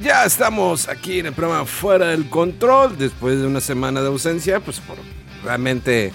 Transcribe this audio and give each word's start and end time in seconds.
Ya 0.00 0.24
estamos 0.24 0.88
aquí 0.88 1.18
en 1.18 1.26
el 1.26 1.34
programa 1.34 1.66
Fuera 1.66 2.08
del 2.08 2.30
Control, 2.30 2.96
después 2.96 3.38
de 3.38 3.46
una 3.46 3.60
semana 3.60 4.00
de 4.00 4.06
ausencia, 4.06 4.58
pues 4.58 4.80
por, 4.80 4.96
realmente 5.44 6.06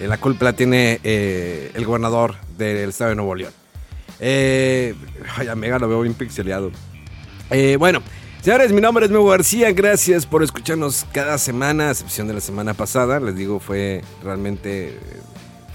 eh, 0.00 0.06
la 0.06 0.18
culpa 0.18 0.44
la 0.44 0.52
tiene 0.52 1.00
eh, 1.02 1.72
el 1.74 1.84
gobernador 1.84 2.36
del 2.56 2.90
estado 2.90 3.10
de 3.10 3.16
Nuevo 3.16 3.34
León. 3.34 3.63
Eh, 4.26 4.94
ay, 5.36 5.48
amiga, 5.48 5.78
lo 5.78 5.86
veo 5.86 6.00
bien 6.00 6.14
pixeleado. 6.14 6.70
Eh, 7.50 7.76
bueno, 7.78 8.00
señores, 8.40 8.72
mi 8.72 8.80
nombre 8.80 9.04
es 9.04 9.10
Mego 9.10 9.26
García, 9.26 9.70
gracias 9.72 10.24
por 10.24 10.42
escucharnos 10.42 11.04
cada 11.12 11.36
semana, 11.36 11.88
a 11.88 11.90
excepción 11.90 12.26
de 12.26 12.32
la 12.32 12.40
semana 12.40 12.72
pasada, 12.72 13.20
les 13.20 13.36
digo, 13.36 13.60
fue 13.60 14.00
realmente 14.22 14.88
eh, 14.88 14.98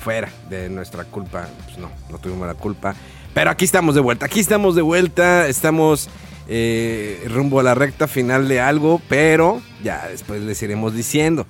fuera 0.03 0.31
de 0.49 0.67
nuestra 0.67 1.03
culpa, 1.03 1.47
pues 1.65 1.77
no, 1.77 1.91
no 2.09 2.17
tuvimos 2.17 2.47
la 2.47 2.55
culpa, 2.55 2.95
pero 3.35 3.51
aquí 3.51 3.65
estamos 3.65 3.93
de 3.93 4.01
vuelta, 4.01 4.25
aquí 4.25 4.39
estamos 4.39 4.75
de 4.75 4.81
vuelta, 4.81 5.47
estamos 5.47 6.09
eh, 6.47 7.23
rumbo 7.27 7.59
a 7.59 7.63
la 7.63 7.75
recta 7.75 8.07
final 8.07 8.47
de 8.47 8.61
algo, 8.61 8.99
pero 9.07 9.61
ya 9.83 10.07
después 10.07 10.41
les 10.41 10.59
iremos 10.63 10.95
diciendo. 10.95 11.45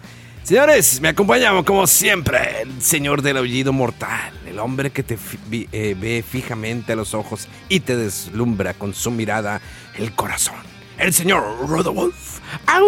Señores, 0.54 1.00
me 1.00 1.10
acompañamos 1.10 1.64
como 1.64 1.86
siempre 1.86 2.64
el 2.64 2.82
señor 2.82 3.22
del 3.22 3.38
aullido 3.38 3.72
mortal, 3.72 4.34
el 4.48 4.58
hombre 4.58 4.90
que 4.90 5.04
te 5.04 5.16
fi- 5.16 5.70
eh, 5.72 5.96
ve 5.96 6.26
fijamente 6.28 6.94
a 6.94 6.96
los 6.96 7.14
ojos 7.14 7.48
y 7.68 7.82
te 7.82 7.96
deslumbra 7.96 8.74
con 8.74 8.96
su 8.96 9.12
mirada 9.12 9.62
el 9.96 10.16
corazón. 10.16 10.56
El 10.98 11.14
señor 11.14 11.44
Rodolfo. 11.70 12.42
¡Au! 12.66 12.88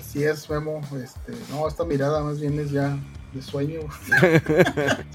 Así 0.00 0.24
es, 0.24 0.50
Memo. 0.50 0.80
Este, 1.00 1.32
no, 1.50 1.68
esta 1.68 1.84
mirada 1.84 2.24
más 2.24 2.40
bien 2.40 2.58
es 2.58 2.72
ya 2.72 2.98
de 3.32 3.40
sueño. 3.40 3.82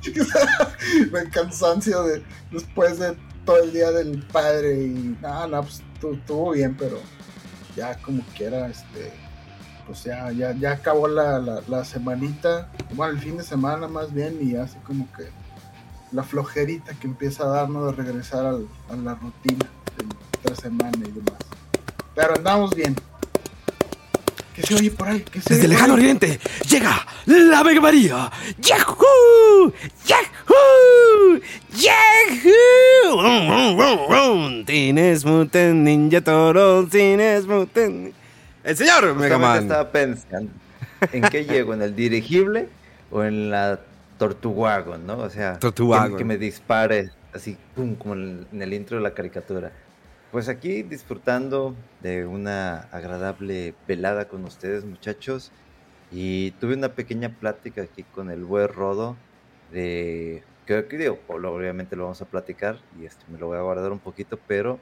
de 1.12 1.30
cansancio 1.30 2.04
de, 2.04 2.24
después 2.52 3.00
de 3.00 3.18
todo 3.46 3.62
el 3.64 3.74
día 3.74 3.92
del 3.92 4.24
padre. 4.32 4.82
Y 4.82 5.18
nada, 5.22 5.46
no, 5.48 5.62
pues 5.64 5.82
tu- 6.00 6.14
estuvo 6.14 6.52
bien, 6.52 6.74
pero 6.80 7.02
ya 7.76 7.96
como 7.98 8.22
quiera, 8.38 8.68
este, 8.68 9.12
pues 9.88 10.04
ya, 10.04 10.32
ya, 10.32 10.54
ya 10.54 10.72
acabó 10.74 11.08
la, 11.08 11.40
la, 11.40 11.62
la 11.68 11.86
semanita. 11.86 12.70
Bueno, 12.94 13.14
el 13.14 13.20
fin 13.20 13.38
de 13.38 13.44
semana 13.44 13.88
más 13.88 14.14
bien, 14.14 14.38
y 14.42 14.56
así 14.56 14.78
como 14.86 15.08
que 15.14 15.30
la 16.12 16.24
flojerita 16.24 16.94
que 16.94 17.08
empieza 17.08 17.44
a 17.44 17.48
darnos 17.48 17.86
de 17.96 18.04
regresar 18.04 18.46
al- 18.46 18.68
a 18.90 18.96
la 18.96 19.16
rutina 19.16 19.66
de 19.98 20.06
otra 20.40 20.56
semana 20.56 20.98
y 20.98 21.12
demás. 21.12 21.40
Pero 22.16 22.36
andamos 22.36 22.76
bien. 22.76 22.96
¿Qué 24.56 24.62
se 24.62 24.76
oye 24.76 24.92
por 24.92 25.08
ahí? 25.08 25.22
¿Qué 25.22 25.42
se 25.42 25.56
Desde 25.56 25.66
el 25.66 25.72
lejano 25.72 25.96
oriente 25.96 26.40
llega 26.70 27.08
la 27.26 27.64
Vega 27.64 27.82
María. 27.82 28.32
¡Yahoo! 28.60 29.74
¡Yahoo! 30.06 31.40
¡Yahoo! 31.76 32.73
¡Rum, 33.24 33.48
rum, 33.48 33.80
rum, 33.80 34.00
rum! 34.10 34.66
Teenage 34.66 35.26
Mutant 35.26 35.76
Ninja 35.76 36.20
Turtles, 36.20 36.90
Teenage 36.90 37.48
Mutant... 37.48 38.14
El 38.66 38.76
señor 38.76 39.16
Mega 39.16 39.36
Justamente 39.36 39.40
Man. 39.40 39.64
estaba 39.64 39.92
pensando 39.94 40.52
en 41.10 41.22
qué 41.30 41.46
llego, 41.46 41.74
en 41.74 41.84
el 41.84 41.96
dirigible 41.96 42.68
o 43.12 43.24
en 43.24 43.50
la 43.50 43.80
Tortugagon, 44.18 45.08
¿no? 45.08 45.20
O 45.20 45.30
sea. 45.30 45.58
Que, 45.58 46.18
que 46.18 46.26
me 46.26 46.38
dispare 46.38 47.12
así, 47.34 47.56
pum, 47.76 47.96
como 47.96 48.16
en, 48.16 48.46
en 48.52 48.62
el 48.62 48.74
intro 48.74 48.98
de 48.98 49.04
la 49.04 49.14
caricatura. 49.14 49.72
Pues 50.34 50.50
aquí 50.50 50.84
disfrutando 50.84 51.76
de 52.02 52.26
una 52.26 52.90
agradable 52.92 53.74
velada 53.88 54.28
con 54.28 54.44
ustedes, 54.44 54.84
muchachos. 54.84 55.54
Y 56.12 56.52
tuve 56.60 56.74
una 56.74 56.90
pequeña 56.90 57.30
plática 57.30 57.84
aquí 57.84 58.04
con 58.04 58.30
el 58.30 58.44
buen 58.44 58.68
Rodo 58.68 59.16
de 59.72 60.44
que, 60.66 60.84
digo, 60.98 61.20
obviamente 61.28 61.96
lo 61.96 62.04
vamos 62.04 62.22
a 62.22 62.26
platicar 62.26 62.78
y 63.00 63.06
este, 63.06 63.24
me 63.30 63.38
lo 63.38 63.48
voy 63.48 63.58
a 63.58 63.62
guardar 63.62 63.92
un 63.92 64.00
poquito, 64.00 64.40
pero 64.48 64.80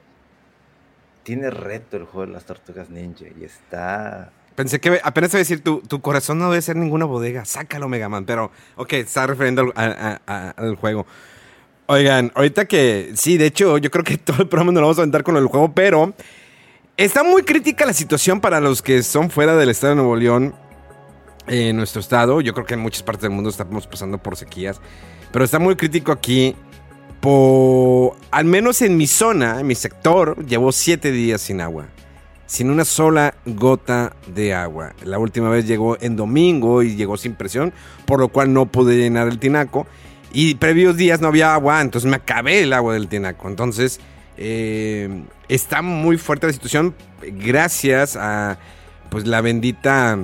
tiene 1.22 1.50
reto 1.50 1.96
el 1.96 2.04
juego 2.04 2.26
de 2.26 2.32
las 2.32 2.44
tortugas 2.44 2.90
ninja 2.90 3.26
y 3.38 3.44
está 3.44 4.32
Pensé 4.54 4.80
que 4.80 5.00
apenas 5.02 5.32
iba 5.32 5.38
a 5.38 5.40
decir, 5.40 5.62
tu, 5.62 5.80
tu 5.80 6.00
corazón 6.00 6.38
no 6.38 6.50
debe 6.50 6.60
ser 6.60 6.76
ninguna 6.76 7.06
bodega. 7.06 7.44
Sácalo, 7.44 7.88
Mega 7.88 8.08
Man. 8.08 8.26
Pero, 8.26 8.50
ok, 8.76 8.92
está 8.94 9.26
refiriendo 9.26 9.72
al, 9.74 10.76
juego. 10.76 11.06
Oigan, 11.86 12.30
ahorita 12.34 12.66
que... 12.66 13.12
Sí, 13.14 13.38
de 13.38 13.46
hecho, 13.46 13.78
yo 13.78 13.90
creo 13.90 14.04
que 14.04 14.18
todo 14.18 14.42
el 14.42 14.48
programa 14.48 14.72
nos 14.72 14.80
lo 14.80 14.86
vamos 14.88 14.98
a 14.98 15.02
aventar 15.02 15.22
con 15.22 15.36
el 15.36 15.46
juego, 15.46 15.72
pero... 15.72 16.12
Está 16.98 17.24
muy 17.24 17.42
crítica 17.42 17.86
la 17.86 17.94
situación 17.94 18.42
para 18.42 18.60
los 18.60 18.82
que 18.82 19.02
son 19.02 19.30
fuera 19.30 19.56
del 19.56 19.70
estado 19.70 19.92
de 19.92 19.96
Nuevo 19.96 20.16
León. 20.16 20.54
En 21.46 21.76
nuestro 21.76 22.00
estado. 22.00 22.40
Yo 22.40 22.52
creo 22.52 22.66
que 22.66 22.74
en 22.74 22.80
muchas 22.80 23.02
partes 23.02 23.22
del 23.22 23.32
mundo 23.32 23.48
estamos 23.48 23.86
pasando 23.86 24.18
por 24.18 24.36
sequías. 24.36 24.80
Pero 25.32 25.44
está 25.44 25.58
muy 25.58 25.76
crítico 25.76 26.12
aquí. 26.12 26.54
Por... 27.20 28.16
Al 28.30 28.44
menos 28.44 28.82
en 28.82 28.96
mi 28.96 29.06
zona, 29.06 29.60
en 29.60 29.66
mi 29.66 29.74
sector, 29.74 30.44
llevo 30.46 30.72
siete 30.72 31.10
días 31.10 31.40
sin 31.40 31.60
agua 31.60 31.86
sin 32.52 32.68
una 32.68 32.84
sola 32.84 33.34
gota 33.46 34.14
de 34.26 34.52
agua. 34.52 34.92
La 35.04 35.18
última 35.18 35.48
vez 35.48 35.66
llegó 35.66 35.96
en 36.02 36.16
domingo 36.16 36.82
y 36.82 36.96
llegó 36.96 37.16
sin 37.16 37.34
presión, 37.34 37.72
por 38.04 38.20
lo 38.20 38.28
cual 38.28 38.52
no 38.52 38.66
pude 38.66 38.98
llenar 38.98 39.26
el 39.28 39.38
tinaco. 39.38 39.86
Y 40.34 40.56
previos 40.56 40.98
días 40.98 41.22
no 41.22 41.28
había 41.28 41.54
agua, 41.54 41.80
entonces 41.80 42.10
me 42.10 42.16
acabé 42.16 42.64
el 42.64 42.74
agua 42.74 42.92
del 42.92 43.08
tinaco. 43.08 43.48
Entonces 43.48 44.00
eh, 44.36 45.24
está 45.48 45.80
muy 45.80 46.18
fuerte 46.18 46.46
la 46.46 46.52
situación 46.52 46.94
gracias 47.22 48.16
a 48.16 48.58
pues 49.08 49.26
la 49.26 49.40
bendita 49.40 50.18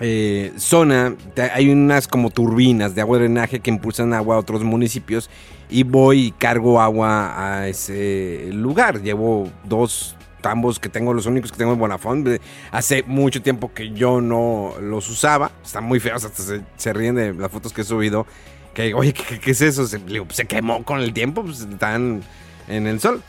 eh, 0.00 0.52
zona. 0.56 1.14
Hay 1.54 1.68
unas 1.70 2.08
como 2.08 2.30
turbinas 2.30 2.94
de 2.94 3.00
agua 3.00 3.18
de 3.18 3.24
drenaje 3.24 3.60
que 3.60 3.70
impulsan 3.70 4.12
agua 4.12 4.36
a 4.36 4.38
otros 4.38 4.62
municipios 4.64 5.30
y 5.68 5.82
voy 5.82 6.26
y 6.26 6.30
cargo 6.32 6.80
agua 6.80 7.58
a 7.60 7.68
ese 7.68 8.50
lugar. 8.52 9.02
Llevo 9.02 9.50
dos 9.64 10.16
tambos 10.40 10.78
que 10.78 10.88
tengo, 10.88 11.12
los 11.12 11.26
únicos 11.26 11.50
que 11.50 11.58
tengo 11.58 11.72
en 11.72 11.78
Bonafont. 11.78 12.26
De- 12.26 12.40
Hace 12.70 13.02
mucho 13.04 13.42
tiempo 13.42 13.72
que 13.72 13.90
yo 13.90 14.20
no 14.20 14.74
los 14.80 15.08
usaba. 15.08 15.50
Están 15.64 15.84
muy 15.84 15.98
feos, 16.00 16.24
hasta 16.24 16.42
se, 16.76 16.92
ríen 16.92 17.14
de 17.14 17.34
las 17.34 17.50
fotos 17.50 17.72
que 17.72 17.80
he 17.80 17.84
subido. 17.84 18.26
Que, 18.74 18.92
oye, 18.94 19.12
¿qué, 19.14 19.50
es 19.50 19.60
eso? 19.62 19.86
Se 19.86 20.46
quemó 20.46 20.84
con 20.84 21.00
el 21.00 21.12
tiempo, 21.12 21.42
pues 21.42 21.60
están 21.60 22.22
en 22.68 22.86
el 22.86 23.00
sol. 23.00 23.22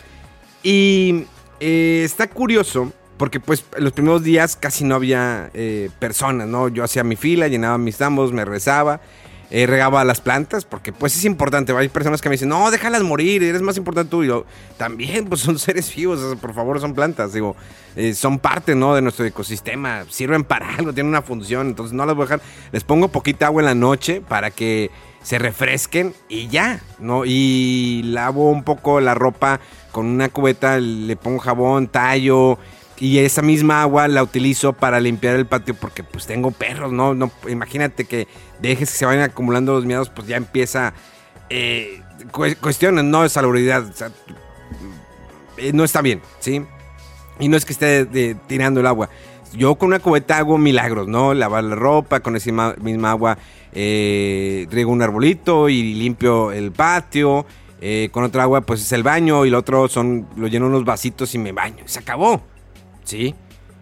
Y 0.62 1.24
eh, 1.60 2.02
está 2.04 2.28
curioso 2.28 2.92
porque 3.18 3.40
pues 3.40 3.66
los 3.78 3.92
primeros 3.94 4.24
días 4.24 4.56
casi 4.56 4.84
no 4.84 4.96
había 4.96 5.50
eh, 5.54 5.90
personas, 6.00 6.48
¿no? 6.48 6.68
Yo 6.70 6.84
hacía 6.84 7.04
mi 7.04 7.16
fila, 7.16 7.48
llenaba 7.48 7.78
mis 7.78 7.98
tambos, 7.98 8.32
me 8.32 8.46
rezaba, 8.46 9.02
eh, 9.50 9.66
regaba 9.66 10.04
las 10.04 10.22
plantas, 10.22 10.66
porque 10.66 10.92
pues 10.92 11.16
es 11.16 11.26
importante. 11.26 11.76
Hay 11.76 11.90
personas 11.90 12.22
que 12.22 12.30
me 12.30 12.34
dicen, 12.34 12.50
no, 12.50 12.70
déjalas 12.70 13.04
morir, 13.04 13.44
eres 13.44 13.62
más 13.62 13.78
importante 13.78 14.12
tú. 14.12 14.24
Y 14.24 14.28
yo, 14.28 14.46
también, 14.78 15.26
pues 15.26 15.42
son 15.42 15.58
seres 15.60 15.94
vivos, 15.96 16.36
por 16.40 16.54
favor, 16.54 16.80
son 16.80 16.94
plantas, 16.94 17.34
digo, 17.34 17.56
eh, 17.96 18.14
son 18.14 18.40
parte, 18.40 18.76
¿no? 18.76 18.94
De 18.94 19.02
nuestro 19.02 19.26
ecosistema, 19.26 20.06
sirven 20.10 20.44
para 20.44 20.76
algo, 20.76 20.94
tienen 20.94 21.10
una 21.10 21.22
función, 21.22 21.68
entonces 21.68 21.94
no 21.94 22.06
las 22.06 22.16
voy 22.16 22.24
a 22.24 22.26
dejar. 22.26 22.42
Les 22.72 22.84
pongo 22.84 23.08
poquita 23.08 23.48
agua 23.48 23.62
en 23.62 23.66
la 23.66 23.76
noche 23.76 24.22
para 24.22 24.52
que 24.52 24.92
se 25.24 25.40
refresquen 25.40 26.14
y 26.30 26.48
ya, 26.48 26.82
¿no? 27.00 27.24
Y 27.26 28.02
lavo 28.06 28.50
un 28.50 28.64
poco 28.64 29.00
la 29.02 29.14
ropa 29.14 29.60
con 29.92 30.06
una 30.06 30.30
cubeta, 30.30 30.78
le 30.80 31.16
pongo 31.16 31.40
jabón, 31.40 31.88
tallo 31.88 32.58
y 33.00 33.20
esa 33.20 33.42
misma 33.42 33.82
agua 33.84 34.08
la 34.08 34.24
utilizo 34.24 34.74
para 34.74 35.00
limpiar 35.00 35.36
el 35.36 35.46
patio 35.46 35.76
porque 35.76 36.04
pues 36.04 36.26
tengo 36.26 36.52
perros, 36.52 36.92
¿no? 36.92 37.14
no 37.14 37.32
imagínate 37.48 38.06
que 38.06 38.28
dejes 38.60 38.92
que 38.92 38.98
se 38.98 39.06
vayan 39.06 39.24
acumulando 39.24 39.74
los 39.74 39.86
miedos, 39.86 40.10
pues 40.10 40.28
ya 40.28 40.38
empieza 40.38 40.94
eh, 41.50 42.02
cu- 42.32 42.56
cuestiones, 42.60 43.04
no 43.04 43.22
de 43.24 43.30
salubridad, 43.30 43.86
o 43.88 43.94
sea, 43.94 44.10
eh, 45.58 45.72
no 45.74 45.84
está 45.84 46.02
bien, 46.02 46.22
¿sí? 46.40 46.64
Y 47.40 47.50
no 47.50 47.58
es 47.58 47.66
que 47.66 47.74
esté 47.74 48.06
de- 48.06 48.36
tirando 48.48 48.80
el 48.80 48.88
agua, 48.88 49.10
Yo 49.54 49.76
con 49.76 49.88
una 49.88 50.00
cubeta 50.00 50.38
hago 50.38 50.58
milagros, 50.58 51.08
¿no? 51.08 51.34
Lavar 51.34 51.64
la 51.64 51.76
ropa, 51.76 52.20
con 52.20 52.36
esa 52.36 52.76
misma, 52.82 53.12
agua 53.12 53.38
eh, 53.74 54.68
riego 54.70 54.92
un 54.92 55.02
arbolito 55.02 55.70
y 55.70 55.94
limpio 55.94 56.52
el 56.52 56.72
patio. 56.72 57.46
Eh, 57.80 58.10
con 58.12 58.24
otra 58.24 58.44
agua, 58.44 58.62
pues 58.62 58.82
es 58.82 58.92
el 58.92 59.04
baño. 59.04 59.46
Y 59.46 59.50
el 59.50 59.56
otro 59.56 59.88
son, 59.88 60.28
lo 60.36 60.48
lleno 60.48 60.68
unos 60.68 60.86
vasitos 60.86 61.34
y 61.36 61.38
me 61.38 61.52
baño. 61.52 61.84
Se 61.86 62.00
acabó. 62.00 62.42
¿Sí? 63.04 63.36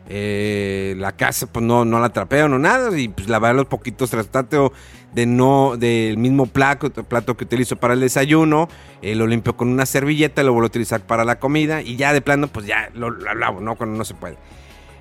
Eh, 0.08 0.94
la 0.98 1.14
casa, 1.14 1.48
pues 1.48 1.66
no, 1.66 1.84
no 1.84 2.00
la 2.00 2.10
trapeo, 2.10 2.48
no 2.48 2.60
nada. 2.60 2.98
Y 2.98 3.08
pues 3.08 3.28
lavar 3.28 3.56
los 3.56 3.66
poquitos 3.66 4.10
trato 4.10 4.74
de 5.14 5.26
no, 5.26 5.78
del 5.78 6.18
mismo 6.18 6.46
plato, 6.46 6.92
plato 6.92 7.38
que 7.38 7.46
utilizo 7.46 7.78
para 7.78 7.94
el 7.94 8.02
desayuno. 8.02 8.68
Eh, 9.02 9.16
lo 9.16 9.28
limpio 9.28 9.56
con 9.56 9.70
una 9.70 9.86
servilleta, 9.86 10.44
lo 10.44 10.52
vuelvo 10.52 10.66
a 10.66 10.68
utilizar 10.68 11.02
para 11.02 11.24
la 11.26 11.40
comida. 11.40 11.82
Y 11.82 11.96
ya 11.96 12.14
de 12.14 12.22
plano, 12.22 12.48
pues 12.48 12.66
ya 12.66 12.90
lo, 12.94 13.10
lo 13.10 13.62
¿no? 13.62 13.76
Cuando 13.76 13.98
no 13.98 14.06
se 14.06 14.14
puede. 14.14 14.38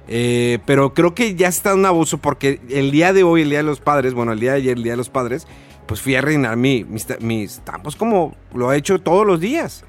Eh, 0.06 0.59
pero 0.67 0.93
creo 0.93 1.15
que 1.15 1.35
ya 1.35 1.49
está 1.49 1.75
un 1.75 1.87
abuso 1.87 2.19
porque 2.19 2.61
el 2.69 2.91
día 2.91 3.12
de 3.12 3.23
hoy, 3.23 3.43
el 3.43 3.51
día 3.51 3.59
de 3.59 3.65
los 3.65 3.81
padres, 3.81 4.15
bueno, 4.15 4.33
el 4.33 4.41
día 4.41 4.53
de 4.53 4.59
ayer, 4.59 4.77
el 4.77 4.83
día 4.83 4.93
de 4.93 4.99
los 4.99 5.09
padres, 5.09 5.47
pues 5.87 6.01
fui 6.01 6.15
a 6.15 6.21
reinar 6.21 6.56
mi, 6.56 6.85
mis, 6.85 7.06
mis 7.21 7.61
tampos 7.61 7.97
como 7.97 8.35
lo 8.55 8.73
he 8.73 8.77
hecho 8.77 9.01
todos 9.01 9.27
los 9.27 9.41
días. 9.41 9.85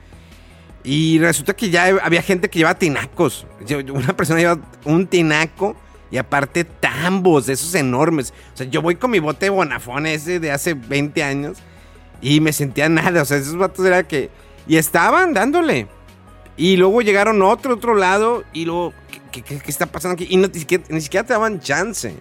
Y 0.83 1.17
resulta 1.17 1.55
que 1.55 1.71
ya 1.71 1.85
había 2.03 2.21
gente 2.21 2.49
que 2.49 2.59
llevaba 2.59 2.77
tinacos. 2.77 3.47
Una 3.91 4.15
persona 4.15 4.39
lleva 4.39 4.59
un 4.85 5.07
tinaco 5.07 5.75
y 6.11 6.17
aparte 6.17 6.63
tambos 6.63 7.49
esos 7.49 7.73
enormes. 7.73 8.33
O 8.53 8.57
sea, 8.57 8.67
yo 8.67 8.83
voy 8.83 8.95
con 8.95 9.09
mi 9.09 9.17
bote 9.17 9.47
de 9.47 9.49
Bonafón 9.49 10.05
ese 10.05 10.39
de 10.39 10.51
hace 10.51 10.75
20 10.75 11.23
años 11.23 11.57
y 12.21 12.39
me 12.39 12.53
sentía 12.53 12.87
nada. 12.87 13.23
O 13.23 13.25
sea, 13.25 13.37
esos 13.37 13.57
vatos 13.57 13.83
era 13.85 14.07
que... 14.07 14.29
Y 14.67 14.77
estaban 14.77 15.33
dándole. 15.33 15.87
Y 16.57 16.77
luego 16.77 17.01
llegaron 17.01 17.41
otro, 17.41 17.73
otro 17.73 17.95
lado 17.95 18.43
y 18.53 18.65
luego, 18.65 18.93
¿qué, 19.31 19.41
qué, 19.41 19.61
está 19.67 19.85
pasando 19.87 20.13
aquí? 20.13 20.27
Y 20.29 20.37
no, 20.37 20.47
ni, 20.47 21.01
siquiera, 21.01 21.25
te 21.25 21.33
daban 21.33 21.59
chance. 21.59 22.15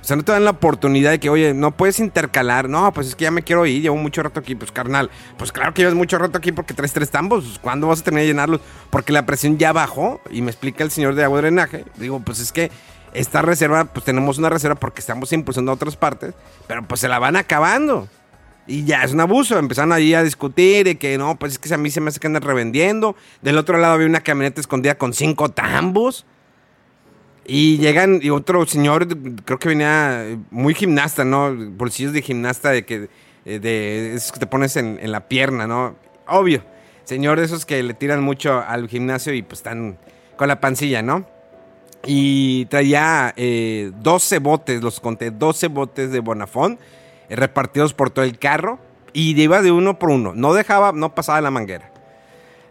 O 0.00 0.06
sea, 0.06 0.16
no 0.16 0.22
te 0.22 0.32
dan 0.32 0.44
la 0.44 0.50
oportunidad 0.50 1.12
de 1.12 1.18
que, 1.18 1.30
oye, 1.30 1.54
no 1.54 1.70
puedes 1.70 1.98
intercalar. 1.98 2.68
No, 2.68 2.92
pues 2.92 3.06
es 3.06 3.14
que 3.14 3.24
ya 3.24 3.30
me 3.30 3.42
quiero 3.42 3.64
ir, 3.64 3.80
llevo 3.80 3.96
mucho 3.96 4.22
rato 4.22 4.38
aquí. 4.38 4.54
Pues 4.54 4.70
carnal, 4.70 5.10
pues 5.38 5.50
claro 5.50 5.72
que 5.72 5.80
llevas 5.80 5.94
mucho 5.94 6.18
rato 6.18 6.36
aquí 6.36 6.52
porque 6.52 6.74
traes 6.74 6.92
tres 6.92 7.10
tambos. 7.10 7.58
¿Cuándo 7.62 7.86
vas 7.86 8.00
a 8.00 8.04
terminar 8.04 8.24
de 8.24 8.28
llenarlos? 8.28 8.60
Porque 8.90 9.14
la 9.14 9.24
presión 9.24 9.56
ya 9.56 9.72
bajó. 9.72 10.20
Y 10.30 10.42
me 10.42 10.50
explica 10.50 10.84
el 10.84 10.90
señor 10.90 11.14
de 11.14 11.24
agua 11.24 11.38
drenaje. 11.38 11.86
Digo, 11.96 12.20
pues 12.20 12.40
es 12.40 12.52
que 12.52 12.70
esta 13.14 13.40
reserva, 13.40 13.86
pues 13.86 14.04
tenemos 14.04 14.36
una 14.36 14.50
reserva 14.50 14.74
porque 14.74 15.00
estamos 15.00 15.32
impulsando 15.32 15.70
a 15.70 15.74
otras 15.74 15.96
partes, 15.96 16.34
pero 16.66 16.82
pues 16.86 17.00
se 17.00 17.08
la 17.08 17.18
van 17.18 17.36
acabando. 17.36 18.08
Y 18.66 18.84
ya 18.84 19.02
es 19.02 19.12
un 19.12 19.20
abuso. 19.20 19.58
Empezaron 19.58 19.92
ahí 19.92 20.14
a 20.14 20.22
discutir 20.22 20.86
y 20.86 20.94
que 20.96 21.18
no, 21.18 21.36
pues 21.36 21.52
es 21.52 21.58
que 21.58 21.72
a 21.72 21.78
mí 21.78 21.90
se 21.90 22.00
me 22.00 22.08
hace 22.08 22.20
que 22.20 22.26
andan 22.26 22.42
revendiendo. 22.42 23.16
Del 23.42 23.58
otro 23.58 23.78
lado 23.78 23.94
había 23.94 24.06
una 24.06 24.20
camioneta 24.20 24.60
escondida 24.60 24.96
con 24.96 25.12
cinco 25.12 25.50
tambos. 25.50 26.26
Y 27.46 27.76
llegan, 27.76 28.20
y 28.22 28.30
otro 28.30 28.64
señor, 28.64 29.06
creo 29.44 29.58
que 29.58 29.68
venía 29.68 30.38
muy 30.50 30.74
gimnasta, 30.74 31.26
¿no? 31.26 31.54
Bolsillos 31.54 32.14
de 32.14 32.22
gimnasta 32.22 32.70
de 32.70 32.86
que, 32.86 33.10
eh, 33.44 33.58
de 33.58 34.14
esos 34.14 34.32
que 34.32 34.40
te 34.40 34.46
pones 34.46 34.76
en, 34.76 34.98
en, 34.98 35.12
la 35.12 35.28
pierna, 35.28 35.66
¿no? 35.66 35.94
Obvio. 36.26 36.64
Señor 37.04 37.38
de 37.38 37.44
esos 37.44 37.66
que 37.66 37.82
le 37.82 37.92
tiran 37.92 38.22
mucho 38.22 38.64
al 38.66 38.88
gimnasio 38.88 39.34
y 39.34 39.42
pues 39.42 39.58
están 39.58 39.98
con 40.36 40.48
la 40.48 40.58
pancilla, 40.58 41.02
¿no? 41.02 41.26
Y 42.06 42.64
traía 42.66 43.34
eh, 43.36 43.92
12 44.00 44.38
botes, 44.38 44.82
los 44.82 45.00
conté, 45.00 45.30
12 45.30 45.68
botes 45.68 46.12
de 46.12 46.20
Bonafón 46.20 46.74
eh, 46.74 46.78
repartidos 47.28 47.94
por 47.94 48.10
todo 48.10 48.24
el 48.24 48.38
carro 48.38 48.78
y 49.12 49.40
iba 49.40 49.62
de 49.62 49.72
uno 49.72 49.98
por 49.98 50.10
uno. 50.10 50.32
No 50.34 50.52
dejaba, 50.52 50.92
no 50.92 51.14
pasaba 51.14 51.40
la 51.40 51.50
manguera. 51.50 51.90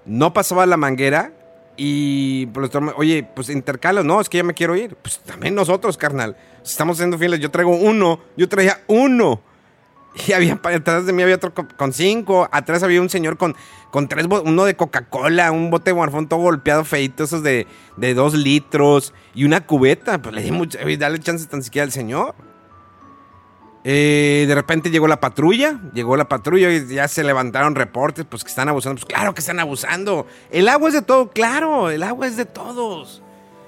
No 0.06 0.34
pasaba 0.34 0.66
la 0.66 0.78
manguera 0.78 1.32
y, 1.76 2.46
pues, 2.48 2.70
oye, 2.98 3.28
pues 3.36 3.50
intercalo, 3.50 4.04
no, 4.04 4.22
es 4.22 4.30
que 4.30 4.38
ya 4.38 4.44
me 4.44 4.54
quiero 4.54 4.76
ir. 4.76 4.96
Pues 4.96 5.20
también 5.20 5.56
nosotros, 5.56 5.98
carnal. 5.98 6.38
Estamos 6.64 6.98
siendo 6.98 7.18
fieles. 7.18 7.40
Yo 7.40 7.50
traigo 7.50 7.76
uno, 7.76 8.20
yo 8.38 8.48
traía 8.48 8.82
uno. 8.88 9.42
Y 10.28 10.34
había, 10.34 10.60
atrás 10.62 11.08
de 11.08 11.14
mí 11.14 11.24
había 11.24 11.36
otro 11.36 11.54
con 11.54 11.94
cinco. 11.94 12.48
Atrás 12.52 12.84
había 12.84 13.02
un 13.02 13.10
señor 13.10 13.38
con, 13.38 13.56
con 13.90 14.08
tres, 14.08 14.28
uno 14.28 14.66
de 14.66 14.76
Coca-Cola, 14.76 15.52
un 15.52 15.72
bote 15.72 15.90
de 15.90 15.94
Bonafón 15.94 16.30
todo 16.30 16.40
golpeado, 16.40 16.86
feito, 16.86 17.24
esos 17.24 17.42
de, 17.42 17.66
de 17.98 18.14
dos 18.14 18.36
litros. 18.36 19.14
Y 19.34 19.46
una 19.46 19.66
cubeta. 19.66 20.22
Pues 20.22 20.36
le 20.36 20.44
di 20.44 20.52
mucho, 20.52 20.78
dale 21.00 21.20
chance 21.20 21.48
tan 21.48 21.64
siquiera 21.64 21.86
al 21.86 21.92
señor. 21.92 22.36
Eh, 23.86 24.46
de 24.48 24.56
repente 24.56 24.90
llegó 24.90 25.08
la 25.08 25.20
patrulla, 25.20 25.80
llegó 25.94 26.16
la 26.16 26.30
patrulla 26.30 26.72
y 26.72 26.88
ya 26.88 27.08
se 27.08 27.24
levantaron 27.24 27.76
reportes, 27.76 28.26
pues 28.30 28.44
que 28.44 28.50
están 28.50 28.70
abusando. 28.70 29.02
Pues 29.02 29.14
claro 29.14 29.34
que 29.34 29.42
están 29.42 29.60
abusando. 29.60 30.26
El 30.52 30.70
agua 30.70 30.88
es 30.88 30.94
de 30.94 31.02
todo, 31.02 31.30
claro, 31.30 31.90
el 31.90 32.04
agua 32.04 32.28
es 32.28 32.38
de 32.38 32.46
todos. 32.46 33.22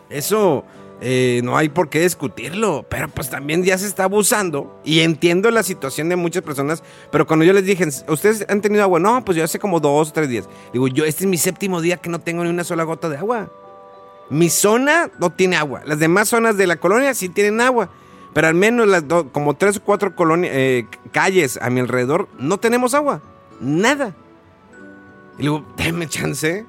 Eso 0.10 0.64
eh, 1.02 1.42
no 1.44 1.58
hay 1.58 1.68
por 1.68 1.90
qué 1.90 2.00
discutirlo, 2.00 2.86
pero 2.90 3.10
pues 3.10 3.30
también 3.30 3.64
ya 3.64 3.78
se 3.78 3.88
está 3.88 4.06
abusando. 4.06 4.80
Y 4.86 5.02
entiendo 5.02 5.52
la 5.52 5.64
situación 5.64 6.08
de 6.08 6.16
muchas 6.16 6.44
personas, 6.44 6.82
pero 7.12 7.28
cuando 7.28 7.44
yo 7.44 7.52
les 7.52 7.66
dije, 7.66 7.86
¿ustedes 8.08 8.46
han 8.48 8.62
tenido 8.62 8.84
agua? 8.84 9.00
No, 9.00 9.26
pues 9.26 9.38
yo 9.38 9.44
hace 9.44 9.60
como 9.60 9.82
dos 9.82 10.10
o 10.10 10.14
tres 10.14 10.30
días. 10.30 10.48
Digo, 10.72 10.88
yo, 10.88 11.04
este 11.04 11.26
es 11.26 11.30
mi 11.30 11.38
séptimo 11.38 11.82
día 11.82 11.98
que 11.98 12.10
no 12.10 12.20
tengo 12.20 12.44
ni 12.44 12.50
una 12.50 12.64
sola 12.64 12.84
gota 12.84 13.10
de 13.10 13.18
agua. 13.18 13.50
Mi 14.30 14.50
zona 14.50 15.12
no 15.20 15.30
tiene 15.30 15.58
agua. 15.58 15.82
Las 15.86 16.00
demás 16.00 16.30
zonas 16.30 16.58
de 16.58 16.68
la 16.68 16.78
colonia 16.78 17.14
sí 17.14 17.30
tienen 17.30 17.60
agua. 17.60 17.90
Pero 18.36 18.50
al 18.50 18.54
menos 18.54 18.86
las 18.86 19.06
como 19.32 19.54
tres 19.54 19.78
o 19.78 19.82
cuatro 19.82 20.14
eh, 20.44 20.88
calles 21.14 21.58
a 21.62 21.70
mi 21.70 21.80
alrededor 21.80 22.28
no 22.38 22.58
tenemos 22.58 22.94
agua. 22.94 23.22
Nada. 23.62 24.14
Y 25.38 25.44
digo, 25.44 25.64
déme 25.78 26.10
chance. 26.10 26.66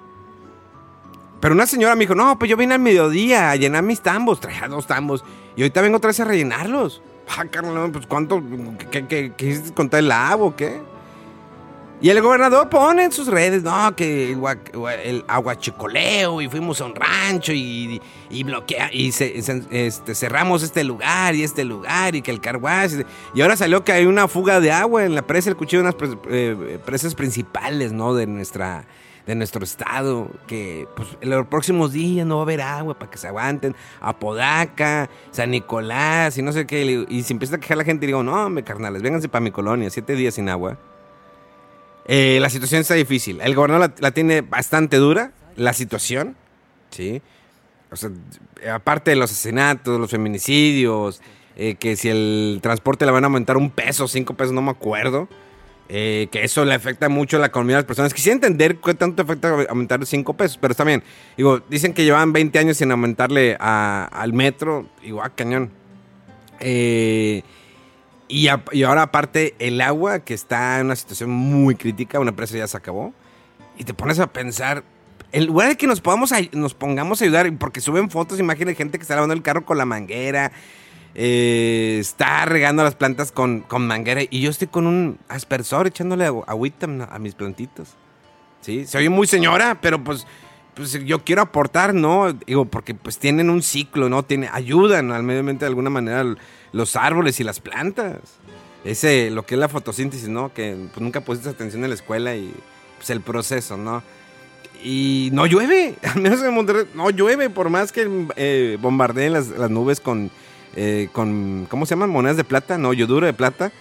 Pero 1.41 1.55
una 1.57 1.67
señora 1.67 1.97
me 1.97 2.03
dijo, 2.03 2.15
no, 2.15 2.39
pues 2.39 2.49
yo 2.49 2.57
vine 2.57 2.75
al 2.75 2.81
mediodía 2.81 3.51
a 3.51 3.57
llenar 3.57 3.83
mis 3.83 4.01
tambos. 4.01 4.39
Traía 4.39 4.69
dos 4.69 4.87
tambos. 4.87 5.25
Y 5.57 5.63
ahorita 5.63 5.81
vengo 5.81 5.97
otra 5.97 6.07
vez 6.07 6.21
a 6.21 6.25
rellenarlos. 6.25 7.03
Ah, 7.37 7.45
Carlos, 7.51 7.91
pues 7.93 8.07
¿cuánto? 8.07 8.41
¿Qué, 8.93 9.05
qué, 9.09 9.33
qué, 9.37 9.61
contar 9.75 9.99
el 9.99 10.13
agua 10.13 10.47
o 10.47 10.55
qué? 10.55 10.81
Y 11.99 12.11
el 12.11 12.21
gobernador 12.21 12.69
pone 12.69 13.05
en 13.05 13.13
sus 13.13 13.27
redes, 13.27 13.63
no, 13.63 13.97
que 13.97 14.33
el, 14.33 14.39
el 15.03 15.25
aguachicoleo 15.27 16.43
y 16.43 16.49
fuimos 16.49 16.79
a 16.83 16.85
un 16.85 16.95
rancho 16.95 17.55
y, 17.55 18.03
y 18.29 18.45
bloquea, 18.45 18.91
y 18.93 19.13
se, 19.13 19.39
este, 19.71 20.15
cerramos 20.15 20.63
este 20.63 20.85
lugar 20.85 21.35
y 21.35 21.43
este 21.43 21.65
lugar 21.65 22.15
y 22.15 22.21
que 22.21 22.31
el 22.31 22.43
carguaz. 22.43 22.93
Y 23.35 23.41
ahora 23.41 23.57
salió 23.57 23.83
que 23.83 23.93
hay 23.93 24.05
una 24.05 24.29
fuga 24.29 24.61
de 24.61 24.73
agua 24.73 25.07
en 25.07 25.15
la 25.15 25.23
presa, 25.23 25.49
el 25.49 25.57
cuchillo 25.57 25.79
de 25.79 25.89
unas 25.89 25.95
pres, 25.95 26.17
eh, 26.29 26.79
presas 26.85 27.15
principales, 27.15 27.93
¿no? 27.93 28.15
De 28.15 28.27
nuestra 28.27 28.87
de 29.27 29.35
nuestro 29.35 29.65
estado, 29.65 30.31
que 30.47 30.87
pues 30.95 31.09
en 31.21 31.31
los 31.31 31.49
próximos 31.49 31.93
días 31.93 32.25
no 32.25 32.37
va 32.37 32.43
a 32.43 32.45
haber 32.45 32.61
agua 32.61 32.97
para 32.97 33.11
que 33.11 33.19
se 33.19 33.27
aguanten, 33.27 33.75
Apodaca, 34.01 35.11
San 35.33 35.51
Nicolás 35.51 36.39
y 36.39 36.43
no 36.43 36.53
sé 36.53 36.65
qué, 36.65 37.07
y 37.09 37.23
se 37.25 37.33
empieza 37.33 37.57
a 37.57 37.59
quejar 37.59 37.77
la 37.77 37.83
gente 37.83 38.07
y 38.07 38.09
digo, 38.09 38.23
no, 38.23 38.49
me 38.51 38.63
carnales, 38.63 39.03
vénganse 39.03 39.29
para 39.29 39.43
mi 39.43 39.51
colonia, 39.51 39.91
siete 39.91 40.15
días 40.15 40.35
sin 40.35 40.49
agua. 40.49 40.79
Eh, 42.07 42.39
la 42.41 42.51
situación 42.51 42.81
está 42.81 42.95
difícil. 42.95 43.41
El 43.41 43.55
gobernador 43.55 43.93
la, 43.99 44.11
tiene 44.13 44.41
bastante 44.41 44.97
dura, 44.97 45.33
la 45.57 45.73
situación, 45.73 46.37
¿sí? 46.91 47.21
O 47.91 47.97
sea, 47.97 48.11
aparte 48.73 49.11
de 49.11 49.17
los 49.17 49.31
asesinatos, 49.31 49.99
los 49.99 50.11
feminicidios, 50.11 51.21
eh, 51.57 51.77
que 51.77 51.97
si 51.97 52.09
el 52.09 52.61
transporte 52.63 53.07
le 53.07 53.13
van 53.13 53.25
a 53.25 53.27
aumentar 53.27 53.57
un 53.57 53.71
peso, 53.71 54.07
cinco 54.09 54.35
pesos, 54.35 54.53
no 54.53 54.63
me 54.63 54.71
acuerdo. 54.71 55.29
Eh, 55.89 56.27
que 56.33 56.43
eso 56.43 56.65
le 56.65 56.75
afecta 56.75 57.09
mucho 57.09 57.37
a 57.37 57.41
la 57.41 57.47
economía 57.47 57.77
de 57.77 57.83
las 57.83 57.87
personas. 57.87 58.13
Quisiera 58.13 58.35
entender 58.35 58.79
qué 58.79 58.95
tanto 58.95 59.23
afecta 59.23 59.67
aumentar 59.69 60.05
cinco 60.05 60.35
pesos, 60.35 60.59
pero 60.61 60.73
está 60.73 60.85
bien. 60.85 61.03
Dicen 61.69 61.95
que 61.95 62.05
llevan 62.05 62.33
20 62.33 62.59
años 62.59 62.77
sin 62.77 62.91
aumentarle 62.91 63.57
a, 63.61 64.09
al 64.13 64.33
metro. 64.33 64.89
Digo, 65.03 65.23
ah, 65.23 65.31
cañón. 65.31 65.71
Eh, 66.59 67.43
y, 68.29 68.49
ahora 68.49 69.03
aparte 69.03 69.55
el 69.59 69.81
agua, 69.81 70.21
que 70.21 70.35
está 70.35 70.81
en 70.81 70.87
una 70.87 70.97
situación 70.97 71.31
muy 71.31 71.77
crítica, 71.77 72.19
una 72.19 72.31
empresa 72.31 72.57
ya 72.57 72.67
se 72.67 72.77
acabó. 72.77 73.13
Y 73.79 73.85
te 73.85 73.95
pones 73.95 74.19
a 74.19 74.33
pensar, 74.33 74.85
en 75.33 75.47
lugar 75.47 75.69
de 75.69 75.77
que 75.77 75.87
nos, 75.87 76.01
podamos, 76.01 76.33
nos 76.53 76.75
pongamos 76.75 77.21
a 77.21 77.25
ayudar, 77.25 77.53
porque 77.59 77.81
suben 77.81 78.11
fotos, 78.11 78.41
imágenes 78.41 78.73
de 78.73 78.75
gente 78.77 78.99
que 78.99 79.03
está 79.03 79.15
lavando 79.15 79.35
el 79.35 79.43
carro 79.43 79.65
con 79.65 79.79
la 79.79 79.85
manguera, 79.85 80.51
eh, 81.15 81.99
está 82.01 82.45
regando 82.47 82.83
las 82.83 82.95
plantas 82.95 83.33
con, 83.33 83.61
con, 83.61 83.87
manguera, 83.87 84.23
y 84.29 84.41
yo 84.41 84.51
estoy 84.51 84.69
con 84.69 84.87
un 84.87 85.19
aspersor 85.29 85.87
echándole 85.87 86.25
agüita 86.25 86.87
a 87.11 87.19
mis 87.19 87.35
plantitas. 87.35 87.97
¿Sí? 88.61 88.87
Se 88.87 88.99
oye 88.99 89.09
muy 89.09 89.29
señora, 89.29 89.79
pero 89.81 90.03
pues, 90.03 90.27
pues 90.77 90.93
yo 91.05 91.25
quiero 91.25 91.41
aportar, 91.41 91.95
¿no? 91.95 92.35
Digo, 92.35 92.67
porque 92.67 92.95
pues 92.95 93.19
tienen 93.19 93.49
un 93.49 93.63
ciclo, 93.63 94.11
¿no? 94.11 94.23
Tiene, 94.25 94.51
ayudan 94.53 95.11
al 95.11 95.23
medio 95.23 95.41
ambiente 95.41 95.65
de 95.65 95.71
alguna 95.71 95.89
manera 95.89 96.37
los 96.73 96.97
árboles 96.97 97.41
y 97.41 97.45
las 97.45 97.61
plantas. 97.61 98.19
Ese, 98.85 99.31
lo 99.31 99.47
que 99.47 99.55
es 99.55 99.59
la 99.59 99.71
fotosíntesis, 99.71 100.29
¿no? 100.29 100.53
Que 100.53 100.77
pues, 100.93 101.01
nunca 101.01 101.23
pusiste 101.23 101.49
atención 101.49 101.83
en 101.83 101.91
la 101.91 101.95
escuela 101.95 102.37
y 102.37 102.55
pues 102.99 103.09
el 103.09 103.23
proceso, 103.23 103.79
¿no? 103.79 104.03
Y 104.85 105.31
no 105.33 105.47
llueve, 105.47 105.95
al 106.03 106.21
menos 106.21 106.43
en 106.43 106.53
Monterrey, 106.53 106.85
no 106.95 107.09
llueve, 107.09 107.49
por 107.49 107.71
más 107.71 107.91
que 107.91 108.07
eh, 108.37 108.77
bombardeen 108.79 109.33
las, 109.33 109.49
las, 109.49 109.71
nubes 109.71 109.99
con, 109.99 110.31
eh, 110.77 111.09
con, 111.13 111.67
¿cómo 111.71 111.87
se 111.87 111.95
llaman? 111.95 112.11
Monedas 112.11 112.37
de 112.37 112.45
plata, 112.45 112.77
no, 112.77 112.93
yoduro 112.93 113.25
de 113.25 113.33
plata. 113.33 113.73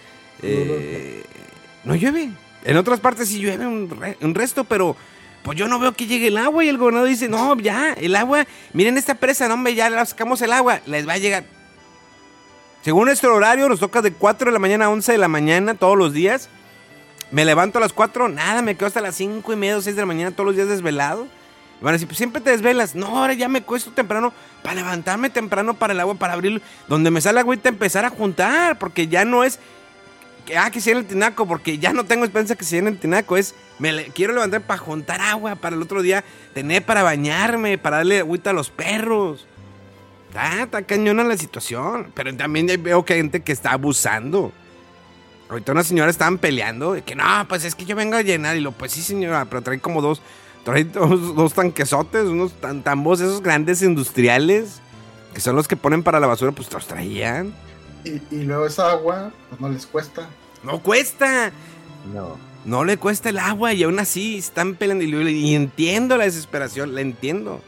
Eh, 0.42 1.22
no 1.84 1.94
llueve. 1.94 2.30
En 2.64 2.78
otras 2.78 3.00
partes 3.00 3.28
sí 3.28 3.38
llueve 3.38 3.66
un, 3.66 3.90
re, 3.90 4.16
un 4.22 4.34
resto, 4.34 4.64
pero, 4.64 4.96
Pues 5.46 5.56
yo 5.56 5.68
no 5.68 5.78
veo 5.78 5.92
que 5.92 6.08
llegue 6.08 6.26
el 6.26 6.38
agua 6.38 6.64
y 6.64 6.68
el 6.68 6.76
gobernador 6.76 7.08
dice, 7.08 7.28
no, 7.28 7.56
ya, 7.58 7.92
el 7.92 8.16
agua, 8.16 8.44
miren 8.72 8.98
esta 8.98 9.14
presa, 9.14 9.46
no, 9.46 9.54
hombre, 9.54 9.76
ya 9.76 10.04
sacamos 10.04 10.42
el 10.42 10.52
agua, 10.52 10.80
les 10.86 11.06
va 11.06 11.12
a 11.12 11.18
llegar. 11.18 11.44
Según 12.82 13.04
nuestro 13.04 13.32
horario, 13.32 13.68
nos 13.68 13.78
toca 13.78 14.02
de 14.02 14.12
4 14.12 14.46
de 14.46 14.52
la 14.52 14.58
mañana 14.58 14.86
a 14.86 14.90
11 14.90 15.12
de 15.12 15.18
la 15.18 15.28
mañana 15.28 15.74
todos 15.74 15.96
los 15.96 16.12
días. 16.12 16.48
Me 17.30 17.44
levanto 17.44 17.78
a 17.78 17.80
las 17.80 17.92
4, 17.92 18.28
nada, 18.28 18.60
me 18.60 18.74
quedo 18.74 18.88
hasta 18.88 19.00
las 19.00 19.14
5 19.14 19.52
y 19.52 19.54
media 19.54 19.76
o 19.76 19.80
6 19.80 19.94
de 19.94 20.02
la 20.02 20.06
mañana 20.06 20.32
todos 20.32 20.46
los 20.46 20.56
días 20.56 20.66
desvelado. 20.66 21.28
Y 21.80 21.84
van 21.84 21.90
a 21.90 21.92
decir, 21.92 22.08
pues 22.08 22.18
siempre 22.18 22.40
te 22.40 22.50
desvelas. 22.50 22.96
No, 22.96 23.06
ahora 23.16 23.34
ya 23.34 23.48
me 23.48 23.62
cuesto 23.62 23.92
temprano 23.92 24.32
para 24.64 24.74
levantarme 24.74 25.30
temprano 25.30 25.74
para 25.74 25.92
el 25.92 26.00
agua, 26.00 26.16
para 26.16 26.32
abrirlo. 26.32 26.60
Donde 26.88 27.12
me 27.12 27.20
sale 27.20 27.38
agüita, 27.38 27.68
empezar 27.68 28.04
a 28.04 28.10
juntar, 28.10 28.80
porque 28.80 29.06
ya 29.06 29.24
no 29.24 29.44
es 29.44 29.60
ah, 30.58 30.70
que 30.70 30.80
se 30.80 30.90
llene 30.90 31.00
el 31.00 31.06
tinaco, 31.06 31.46
porque 31.46 31.78
ya 31.78 31.92
no 31.92 32.04
tengo 32.04 32.24
esperanza 32.24 32.56
que 32.56 32.64
se 32.64 32.76
llene 32.76 32.90
el 32.90 32.98
tinaco. 32.98 33.36
Es, 33.36 33.54
me 33.78 34.06
quiero 34.06 34.34
levantar 34.34 34.62
para 34.62 34.78
juntar 34.78 35.20
agua, 35.20 35.56
para 35.56 35.76
el 35.76 35.82
otro 35.82 36.02
día 36.02 36.24
tener 36.54 36.84
para 36.84 37.02
bañarme, 37.02 37.78
para 37.78 37.98
darle 37.98 38.20
agüita 38.20 38.50
a 38.50 38.52
los 38.52 38.70
perros. 38.70 39.46
Está, 40.28 40.62
está 40.62 40.82
cañona 40.82 41.24
la 41.24 41.36
situación. 41.36 42.12
Pero 42.14 42.34
también 42.36 42.66
veo 42.82 43.04
que 43.04 43.14
hay 43.14 43.20
gente 43.20 43.40
que 43.40 43.52
está 43.52 43.72
abusando. 43.72 44.52
Ahorita 45.48 45.72
una 45.72 45.84
señora 45.84 46.10
estaban 46.10 46.38
peleando 46.38 46.94
de 46.94 47.02
que 47.02 47.14
no, 47.14 47.24
pues 47.48 47.64
es 47.64 47.74
que 47.74 47.84
yo 47.84 47.94
vengo 47.94 48.16
a 48.16 48.22
llenar. 48.22 48.56
Y 48.56 48.60
lo, 48.60 48.72
pues 48.72 48.92
sí, 48.92 49.02
señora, 49.02 49.44
pero 49.44 49.62
trae 49.62 49.78
como 49.78 50.02
dos, 50.02 50.20
trae 50.64 50.84
dos, 50.84 51.34
dos 51.34 51.54
tanquesotes, 51.54 52.24
unos 52.24 52.52
tan, 52.60 52.82
tambos, 52.82 53.20
esos 53.20 53.42
grandes 53.42 53.82
industriales, 53.82 54.80
que 55.32 55.40
son 55.40 55.54
los 55.54 55.68
que 55.68 55.76
ponen 55.76 56.02
para 56.02 56.18
la 56.18 56.26
basura, 56.26 56.52
pues 56.52 56.72
los 56.72 56.86
traían. 56.86 57.54
Y, 58.06 58.22
y 58.34 58.42
luego 58.44 58.66
esa 58.66 58.90
agua, 58.90 59.32
pues 59.48 59.60
no 59.60 59.68
les 59.68 59.86
cuesta. 59.86 60.28
No 60.62 60.82
cuesta. 60.82 61.52
No. 62.14 62.36
No 62.64 62.84
le 62.84 62.96
cuesta 62.96 63.28
el 63.28 63.38
agua 63.38 63.72
y 63.72 63.82
aún 63.82 63.98
así 63.98 64.38
están 64.38 64.74
peleando. 64.74 65.04
Y, 65.04 65.30
y 65.30 65.54
entiendo 65.54 66.16
la 66.16 66.24
desesperación, 66.24 66.94
la 66.94 67.00
entiendo. 67.00 67.60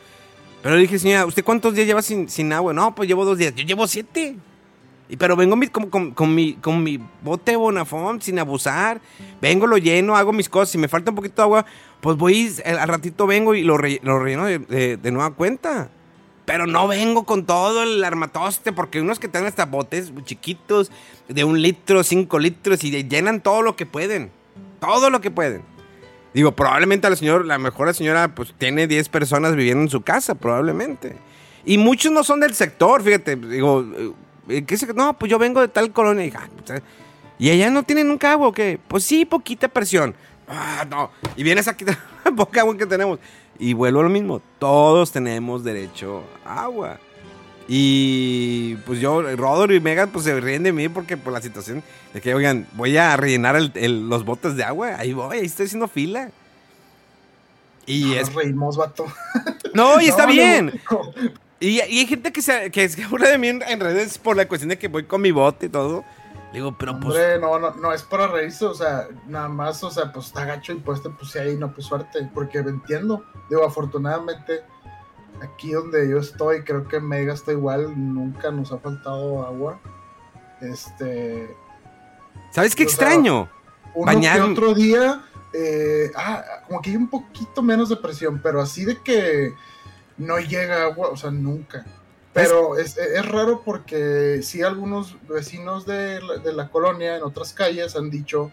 Pero 0.62 0.74
le 0.74 0.82
dije, 0.82 0.98
señora, 0.98 1.24
¿usted 1.26 1.44
cuántos 1.44 1.74
días 1.74 1.86
lleva 1.86 2.02
sin, 2.02 2.28
sin 2.28 2.52
agua? 2.52 2.72
No, 2.72 2.94
pues 2.94 3.08
llevo 3.08 3.24
dos 3.24 3.38
días. 3.38 3.54
Yo 3.54 3.64
llevo 3.64 3.86
siete. 3.86 4.36
Y, 5.08 5.16
pero 5.16 5.36
vengo 5.36 5.56
mi, 5.56 5.68
con, 5.68 5.88
con, 5.88 6.10
con, 6.10 6.34
mi, 6.34 6.54
con 6.54 6.82
mi 6.82 7.00
bote 7.22 7.52
de 7.52 7.56
Bonafont 7.56 8.22
sin 8.22 8.38
abusar. 8.38 9.00
Vengo, 9.40 9.66
lo 9.66 9.78
lleno, 9.78 10.16
hago 10.16 10.32
mis 10.32 10.48
cosas. 10.48 10.70
Si 10.70 10.78
me 10.78 10.88
falta 10.88 11.10
un 11.10 11.16
poquito 11.16 11.36
de 11.36 11.42
agua, 11.42 11.66
pues 12.00 12.16
voy, 12.16 12.52
al 12.64 12.88
ratito 12.88 13.26
vengo 13.26 13.54
y 13.54 13.62
lo, 13.62 13.78
re, 13.78 14.00
lo 14.02 14.18
relleno 14.18 14.46
de, 14.46 14.58
de, 14.58 14.96
de, 14.96 15.10
nueva 15.10 15.30
cuenta. 15.30 15.90
Pero 16.48 16.66
no 16.66 16.88
vengo 16.88 17.24
con 17.24 17.44
todo 17.44 17.82
el 17.82 18.02
armatoste, 18.02 18.72
porque 18.72 19.02
unos 19.02 19.18
que 19.18 19.28
tienen 19.28 19.48
hasta 19.48 19.66
botes 19.66 20.10
chiquitos 20.24 20.90
de 21.28 21.44
un 21.44 21.60
litro, 21.60 22.02
cinco 22.02 22.38
litros, 22.38 22.82
y 22.84 23.06
llenan 23.06 23.42
todo 23.42 23.60
lo 23.60 23.76
que 23.76 23.84
pueden. 23.84 24.30
Todo 24.80 25.10
lo 25.10 25.20
que 25.20 25.30
pueden. 25.30 25.60
Digo, 26.32 26.52
probablemente 26.52 27.06
a 27.06 27.10
la 27.10 27.16
señora, 27.16 27.44
la 27.44 27.58
mejor 27.58 27.92
señora, 27.94 28.34
pues 28.34 28.54
tiene 28.56 28.86
10 28.86 29.10
personas 29.10 29.56
viviendo 29.56 29.82
en 29.82 29.90
su 29.90 30.00
casa, 30.00 30.36
probablemente. 30.36 31.16
Y 31.66 31.76
muchos 31.76 32.12
no 32.12 32.24
son 32.24 32.40
del 32.40 32.54
sector, 32.54 33.02
fíjate. 33.02 33.36
Digo, 33.36 33.84
¿qué 34.48 34.74
es? 34.74 34.94
No, 34.94 35.18
pues 35.18 35.30
yo 35.30 35.38
vengo 35.38 35.60
de 35.60 35.68
tal 35.68 35.92
colonia. 35.92 36.24
Y, 36.24 36.32
ah, 36.34 36.48
¿y 37.38 37.50
allá 37.50 37.68
no 37.68 37.82
tienen 37.82 38.08
nunca 38.08 38.32
agua 38.32 38.48
o 38.48 38.52
qué? 38.52 38.80
Pues 38.88 39.04
sí, 39.04 39.26
poquita 39.26 39.68
presión. 39.68 40.14
Ah, 40.48 40.86
no. 40.88 41.10
Y 41.36 41.42
vienes 41.42 41.68
aquí, 41.68 41.84
poca 42.36 42.60
agua 42.60 42.76
que 42.76 42.86
tenemos. 42.86 43.18
Y 43.58 43.72
vuelvo 43.72 44.00
a 44.00 44.04
lo 44.04 44.08
mismo. 44.08 44.40
Todos 44.58 45.12
tenemos 45.12 45.64
derecho 45.64 46.22
a 46.44 46.62
agua. 46.62 46.98
Y 47.70 48.76
pues 48.86 48.98
yo, 48.98 49.20
Rodor 49.36 49.72
y 49.72 49.80
Megan, 49.80 50.08
pues 50.08 50.24
se 50.24 50.40
ríen 50.40 50.62
de 50.62 50.72
mí 50.72 50.88
porque 50.88 51.18
por 51.18 51.34
la 51.34 51.42
situación 51.42 51.82
de 52.14 52.20
que, 52.22 52.34
oigan, 52.34 52.66
voy 52.72 52.96
a 52.96 53.14
rellenar 53.16 53.56
el, 53.56 53.70
el, 53.74 54.08
los 54.08 54.24
botes 54.24 54.56
de 54.56 54.64
agua. 54.64 54.96
Ahí 54.96 55.12
voy, 55.12 55.36
ahí 55.36 55.44
estoy 55.44 55.66
haciendo 55.66 55.86
fila. 55.86 56.30
Y 57.84 58.06
no, 58.06 58.14
es... 58.14 58.32
reímos, 58.32 58.76
vato. 58.76 59.04
No, 59.74 60.00
y 60.00 60.08
está 60.08 60.22
no, 60.26 60.32
bien. 60.32 60.80
No, 60.90 61.12
y, 61.60 61.68
y, 61.68 61.80
hay 61.80 62.06
gente 62.06 62.32
que 62.32 62.40
se, 62.40 62.70
que 62.70 62.88
se 62.88 63.06
burla 63.08 63.28
de 63.28 63.36
mí 63.36 63.48
en, 63.48 63.62
en, 63.62 63.80
redes 63.80 64.16
por 64.16 64.36
la 64.36 64.48
cuestión 64.48 64.70
de 64.70 64.78
que 64.78 64.88
voy 64.88 65.04
con 65.04 65.20
mi 65.20 65.30
bote 65.30 65.66
y 65.66 65.68
todo. 65.68 66.04
Digo, 66.52 66.74
pero 66.78 66.92
Hombre, 66.92 67.08
pues. 67.08 67.40
No, 67.40 67.58
no, 67.58 67.74
no 67.74 67.92
es 67.92 68.02
para 68.02 68.26
reírse, 68.26 68.64
o 68.64 68.74
sea, 68.74 69.08
nada 69.26 69.48
más, 69.48 69.82
o 69.84 69.90
sea, 69.90 70.12
pues 70.12 70.26
está 70.26 70.44
gacho 70.44 70.72
y 70.72 70.76
pues 70.76 71.02
te 71.02 71.10
puse 71.10 71.40
ahí, 71.40 71.56
no, 71.56 71.72
pues 71.72 71.86
suerte, 71.86 72.28
porque 72.32 72.62
me 72.62 72.70
entiendo. 72.70 73.24
Digo, 73.50 73.64
afortunadamente, 73.64 74.64
aquí 75.42 75.72
donde 75.72 76.08
yo 76.08 76.18
estoy, 76.18 76.62
creo 76.62 76.88
que 76.88 77.00
Mega 77.00 77.34
está 77.34 77.52
igual, 77.52 77.92
nunca 78.14 78.50
nos 78.50 78.72
ha 78.72 78.78
faltado 78.78 79.46
agua. 79.46 79.78
Este. 80.60 81.54
¿Sabes 82.50 82.74
qué 82.74 82.84
extraño? 82.84 83.44
Sea, 83.44 83.92
uno 83.94 84.06
Bañar... 84.06 84.36
que 84.36 84.42
otro 84.42 84.74
día, 84.74 85.22
eh, 85.52 86.10
ah, 86.16 86.42
como 86.66 86.80
que 86.80 86.90
hay 86.90 86.96
un 86.96 87.08
poquito 87.08 87.62
menos 87.62 87.90
de 87.90 87.96
presión, 87.96 88.40
pero 88.42 88.62
así 88.62 88.86
de 88.86 88.96
que 88.96 89.52
no 90.16 90.38
llega 90.38 90.84
agua, 90.84 91.08
o 91.08 91.16
sea, 91.16 91.30
nunca. 91.30 91.84
Pero 92.38 92.78
es, 92.78 92.96
es, 92.96 93.26
raro 93.26 93.62
porque 93.64 94.40
sí 94.42 94.62
algunos 94.62 95.16
vecinos 95.28 95.86
de 95.86 96.20
la, 96.20 96.36
de 96.36 96.52
la, 96.52 96.68
colonia 96.68 97.16
en 97.16 97.22
otras 97.22 97.52
calles 97.52 97.96
han 97.96 98.10
dicho 98.10 98.52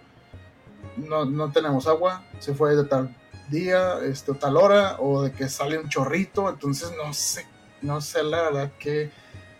no, 0.97 1.25
no 1.25 1.51
tenemos 1.51 1.87
agua, 1.87 2.25
se 2.39 2.53
fue 2.53 2.75
de 2.75 2.85
tal 2.85 3.15
día, 3.49 3.99
este, 4.03 4.33
tal 4.33 4.57
hora, 4.57 4.97
o 4.99 5.21
de 5.23 5.31
que 5.31 5.49
sale 5.49 5.77
un 5.77 5.89
chorrito, 5.89 6.49
entonces 6.49 6.91
no 6.97 7.13
sé, 7.13 7.45
no 7.81 8.01
sé 8.01 8.23
la 8.23 8.43
verdad 8.43 8.71
que 8.79 9.11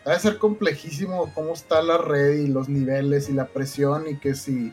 debe 0.03 0.20
ser 0.20 0.38
complejísimo 0.38 1.32
cómo 1.34 1.53
está 1.53 1.82
la 1.82 1.98
red 1.98 2.39
y 2.39 2.48
los 2.48 2.70
niveles 2.70 3.29
y 3.29 3.34
la 3.34 3.48
presión 3.48 4.08
y 4.08 4.17
que 4.17 4.36
si 4.36 4.72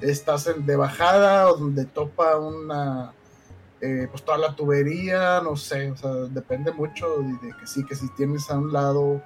estás 0.00 0.46
en, 0.46 0.66
de 0.66 0.76
bajada 0.76 1.48
o 1.48 1.56
donde 1.56 1.84
topa 1.84 2.38
una 2.38 3.12
eh, 3.80 4.08
pues 4.10 4.24
toda 4.24 4.38
la 4.38 4.54
tubería, 4.54 5.40
no 5.40 5.56
sé, 5.56 5.90
o 5.90 5.96
sea, 5.96 6.10
depende 6.10 6.72
mucho 6.72 7.18
de, 7.18 7.52
que 7.58 7.66
sí, 7.66 7.84
que 7.84 7.94
si 7.94 8.08
tienes 8.14 8.50
a 8.50 8.58
un 8.58 8.72
lado 8.72 9.22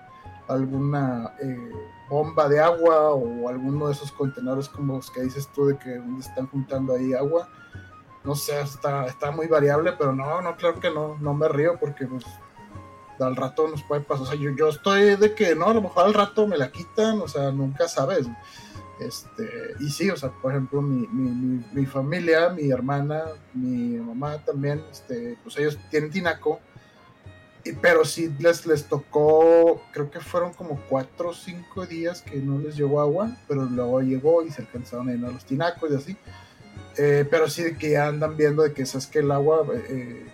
alguna 0.46 1.34
eh, 1.42 1.72
bomba 2.08 2.48
de 2.48 2.60
agua 2.60 3.10
o 3.10 3.48
alguno 3.48 3.86
de 3.86 3.94
esos 3.94 4.12
contenedores 4.12 4.68
como 4.68 4.96
los 4.96 5.10
que 5.10 5.22
dices 5.22 5.48
tú 5.54 5.66
de 5.66 5.78
que 5.78 6.00
están 6.20 6.46
juntando 6.46 6.94
ahí 6.94 7.14
agua, 7.14 7.48
no 8.22 8.34
sé, 8.34 8.60
está, 8.60 9.06
está 9.06 9.30
muy 9.30 9.48
variable, 9.48 9.92
pero 9.98 10.12
no, 10.12 10.40
no, 10.40 10.56
claro 10.56 10.80
que 10.80 10.90
no, 10.90 11.16
no 11.18 11.34
me 11.34 11.48
río 11.48 11.78
porque 11.78 12.06
pues 12.06 12.24
al 13.20 13.36
rato 13.36 13.68
nos 13.68 13.82
puede 13.82 14.02
pasar, 14.02 14.24
o 14.24 14.26
sea, 14.26 14.36
yo, 14.36 14.50
yo 14.56 14.68
estoy 14.68 15.16
de 15.16 15.34
que 15.34 15.54
no, 15.54 15.68
a 15.68 15.74
lo 15.74 15.82
mejor 15.82 16.04
al 16.04 16.14
rato 16.14 16.46
me 16.46 16.56
la 16.56 16.70
quitan, 16.70 17.20
o 17.20 17.28
sea, 17.28 17.50
nunca 17.50 17.88
sabes. 17.88 18.26
Este, 19.00 19.74
y 19.80 19.90
sí, 19.90 20.08
o 20.10 20.16
sea, 20.16 20.30
por 20.30 20.52
ejemplo, 20.52 20.80
mi, 20.80 21.06
mi, 21.08 21.30
mi, 21.30 21.64
mi, 21.72 21.86
familia, 21.86 22.50
mi 22.50 22.70
hermana, 22.70 23.24
mi 23.52 23.98
mamá 23.98 24.38
también, 24.44 24.82
este, 24.90 25.36
pues 25.42 25.56
ellos 25.58 25.78
tienen 25.90 26.10
tinaco, 26.10 26.60
y, 27.64 27.72
pero 27.72 28.04
sí 28.04 28.32
les, 28.38 28.66
les 28.66 28.84
tocó, 28.84 29.82
creo 29.92 30.10
que 30.10 30.20
fueron 30.20 30.52
como 30.52 30.80
cuatro 30.88 31.30
o 31.30 31.34
cinco 31.34 31.86
días 31.86 32.22
que 32.22 32.36
no 32.36 32.58
les 32.58 32.76
llegó 32.76 33.00
agua, 33.00 33.36
pero 33.48 33.64
luego 33.64 34.00
llegó 34.00 34.44
y 34.44 34.50
se 34.50 34.62
alcanzaron 34.62 35.08
a 35.08 35.12
llenar 35.12 35.32
los 35.32 35.44
tinacos 35.44 35.90
y 35.90 35.94
así. 35.96 36.16
Eh, 36.96 37.26
pero 37.28 37.48
sí 37.48 37.74
que 37.74 37.92
ya 37.92 38.06
andan 38.06 38.36
viendo 38.36 38.62
de 38.62 38.72
que 38.72 38.86
sabes 38.86 39.08
que 39.08 39.18
el 39.18 39.32
agua 39.32 39.66
eh, 39.88 40.26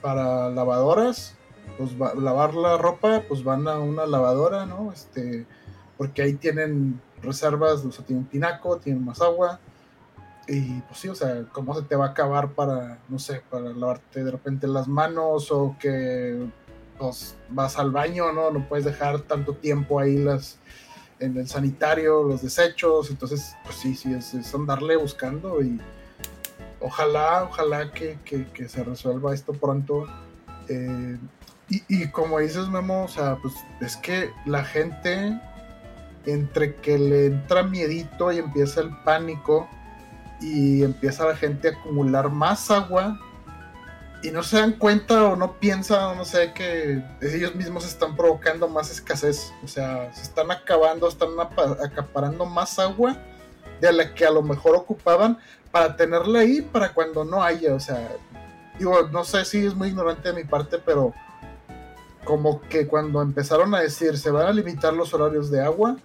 para 0.00 0.48
lavadoras, 0.48 1.34
pues 1.76 2.00
va, 2.00 2.14
lavar 2.14 2.54
la 2.54 2.78
ropa, 2.78 3.22
pues 3.28 3.44
van 3.44 3.68
a 3.68 3.78
una 3.78 4.06
lavadora, 4.06 4.64
¿no? 4.64 4.92
Este, 4.92 5.46
porque 5.98 6.22
ahí 6.22 6.34
tienen 6.34 7.00
reservas, 7.24 7.84
o 7.84 7.92
sea, 7.92 8.04
tienen 8.04 8.26
tinaco, 8.26 8.78
tienen 8.78 9.04
más 9.04 9.20
agua. 9.20 9.58
Y 10.46 10.80
pues 10.82 11.00
sí, 11.00 11.08
o 11.08 11.14
sea, 11.14 11.44
¿cómo 11.52 11.74
se 11.74 11.82
te 11.82 11.96
va 11.96 12.06
a 12.06 12.08
acabar 12.10 12.52
para, 12.52 12.98
no 13.08 13.18
sé, 13.18 13.42
para 13.50 13.70
lavarte 13.70 14.22
de 14.22 14.30
repente 14.30 14.66
las 14.66 14.88
manos 14.88 15.50
o 15.50 15.74
que 15.80 16.46
pues, 16.98 17.34
vas 17.48 17.78
al 17.78 17.90
baño, 17.90 18.32
¿no? 18.32 18.50
No 18.50 18.68
puedes 18.68 18.84
dejar 18.84 19.20
tanto 19.20 19.54
tiempo 19.54 19.98
ahí 19.98 20.18
las 20.18 20.58
en 21.18 21.36
el 21.36 21.48
sanitario, 21.48 22.22
los 22.22 22.42
desechos. 22.42 23.10
Entonces, 23.10 23.56
pues 23.64 23.76
sí, 23.76 23.94
sí, 23.94 24.12
es, 24.12 24.34
es 24.34 24.54
andarle 24.54 24.96
buscando 24.96 25.62
y 25.62 25.80
ojalá, 26.80 27.44
ojalá 27.44 27.90
que, 27.92 28.18
que, 28.24 28.46
que 28.52 28.68
se 28.68 28.84
resuelva 28.84 29.34
esto 29.34 29.52
pronto. 29.52 30.06
Eh, 30.68 31.18
y, 31.68 31.82
y 31.88 32.08
como 32.10 32.38
dices, 32.40 32.68
Memo, 32.68 33.04
o 33.04 33.08
sea, 33.08 33.38
pues 33.40 33.54
es 33.80 33.96
que 33.96 34.30
la 34.44 34.64
gente 34.64 35.40
entre 36.26 36.76
que 36.76 36.98
le 36.98 37.26
entra 37.26 37.62
miedito 37.62 38.32
y 38.32 38.38
empieza 38.38 38.80
el 38.80 38.90
pánico 39.04 39.68
y 40.40 40.82
empieza 40.82 41.26
la 41.26 41.36
gente 41.36 41.68
a 41.68 41.70
acumular 41.72 42.30
más 42.30 42.70
agua 42.70 43.18
y 44.22 44.30
no 44.30 44.42
se 44.42 44.58
dan 44.58 44.72
cuenta 44.72 45.24
o 45.24 45.36
no 45.36 45.58
piensan 45.58 46.16
no 46.16 46.24
sé 46.24 46.52
que 46.54 47.02
ellos 47.20 47.54
mismos 47.54 47.84
están 47.84 48.16
provocando 48.16 48.68
más 48.68 48.90
escasez. 48.90 49.52
O 49.62 49.68
sea 49.68 50.12
se 50.14 50.22
están 50.22 50.50
acabando 50.50 51.08
están 51.08 51.30
acaparando 51.38 52.46
más 52.46 52.78
agua 52.78 53.18
de 53.80 53.92
la 53.92 54.14
que 54.14 54.24
a 54.24 54.30
lo 54.30 54.42
mejor 54.42 54.76
ocupaban 54.76 55.38
para 55.70 55.96
tenerla 55.96 56.40
ahí 56.40 56.62
para 56.62 56.94
cuando 56.94 57.24
no 57.24 57.42
haya. 57.42 57.74
O 57.74 57.80
sea 57.80 58.16
digo 58.78 59.08
no 59.12 59.24
sé 59.24 59.44
si 59.44 59.66
es 59.66 59.74
muy 59.74 59.88
ignorante 59.88 60.30
de 60.30 60.34
mi 60.34 60.44
parte 60.44 60.78
pero 60.78 61.12
como 62.24 62.62
que 62.62 62.86
cuando 62.86 63.20
empezaron 63.20 63.74
a 63.74 63.80
decir 63.80 64.16
se 64.16 64.30
van 64.30 64.46
a 64.46 64.52
limitar 64.52 64.94
los 64.94 65.12
horarios 65.12 65.50
de 65.50 65.62
agua 65.62 65.98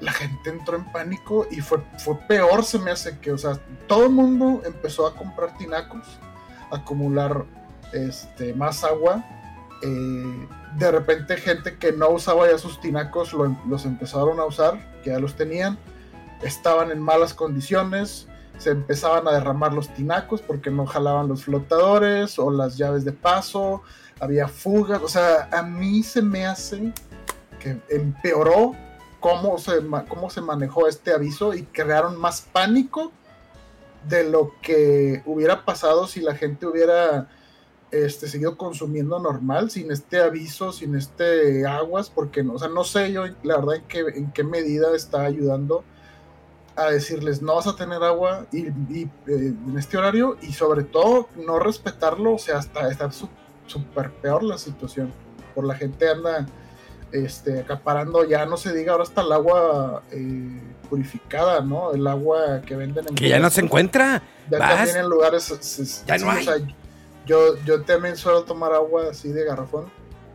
la 0.00 0.12
gente 0.12 0.50
entró 0.50 0.76
en 0.76 0.90
pánico 0.92 1.46
y 1.50 1.60
fue, 1.60 1.78
fue 1.98 2.16
peor, 2.28 2.64
se 2.64 2.78
me 2.78 2.90
hace 2.90 3.18
que, 3.18 3.32
o 3.32 3.38
sea, 3.38 3.58
todo 3.86 4.04
el 4.04 4.10
mundo 4.10 4.62
empezó 4.64 5.06
a 5.06 5.14
comprar 5.14 5.56
tinacos 5.56 6.18
acumular 6.70 7.44
este, 7.92 8.54
más 8.54 8.84
agua. 8.84 9.24
Eh, 9.82 10.48
de 10.76 10.90
repente 10.90 11.36
gente 11.36 11.78
que 11.78 11.92
no 11.92 12.10
usaba 12.10 12.50
ya 12.50 12.58
sus 12.58 12.80
tinacos 12.80 13.32
los 13.32 13.84
empezaron 13.84 14.38
a 14.40 14.44
usar, 14.44 15.00
que 15.02 15.10
ya 15.10 15.18
los 15.18 15.34
tenían, 15.34 15.78
estaban 16.42 16.90
en 16.90 17.00
malas 17.00 17.32
condiciones, 17.32 18.28
se 18.58 18.70
empezaban 18.70 19.26
a 19.28 19.32
derramar 19.32 19.72
los 19.72 19.88
tinacos 19.94 20.42
porque 20.42 20.70
no 20.70 20.84
jalaban 20.84 21.28
los 21.28 21.44
flotadores 21.44 22.38
o 22.38 22.50
las 22.50 22.76
llaves 22.76 23.04
de 23.04 23.12
paso, 23.12 23.82
había 24.20 24.48
fugas, 24.48 25.00
o 25.02 25.08
sea, 25.08 25.48
a 25.52 25.62
mí 25.62 26.02
se 26.02 26.22
me 26.22 26.46
hace 26.46 26.92
que 27.60 27.80
empeoró 27.88 28.74
cómo 29.20 29.58
se, 29.58 29.72
cómo 30.08 30.30
se 30.30 30.40
manejó 30.40 30.88
este 30.88 31.12
aviso 31.12 31.54
y 31.54 31.64
crearon 31.64 32.16
más 32.16 32.40
pánico 32.40 33.12
de 34.08 34.24
lo 34.24 34.52
que 34.62 35.22
hubiera 35.26 35.64
pasado 35.64 36.06
si 36.06 36.20
la 36.20 36.34
gente 36.34 36.66
hubiera 36.66 37.28
este, 37.90 38.28
seguido 38.28 38.56
consumiendo 38.56 39.18
normal, 39.18 39.70
sin 39.70 39.90
este 39.90 40.20
aviso, 40.20 40.72
sin 40.72 40.94
este 40.94 41.66
aguas, 41.66 42.10
porque 42.10 42.42
no, 42.42 42.54
o 42.54 42.58
sea, 42.58 42.68
no 42.68 42.84
sé 42.84 43.12
yo 43.12 43.24
la 43.42 43.56
verdad 43.56 43.76
en 43.76 43.84
qué, 43.84 44.00
en 44.14 44.32
qué 44.32 44.44
medida 44.44 44.94
está 44.94 45.22
ayudando 45.22 45.84
a 46.78 46.90
decirles 46.90 47.42
no 47.42 47.56
vas 47.56 47.66
a 47.66 47.74
tener 47.74 48.02
agua 48.04 48.46
y, 48.52 48.68
eh, 48.68 49.08
en 49.26 49.74
este 49.76 49.98
horario 49.98 50.36
y 50.42 50.52
sobre 50.52 50.84
todo 50.84 51.28
no 51.34 51.58
respetarlo, 51.58 52.34
o 52.34 52.38
sea, 52.38 52.58
hasta 52.58 52.88
está 52.88 53.10
súper 53.10 54.12
peor 54.22 54.44
la 54.44 54.58
situación. 54.58 55.12
Por 55.54 55.64
la 55.64 55.74
gente 55.74 56.08
anda 56.08 56.46
este, 57.12 57.60
acaparando, 57.60 58.24
ya 58.24 58.46
no 58.46 58.56
se 58.56 58.72
diga, 58.74 58.92
ahora 58.92 59.04
está 59.04 59.22
el 59.22 59.32
agua 59.32 60.02
eh, 60.10 60.60
purificada, 60.88 61.60
¿no? 61.60 61.92
El 61.92 62.06
agua 62.06 62.62
que 62.66 62.76
venden 62.76 63.06
en... 63.08 63.14
Que 63.14 63.28
ya 63.28 63.38
no 63.38 63.50
se 63.50 63.60
encuentra. 63.60 64.22
Ya 64.50 64.58
también 64.58 64.96
en 64.96 65.08
lugares... 65.08 66.02
ya 66.06 66.18
no 66.18 66.30
hay. 66.30 66.74
yo, 67.26 67.56
yo 67.64 67.82
también 67.82 68.16
suelo 68.16 68.44
tomar 68.44 68.72
agua 68.72 69.08
así 69.10 69.30
de 69.30 69.44
garrafón 69.44 69.86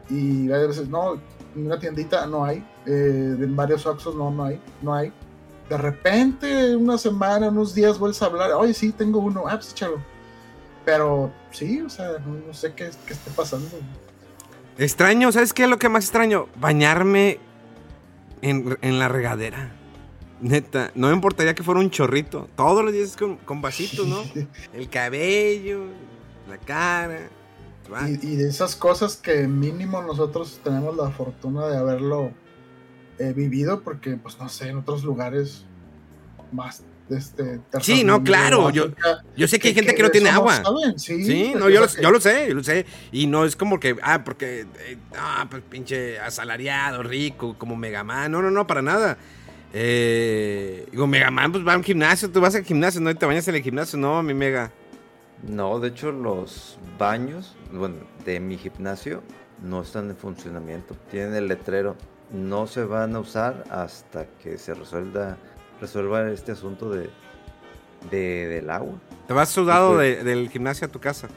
y 0.10 0.52
a 0.52 0.58
veces, 0.58 0.88
no, 0.90 1.14
en 1.56 1.66
una 1.66 1.80
tiendita 1.80 2.26
no 2.26 2.46
hay, 2.46 2.58
eh, 2.86 3.36
en 3.40 3.56
varios 3.56 3.86
Oxxos 3.86 4.16
no, 4.16 4.30
no 4.30 4.46
hay, 4.46 4.62
no 4.82 4.94
hay 4.94 5.14
de 5.70 5.78
repente, 5.78 6.76
una 6.76 6.98
semana, 6.98 7.48
unos 7.48 7.74
días 7.74 7.98
vuelves 7.98 8.22
a 8.22 8.26
hablar, 8.26 8.52
oye, 8.52 8.74
sí, 8.74 8.92
tengo 8.92 9.20
uno, 9.20 9.46
ah, 9.48 9.56
pues 9.56 9.72
échalo. 9.72 9.98
Pero 10.86 11.32
sí, 11.52 11.82
o 11.82 11.90
sea, 11.90 12.18
no, 12.20 12.54
sé 12.54 12.74
qué, 12.74 12.92
qué 13.08 13.14
esté 13.14 13.32
pasando. 13.32 13.70
Extraño, 14.78 15.32
¿sabes 15.32 15.54
qué 15.54 15.64
es 15.64 15.70
lo 15.70 15.78
que 15.78 15.90
más 15.90 16.06
extraño? 16.06 16.48
Bañarme 16.60 17.40
en, 18.42 19.00
la 19.00 19.08
regadera. 19.08 19.76
Neta, 20.42 20.92
no 20.96 21.08
me 21.08 21.14
importaría 21.14 21.54
que 21.54 21.64
fuera 21.64 21.80
un 21.80 21.90
chorrito. 21.90 22.50
Todos 22.56 22.84
los 22.84 22.94
días 22.94 23.16
con, 23.16 23.38
con 23.38 23.62
vasitos, 23.62 24.08
¿no? 24.08 24.24
El 24.74 24.90
cabello, 24.90 25.86
la 26.50 26.58
cara. 26.58 27.30
Y, 28.08 28.34
y, 28.34 28.36
de 28.38 28.50
esas 28.50 28.76
cosas 28.76 29.18
que 29.18 29.48
mínimo 29.48 30.02
nosotros 30.02 30.60
tenemos 30.64 30.96
la 30.96 31.12
fortuna 31.12 31.68
de 31.68 31.78
haberlo 31.78 32.32
he 33.20 33.34
vivido 33.34 33.82
porque, 33.82 34.18
pues 34.18 34.40
no 34.40 34.50
sé, 34.50 34.70
en 34.70 34.78
otros 34.78 35.04
lugares 35.04 35.66
más 36.52 36.84
este 37.10 37.60
sí 37.82 38.04
no 38.04 38.24
claro 38.24 38.70
yo, 38.70 38.88
yo 39.36 39.48
sé 39.48 39.60
que, 39.60 39.70
hay 39.70 39.74
gente 39.74 39.94
que, 39.94 40.04
no 40.04 40.10
tiene 40.10 40.30
agua. 40.30 40.64
sí, 40.98 41.54
no 41.56 41.70
yo 41.70 41.82
lo, 41.82 41.88
yo 41.88 42.12
lo, 42.12 42.20
sé 42.20 42.48
yo 42.48 42.56
lo 42.56 42.64
sé. 42.64 42.86
Y 43.12 43.28
no 43.28 43.46
es 43.46 43.56
como 43.56 43.80
que 43.80 43.96
ah 44.02 44.24
porque 44.24 44.66
eh, 44.80 44.98
ah 45.18 45.48
pues 45.50 45.64
pinche 45.70 46.20
asalariado 46.20 47.04
rico 47.04 47.58
como 47.58 47.76
Megaman 47.76 48.32
no 48.32 48.42
no 48.42 48.52
no 48.52 48.66
para 48.68 48.82
nada. 48.82 49.18
Eh, 49.74 50.88
digo 50.92 51.08
Megaman 51.08 51.52
pues 51.52 51.68
va 51.68 51.74
a 51.74 51.78
un 51.78 51.84
gimnasio 51.84 52.30
tú 52.30 52.42
vas 52.42 52.56
al 52.56 52.64
gimnasio 52.64 53.02
no 53.02 53.14
te 53.16 53.26
bañas 53.26 53.48
en 53.48 53.56
el 53.56 53.64
gimnasio 53.64 53.98
no 53.98 54.22
mi 54.22 54.34
Mega 54.34 54.72
no 55.42 55.80
de 55.80 55.90
hecho 55.90 56.12
los 56.12 56.78
baños 57.00 57.56
bueno 57.72 57.96
de 58.24 58.40
mi 58.40 58.58
gimnasio 58.58 59.24
no 59.64 59.82
están 59.82 60.10
en 60.10 60.18
funcionamiento. 60.18 60.96
Tienen 61.10 61.36
el 61.36 61.48
letrero 61.48 61.96
no 62.32 62.68
se 62.68 62.84
van 62.84 63.16
a 63.16 63.20
usar 63.20 63.64
hasta 63.70 64.26
que 64.42 64.58
se 64.58 64.74
resuelva, 64.74 65.38
resuelva 65.80 66.30
este 66.32 66.52
asunto 66.52 66.90
de, 66.90 67.10
del 68.12 68.70
agua. 68.70 69.00
¿Te 69.28 69.34
vas 69.34 69.50
sudado 69.50 69.96
pues 69.96 70.24
del 70.24 70.50
gimnasio 70.50 70.88
a 70.88 70.92
tu 70.92 71.00
casa? 71.00 71.28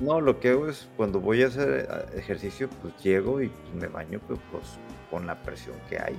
No, 0.00 0.20
lo 0.20 0.38
que 0.38 0.50
hago 0.50 0.68
es 0.68 0.88
cuando 0.96 1.20
voy 1.20 1.42
a 1.42 1.48
hacer 1.48 1.88
eh, 1.88 2.18
ejercicio, 2.18 2.68
pues 2.82 2.94
llego 3.02 3.42
y 3.42 3.48
pues, 3.48 3.74
me 3.74 3.88
baño 3.88 4.20
pues, 4.26 4.38
pues, 4.52 4.64
con 5.10 5.26
la 5.26 5.42
presión 5.42 5.76
que 5.88 5.98
hay. 5.98 6.16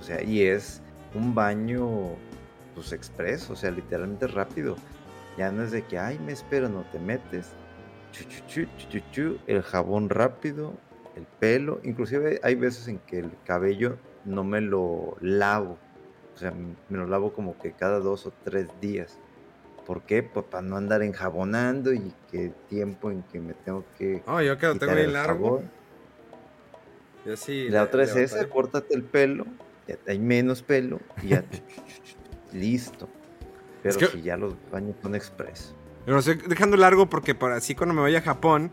O 0.00 0.02
sea, 0.02 0.22
y 0.22 0.42
es 0.42 0.82
un 1.14 1.34
baño 1.34 1.88
pues 2.74 2.92
expreso, 2.92 3.52
o 3.52 3.56
sea, 3.56 3.70
literalmente 3.70 4.26
rápido. 4.26 4.76
Ya 5.36 5.50
no 5.50 5.62
es 5.64 5.70
de 5.70 5.84
que, 5.84 5.98
ay, 5.98 6.18
me 6.18 6.32
espero, 6.32 6.68
no 6.68 6.82
te 6.92 6.98
metes. 6.98 7.52
Chu, 8.12 8.66
chu, 8.88 9.00
chu, 9.10 9.38
el 9.46 9.62
jabón 9.62 10.08
rápido, 10.08 10.72
el 11.16 11.26
pelo, 11.40 11.80
inclusive 11.82 12.40
hay 12.42 12.54
veces 12.54 12.88
en 12.88 12.98
que 13.00 13.18
el 13.18 13.30
cabello 13.44 13.96
no 14.24 14.44
me 14.44 14.60
lo 14.60 15.16
lavo, 15.20 15.78
o 16.34 16.38
sea, 16.38 16.52
me 16.52 16.98
lo 16.98 17.06
lavo 17.06 17.32
como 17.32 17.58
que 17.58 17.72
cada 17.72 18.00
dos 18.00 18.26
o 18.26 18.32
tres 18.44 18.68
días. 18.80 19.18
¿Por 19.86 20.02
qué? 20.02 20.22
Pues 20.22 20.46
para 20.46 20.62
no 20.62 20.76
andar 20.76 21.02
enjabonando 21.02 21.92
y 21.92 22.12
que 22.30 22.52
tiempo 22.68 23.10
en 23.10 23.22
que 23.24 23.40
me 23.40 23.52
tengo 23.52 23.84
que. 23.98 24.22
Oh, 24.26 24.40
yo 24.40 24.56
que 24.58 24.66
lo 24.66 24.76
tengo 24.76 24.94
bien 24.94 25.12
largo. 25.12 25.62
la 27.24 27.82
otra 27.82 28.04
es 28.04 28.16
esa, 28.16 28.48
córtate 28.48 28.94
el 28.94 29.02
pelo, 29.02 29.46
ya 29.86 29.96
hay 30.06 30.18
menos 30.18 30.62
pelo 30.62 31.00
y 31.22 31.28
ya 31.28 31.44
listo. 32.52 33.08
Pero 33.82 34.08
si 34.08 34.22
ya 34.22 34.36
los 34.38 34.54
baños 34.72 34.96
son 35.02 35.14
express. 35.14 35.74
Pero 36.04 36.14
lo 36.14 36.20
estoy 36.20 36.36
dejando 36.48 36.76
largo 36.76 37.06
porque 37.08 37.34
para 37.34 37.56
así 37.56 37.74
cuando 37.74 37.94
me 37.94 38.00
vaya 38.00 38.18
a 38.18 38.22
Japón 38.22 38.70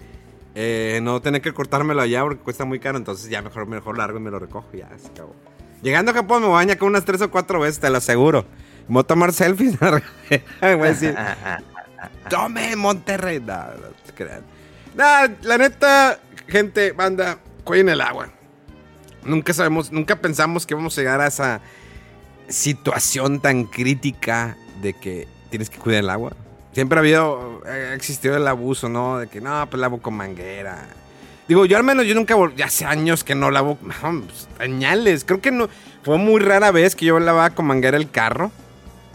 eh, 0.55 0.99
no 1.03 1.21
tener 1.21 1.41
que 1.41 1.53
cortármelo 1.53 2.01
allá 2.01 2.23
porque 2.23 2.41
cuesta 2.41 2.63
muy 2.63 2.79
caro, 2.79 2.97
entonces 2.97 3.29
ya 3.29 3.41
mejor, 3.41 3.67
mejor 3.67 3.97
largo 3.97 4.19
y 4.19 4.21
me 4.21 4.31
lo 4.31 4.39
recojo 4.39 4.67
ya, 4.73 4.89
se 4.97 5.07
acabó. 5.07 5.35
Llegando 5.81 6.11
a 6.11 6.13
Japón 6.13 6.43
me 6.43 6.47
baña 6.47 6.75
con 6.75 6.89
unas 6.89 7.05
tres 7.05 7.21
o 7.21 7.31
cuatro 7.31 7.59
veces, 7.59 7.79
te 7.79 7.89
lo 7.89 7.97
aseguro. 7.97 8.45
Voy 8.87 9.01
a 9.01 9.03
tomar 9.03 9.33
selfies. 9.33 9.79
voy 9.79 10.01
a 10.61 10.75
decir, 10.75 11.15
tome 12.29 12.75
Monterrey. 12.75 13.39
No, 13.39 13.55
no 13.55 14.15
crean. 14.15 14.43
la 15.41 15.57
neta, 15.57 16.19
gente, 16.47 16.91
banda, 16.91 17.39
cuiden 17.63 17.89
el 17.89 18.01
agua. 18.01 18.29
Nunca 19.23 19.53
sabemos, 19.53 19.91
nunca 19.91 20.15
pensamos 20.15 20.65
que 20.65 20.75
vamos 20.75 20.97
a 20.97 21.01
llegar 21.01 21.21
a 21.21 21.27
esa 21.27 21.61
situación 22.47 23.39
tan 23.39 23.65
crítica 23.65 24.57
de 24.81 24.93
que 24.93 25.27
tienes 25.49 25.69
que 25.69 25.77
cuidar 25.77 26.03
el 26.03 26.09
agua. 26.09 26.33
Siempre 26.73 26.97
ha 26.97 27.01
habido, 27.01 27.61
ha 27.65 27.93
existido 27.93 28.35
el 28.37 28.47
abuso, 28.47 28.87
¿no? 28.89 29.19
De 29.19 29.27
que 29.27 29.41
no, 29.41 29.67
pues 29.69 29.79
lavo 29.79 30.01
con 30.01 30.13
manguera. 30.15 30.87
Digo, 31.47 31.65
yo 31.65 31.77
al 31.77 31.83
menos 31.83 32.05
yo 32.05 32.15
nunca, 32.15 32.35
ya 32.55 32.65
hace 32.65 32.85
años 32.85 33.23
que 33.23 33.35
no 33.35 33.51
lavo, 33.51 33.77
pues. 33.77 35.23
Creo 35.25 35.41
que 35.41 35.51
no, 35.51 35.69
fue 36.03 36.17
muy 36.17 36.39
rara 36.39 36.71
vez 36.71 36.95
que 36.95 37.05
yo 37.05 37.19
lavaba 37.19 37.49
con 37.51 37.65
manguera 37.65 37.97
el 37.97 38.09
carro. 38.09 38.51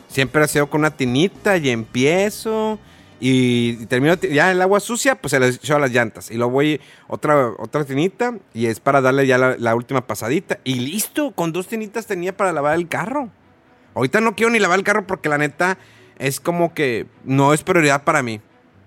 Siempre 0.09 0.43
ha 0.43 0.49
sido 0.49 0.69
con 0.69 0.81
una 0.81 0.91
tinita 0.91 1.57
y 1.57 1.71
empiezo. 1.71 2.79
Y, 3.19 3.87
termino 3.87 4.15
ya 4.15 4.53
el 4.53 4.61
agua 4.61 4.79
sucia, 4.79 5.15
pues 5.15 5.31
se 5.31 5.41
le 5.41 5.49
echo 5.49 5.77
a 5.77 5.79
las 5.79 5.91
llantas. 5.91 6.31
Y 6.31 6.35
luego 6.35 6.53
voy 6.53 6.81
otra, 7.09 7.53
otra 7.59 7.85
tinita 7.85 8.35
y 8.53 8.67
es 8.67 8.79
para 8.79 9.01
darle 9.01 9.27
ya 9.27 9.39
la, 9.39 9.57
la, 9.59 9.75
última 9.75 10.07
pasadita. 10.07 10.59
Y 10.65 10.75
listo, 10.75 11.33
con 11.33 11.53
dos 11.53 11.67
tinitas 11.67 12.07
tenía 12.07 12.37
para 12.37 12.53
lavar 12.53 12.77
el 12.77 12.89
carro. 12.89 13.31
Ahorita 13.95 14.21
no 14.21 14.37
quiero 14.37 14.53
ni 14.53 14.59
lavar 14.59 14.79
el 14.79 14.85
carro 14.85 15.07
porque 15.07 15.31
la 15.31 15.39
neta 15.39 15.79
es 16.19 16.41
como 16.41 16.75
que 16.75 17.07
no 17.25 17.55
es 17.55 17.62
prioridad 17.62 18.05
para 18.05 18.23
mí. 18.23 18.41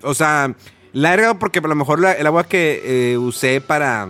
O 0.04 0.13
sea, 0.13 0.54
la 0.93 1.13
he 1.13 1.36
porque 1.36 1.60
a 1.60 1.67
lo 1.67 1.75
mejor 1.75 2.04
el 2.04 2.28
agua 2.28 2.45
que 2.45 3.12
eh, 3.12 3.17
usé 3.17 3.62
para, 3.62 4.08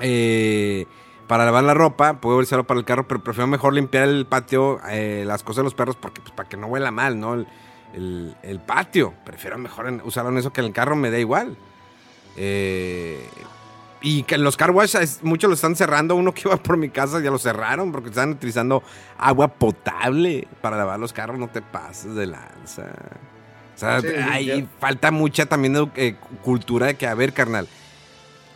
eh, 0.00 0.86
para 1.26 1.44
lavar 1.44 1.64
la 1.64 1.74
ropa, 1.74 2.20
puedo 2.20 2.38
usarlo 2.38 2.64
para 2.64 2.78
el 2.78 2.86
carro, 2.86 3.08
pero 3.08 3.22
prefiero 3.22 3.46
mejor 3.46 3.72
limpiar 3.72 4.08
el 4.08 4.26
patio, 4.26 4.80
eh, 4.88 5.24
las 5.26 5.42
cosas 5.42 5.58
de 5.58 5.62
los 5.64 5.74
perros, 5.74 5.96
porque 5.96 6.20
pues, 6.20 6.32
para 6.32 6.48
que 6.48 6.56
no 6.56 6.66
huela 6.66 6.90
mal, 6.90 7.18
¿no? 7.18 7.34
El, 7.34 8.60
patio. 8.66 9.14
Prefiero 9.24 9.56
mejor 9.56 10.02
usarlo 10.04 10.30
en 10.30 10.38
eso 10.38 10.52
que 10.52 10.60
en 10.60 10.66
el 10.66 10.72
carro, 10.72 10.96
me 10.96 11.10
da 11.10 11.18
igual. 11.18 11.56
Eh, 12.36 13.26
y 14.02 14.22
que 14.24 14.36
los 14.36 14.56
car 14.56 14.70
wash, 14.70 14.94
muchos 15.22 15.48
lo 15.48 15.54
están 15.54 15.76
cerrando. 15.76 16.14
Uno 16.14 16.34
que 16.34 16.42
iba 16.44 16.56
por 16.58 16.76
mi 16.76 16.90
casa 16.90 17.20
ya 17.20 17.30
lo 17.30 17.38
cerraron 17.38 17.90
porque 17.92 18.10
están 18.10 18.32
utilizando 18.32 18.82
agua 19.16 19.48
potable 19.48 20.46
para 20.60 20.76
lavar 20.76 21.00
los 21.00 21.14
carros. 21.14 21.38
No 21.38 21.48
te 21.48 21.62
pases 21.62 22.14
de 22.14 22.26
lanza. 22.26 22.92
O 23.76 23.78
sea, 23.78 24.00
ahí 24.30 24.66
falta 24.80 25.10
mucha 25.10 25.46
también 25.46 25.90
eh, 25.96 26.16
cultura 26.42 26.86
de 26.86 26.94
que, 26.96 27.06
a 27.06 27.14
ver, 27.14 27.32
carnal, 27.32 27.68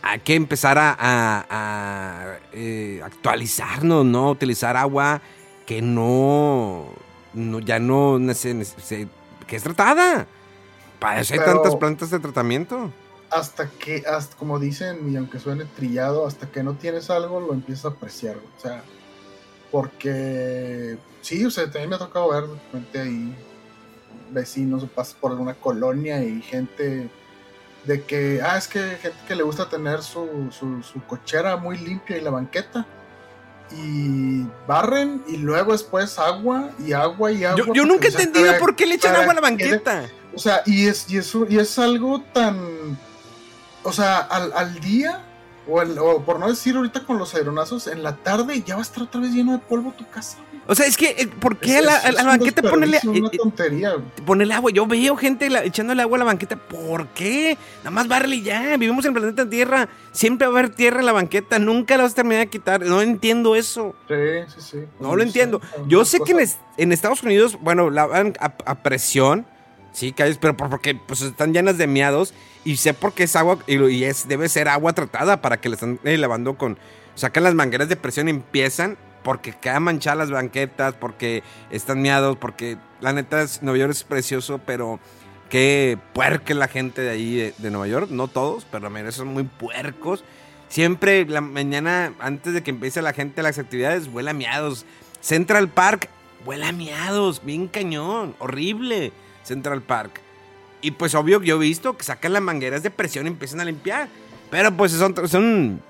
hay 0.01 0.19
que 0.19 0.33
empezar 0.35 0.77
a, 0.79 2.39
eh, 2.53 3.01
actualizarnos, 3.03 4.03
¿no? 4.03 4.31
Utilizar 4.31 4.75
agua 4.75 5.21
que 5.65 5.81
no, 5.81 6.87
no 7.33 7.59
ya 7.59 7.79
no, 7.79 8.19
que 9.47 9.55
es 9.55 9.63
tratada. 9.63 10.25
Para 10.99 11.21
eso 11.21 11.33
hay 11.33 11.39
tantas 11.39 11.75
plantas 11.75 12.09
de 12.09 12.19
tratamiento 12.19 12.91
hasta 13.31 13.69
que, 13.69 14.03
hasta, 14.05 14.35
como 14.35 14.59
dicen, 14.59 15.11
y 15.11 15.15
aunque 15.15 15.39
suene 15.39 15.65
trillado, 15.65 16.27
hasta 16.27 16.51
que 16.51 16.63
no 16.63 16.73
tienes 16.73 17.09
algo, 17.09 17.39
lo 17.39 17.53
empiezas 17.53 17.85
a 17.85 17.87
apreciar. 17.89 18.35
O 18.35 18.61
sea, 18.61 18.83
porque 19.71 20.97
sí, 21.21 21.45
o 21.45 21.49
sea, 21.49 21.63
también 21.65 21.89
me 21.89 21.95
ha 21.95 21.99
tocado 21.99 22.29
ver 22.29 22.43
de 22.43 22.55
repente 22.55 22.99
ahí 22.99 23.35
vecinos, 24.31 24.85
pasas 24.95 25.13
por 25.13 25.31
alguna 25.31 25.53
colonia 25.53 26.23
y 26.23 26.41
gente 26.41 27.09
de 27.85 28.03
que, 28.03 28.41
ah, 28.43 28.57
es 28.57 28.67
que 28.67 28.79
gente 29.01 29.17
que 29.27 29.35
le 29.35 29.43
gusta 29.43 29.67
tener 29.69 30.01
su, 30.03 30.49
su, 30.51 30.81
su 30.83 31.03
cochera 31.05 31.57
muy 31.57 31.77
limpia 31.77 32.17
y 32.17 32.21
la 32.21 32.29
banqueta. 32.31 32.85
Y 33.73 34.45
barren 34.67 35.23
y 35.27 35.37
luego 35.37 35.71
después 35.71 36.19
agua 36.19 36.71
y 36.85 36.91
agua 36.91 37.31
y 37.31 37.45
agua. 37.45 37.65
Yo, 37.65 37.73
yo 37.73 37.85
nunca 37.85 38.07
he 38.07 38.11
o 38.11 38.19
entendido 38.19 38.47
para- 38.47 38.59
por 38.59 38.75
qué 38.75 38.85
le 38.85 38.95
echan 38.95 39.15
agua 39.15 39.31
a 39.31 39.35
la 39.35 39.41
que- 39.41 39.41
banqueta. 39.65 40.03
O 40.35 40.39
sea, 40.39 40.61
y 40.65 40.87
es, 40.87 41.09
y 41.09 41.17
es, 41.17 41.33
y 41.49 41.57
es 41.57 41.79
algo 41.79 42.21
tan. 42.33 42.97
O 43.83 43.91
sea, 43.93 44.19
al, 44.19 44.51
al 44.53 44.79
día, 44.81 45.21
o, 45.67 45.81
el- 45.81 45.97
o 45.99 46.21
por 46.23 46.37
no 46.39 46.49
decir 46.49 46.75
ahorita 46.75 47.05
con 47.05 47.17
los 47.17 47.33
aeronazos, 47.33 47.87
en 47.87 48.03
la 48.03 48.17
tarde 48.17 48.61
ya 48.61 48.75
va 48.75 48.81
a 48.81 48.83
estar 48.83 49.03
otra 49.03 49.21
vez 49.21 49.31
lleno 49.31 49.53
de 49.53 49.59
polvo 49.59 49.91
tu 49.93 50.05
casa. 50.09 50.37
O 50.71 50.75
sea, 50.75 50.85
es 50.85 50.95
que, 50.95 51.09
eh, 51.17 51.27
¿por 51.27 51.57
qué 51.57 51.75
a 51.75 51.79
Es- 51.79 51.85
la, 51.85 51.97
es- 51.97 52.05
a 52.05 52.09
es 52.09 52.15
la 52.15 52.23
banqueta 52.23 52.61
ponerle, 52.61 52.93
desperdicio, 52.93 53.21
Una 53.23 53.29
tontería. 53.31 53.91
güey. 53.91 54.05
ponerle 54.25 54.53
agua? 54.53 54.71
Yo 54.71 54.87
veo 54.87 55.17
gente 55.17 55.49
la- 55.49 55.65
echándole 55.65 56.01
agua 56.01 56.15
a 56.15 56.19
la 56.19 56.23
banqueta. 56.25 56.55
¿Por 56.55 57.07
qué? 57.09 57.57
Nada 57.79 57.91
más 57.91 58.07
bárrele 58.07 58.37
y 58.37 58.41
ya. 58.43 58.77
Vivimos 58.77 59.03
en 59.03 59.09
el 59.13 59.19
planeta 59.19 59.49
Tierra. 59.49 59.89
Siempre 60.13 60.47
va 60.47 60.53
a 60.55 60.59
haber 60.59 60.73
tierra 60.73 61.01
en 61.01 61.07
la 61.07 61.11
banqueta. 61.11 61.59
Nunca 61.59 61.97
la 61.97 62.03
vas 62.03 62.13
a 62.13 62.15
terminar 62.15 62.45
de 62.45 62.49
quitar. 62.49 62.81
No 62.85 63.01
entiendo 63.01 63.57
eso. 63.57 63.93
Sí, 64.07 64.15
sí, 64.55 64.61
sí. 64.71 64.77
No 65.01 65.15
lo 65.17 65.23
entiendo. 65.23 65.59
Yo 65.87 66.05
sé 66.05 66.19
que 66.21 66.31
en, 66.31 66.39
es- 66.39 66.57
en 66.77 66.93
Estados 66.93 67.21
Unidos, 67.21 67.57
bueno, 67.59 67.89
lavan 67.89 68.33
a, 68.39 68.53
a 68.65 68.75
presión, 68.81 69.45
sí, 69.91 70.13
calles, 70.13 70.37
pero 70.39 70.55
por- 70.55 70.69
porque 70.69 70.95
pues, 70.95 71.21
están 71.21 71.53
llenas 71.53 71.77
de 71.77 71.87
miados 71.87 72.33
y 72.63 72.77
sé 72.77 72.93
por 72.93 73.11
qué 73.13 73.23
es 73.23 73.35
agua 73.35 73.57
y 73.67 74.03
es 74.05 74.27
debe 74.29 74.47
ser 74.47 74.69
agua 74.69 74.93
tratada 74.93 75.41
para 75.41 75.59
que 75.59 75.67
le 75.67 75.75
están 75.75 75.99
eh, 76.05 76.17
lavando 76.17 76.57
con 76.57 76.77
sacan 77.15 77.43
las 77.43 77.55
mangueras 77.55 77.89
de 77.89 77.97
presión 77.97 78.27
y 78.29 78.31
empiezan 78.31 78.97
porque 79.23 79.53
quedan 79.53 79.83
manchadas 79.83 80.17
las 80.17 80.31
banquetas, 80.31 80.93
porque 80.95 81.43
están 81.69 82.01
miados, 82.01 82.37
porque 82.37 82.77
la 82.99 83.13
neta 83.13 83.41
es, 83.41 83.61
Nueva 83.61 83.79
York 83.79 83.91
es 83.91 84.03
precioso, 84.03 84.59
pero 84.65 84.99
qué 85.49 85.97
puerca 86.13 86.53
la 86.53 86.67
gente 86.67 87.01
de 87.01 87.09
ahí 87.09 87.53
de, 87.57 87.71
Nueva 87.71 87.87
York, 87.87 88.09
no 88.09 88.27
todos, 88.27 88.65
pero 88.71 88.83
la 88.83 88.89
mayoría 88.89 89.11
son 89.11 89.27
muy 89.27 89.43
puercos. 89.43 90.23
Siempre 90.69 91.25
la 91.25 91.41
mañana, 91.41 92.13
antes 92.19 92.53
de 92.53 92.63
que 92.63 92.71
empiece 92.71 93.01
la 93.01 93.13
gente 93.13 93.43
las 93.43 93.59
actividades, 93.59 94.07
huele 94.07 94.31
a 94.31 94.33
miados. 94.33 94.85
Central 95.19 95.67
Park, 95.67 96.07
huele 96.45 96.65
a 96.65 96.71
miados, 96.71 97.43
bien 97.43 97.67
cañón, 97.67 98.35
horrible. 98.39 99.11
Central 99.43 99.81
Park. 99.81 100.21
Y 100.81 100.91
pues 100.91 101.13
obvio, 101.13 101.43
yo 101.43 101.57
he 101.57 101.59
visto 101.59 101.97
que 101.97 102.03
sacan 102.03 102.33
las 102.33 102.41
mangueras 102.41 102.83
de 102.83 102.89
presión 102.89 103.25
y 103.25 103.29
empiezan 103.29 103.59
a 103.59 103.65
limpiar. 103.65 104.07
Pero 104.49 104.75
pues 104.75 104.93
son, 104.93 105.15
son 105.27 105.81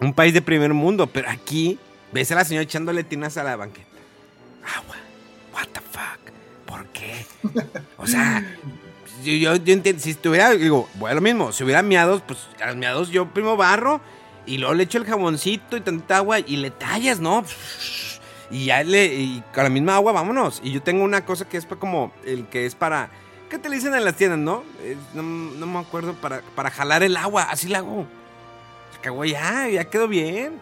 un 0.00 0.14
país 0.14 0.32
de 0.34 0.42
primer 0.42 0.72
mundo. 0.72 1.06
Pero 1.06 1.28
aquí 1.30 1.78
ves 2.14 2.30
a 2.30 2.36
la 2.36 2.44
señora 2.44 2.62
echándole 2.62 3.02
tinas 3.02 3.36
a 3.36 3.44
la 3.44 3.56
banqueta. 3.56 3.88
Agua. 4.76 4.96
What 5.52 5.68
the 5.72 5.80
fuck. 5.80 6.32
¿Por 6.64 6.86
qué? 6.86 7.26
O 7.98 8.06
sea, 8.06 8.44
yo, 9.24 9.32
yo, 9.32 9.72
entiendo. 9.72 10.00
Si 10.00 10.10
estuviera, 10.10 10.52
digo, 10.52 10.88
bueno, 10.94 11.16
lo 11.16 11.20
mismo. 11.20 11.52
Si 11.52 11.64
hubiera 11.64 11.82
miados, 11.82 12.22
pues 12.26 12.38
a 12.62 12.68
los 12.68 12.76
miados 12.76 13.10
yo 13.10 13.26
primo 13.26 13.56
barro 13.56 14.00
y 14.46 14.58
luego 14.58 14.74
le 14.74 14.84
echo 14.84 14.98
el 14.98 15.04
jaboncito 15.04 15.76
y 15.76 15.80
tantita 15.80 16.18
agua 16.18 16.38
y 16.38 16.56
le 16.56 16.70
tallas, 16.70 17.18
¿no? 17.18 17.44
Y 18.50 18.66
ya 18.66 18.84
le. 18.84 19.06
Y 19.06 19.42
con 19.52 19.64
la 19.64 19.70
misma 19.70 19.96
agua, 19.96 20.12
vámonos. 20.12 20.60
Y 20.62 20.70
yo 20.70 20.82
tengo 20.82 21.02
una 21.02 21.24
cosa 21.24 21.48
que 21.48 21.56
es 21.56 21.66
como 21.66 22.12
el 22.24 22.46
que 22.46 22.64
es 22.64 22.76
para. 22.76 23.10
¿Qué 23.50 23.58
te 23.58 23.68
le 23.68 23.76
dicen 23.76 23.94
en 23.94 24.04
las 24.04 24.14
tiendas, 24.14 24.38
no? 24.38 24.62
No, 25.14 25.22
no 25.22 25.66
me 25.66 25.78
acuerdo. 25.80 26.14
Para, 26.14 26.42
para 26.54 26.70
jalar 26.70 27.02
el 27.02 27.16
agua. 27.16 27.42
Así 27.50 27.68
la 27.68 27.78
hago. 27.78 28.06
Se 28.94 29.00
cagó 29.00 29.24
ya, 29.24 29.68
ya 29.68 29.84
quedó 29.84 30.06
bien. 30.06 30.60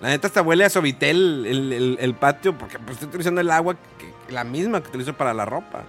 La 0.00 0.08
neta 0.08 0.26
hasta 0.26 0.42
huele 0.42 0.64
a 0.64 0.70
Sovitel 0.70 1.46
el, 1.46 1.72
el- 1.72 1.98
el 2.00 2.14
patio 2.14 2.56
porque 2.56 2.78
pues, 2.78 2.92
estoy 2.92 3.08
utilizando 3.08 3.40
el 3.40 3.50
agua, 3.50 3.76
que, 3.98 4.12
la 4.32 4.44
misma 4.44 4.82
que 4.82 4.88
utilizo 4.88 5.14
para 5.14 5.32
la 5.32 5.44
ropa. 5.44 5.84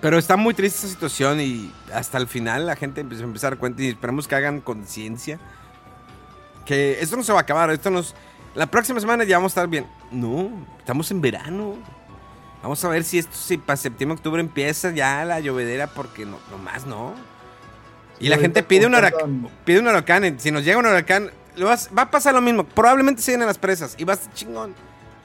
Pero 0.00 0.16
está 0.18 0.36
muy 0.36 0.54
triste 0.54 0.78
esta 0.78 0.88
situación 0.88 1.40
y 1.40 1.72
hasta 1.92 2.18
el 2.18 2.28
final 2.28 2.66
la 2.66 2.76
gente 2.76 3.00
empieza 3.00 3.24
a 3.24 3.26
empezar 3.26 3.48
a 3.48 3.50
dar 3.52 3.58
cuenta 3.58 3.82
y 3.82 3.88
esperemos 3.88 4.28
que 4.28 4.34
hagan 4.36 4.60
conciencia. 4.60 5.40
Que 6.66 6.98
esto 7.00 7.16
no 7.16 7.22
se 7.22 7.32
va 7.32 7.38
a 7.38 7.42
acabar, 7.42 7.70
esto 7.70 7.90
nos... 7.90 8.14
La 8.54 8.66
próxima 8.66 9.00
semana 9.00 9.24
ya 9.24 9.38
vamos 9.38 9.50
a 9.50 9.60
estar 9.60 9.68
bien. 9.68 9.86
No, 10.10 10.50
estamos 10.78 11.10
en 11.10 11.20
verano. 11.20 11.76
Vamos 12.62 12.84
a 12.84 12.88
ver 12.88 13.02
si 13.04 13.18
esto, 13.18 13.34
si 13.36 13.56
para 13.58 13.76
septiembre, 13.76 14.16
octubre 14.16 14.40
empieza 14.40 14.90
ya 14.90 15.24
la 15.24 15.40
llovedera 15.40 15.86
porque 15.88 16.26
no, 16.26 16.38
nomás 16.50 16.86
no. 16.86 17.14
Y 18.20 18.24
Sí, 18.24 18.28
la 18.30 18.38
gente 18.38 18.62
pide 18.62 18.86
un, 18.86 18.94
huracán, 18.94 19.48
pide 19.64 19.78
un 19.80 19.86
huracán. 19.86 20.38
Si 20.40 20.50
nos 20.50 20.64
llega 20.64 20.78
un 20.78 20.86
huracán, 20.86 21.30
vas- 21.66 21.90
va 21.96 22.02
a 22.02 22.10
pasar 22.10 22.34
lo 22.34 22.40
mismo. 22.40 22.64
Probablemente 22.64 23.22
se 23.22 23.32
llenen 23.32 23.46
las 23.46 23.58
presas 23.58 23.94
y 23.98 24.04
va 24.04 24.14
a 24.14 24.16
estar 24.16 24.32
chingón. 24.34 24.74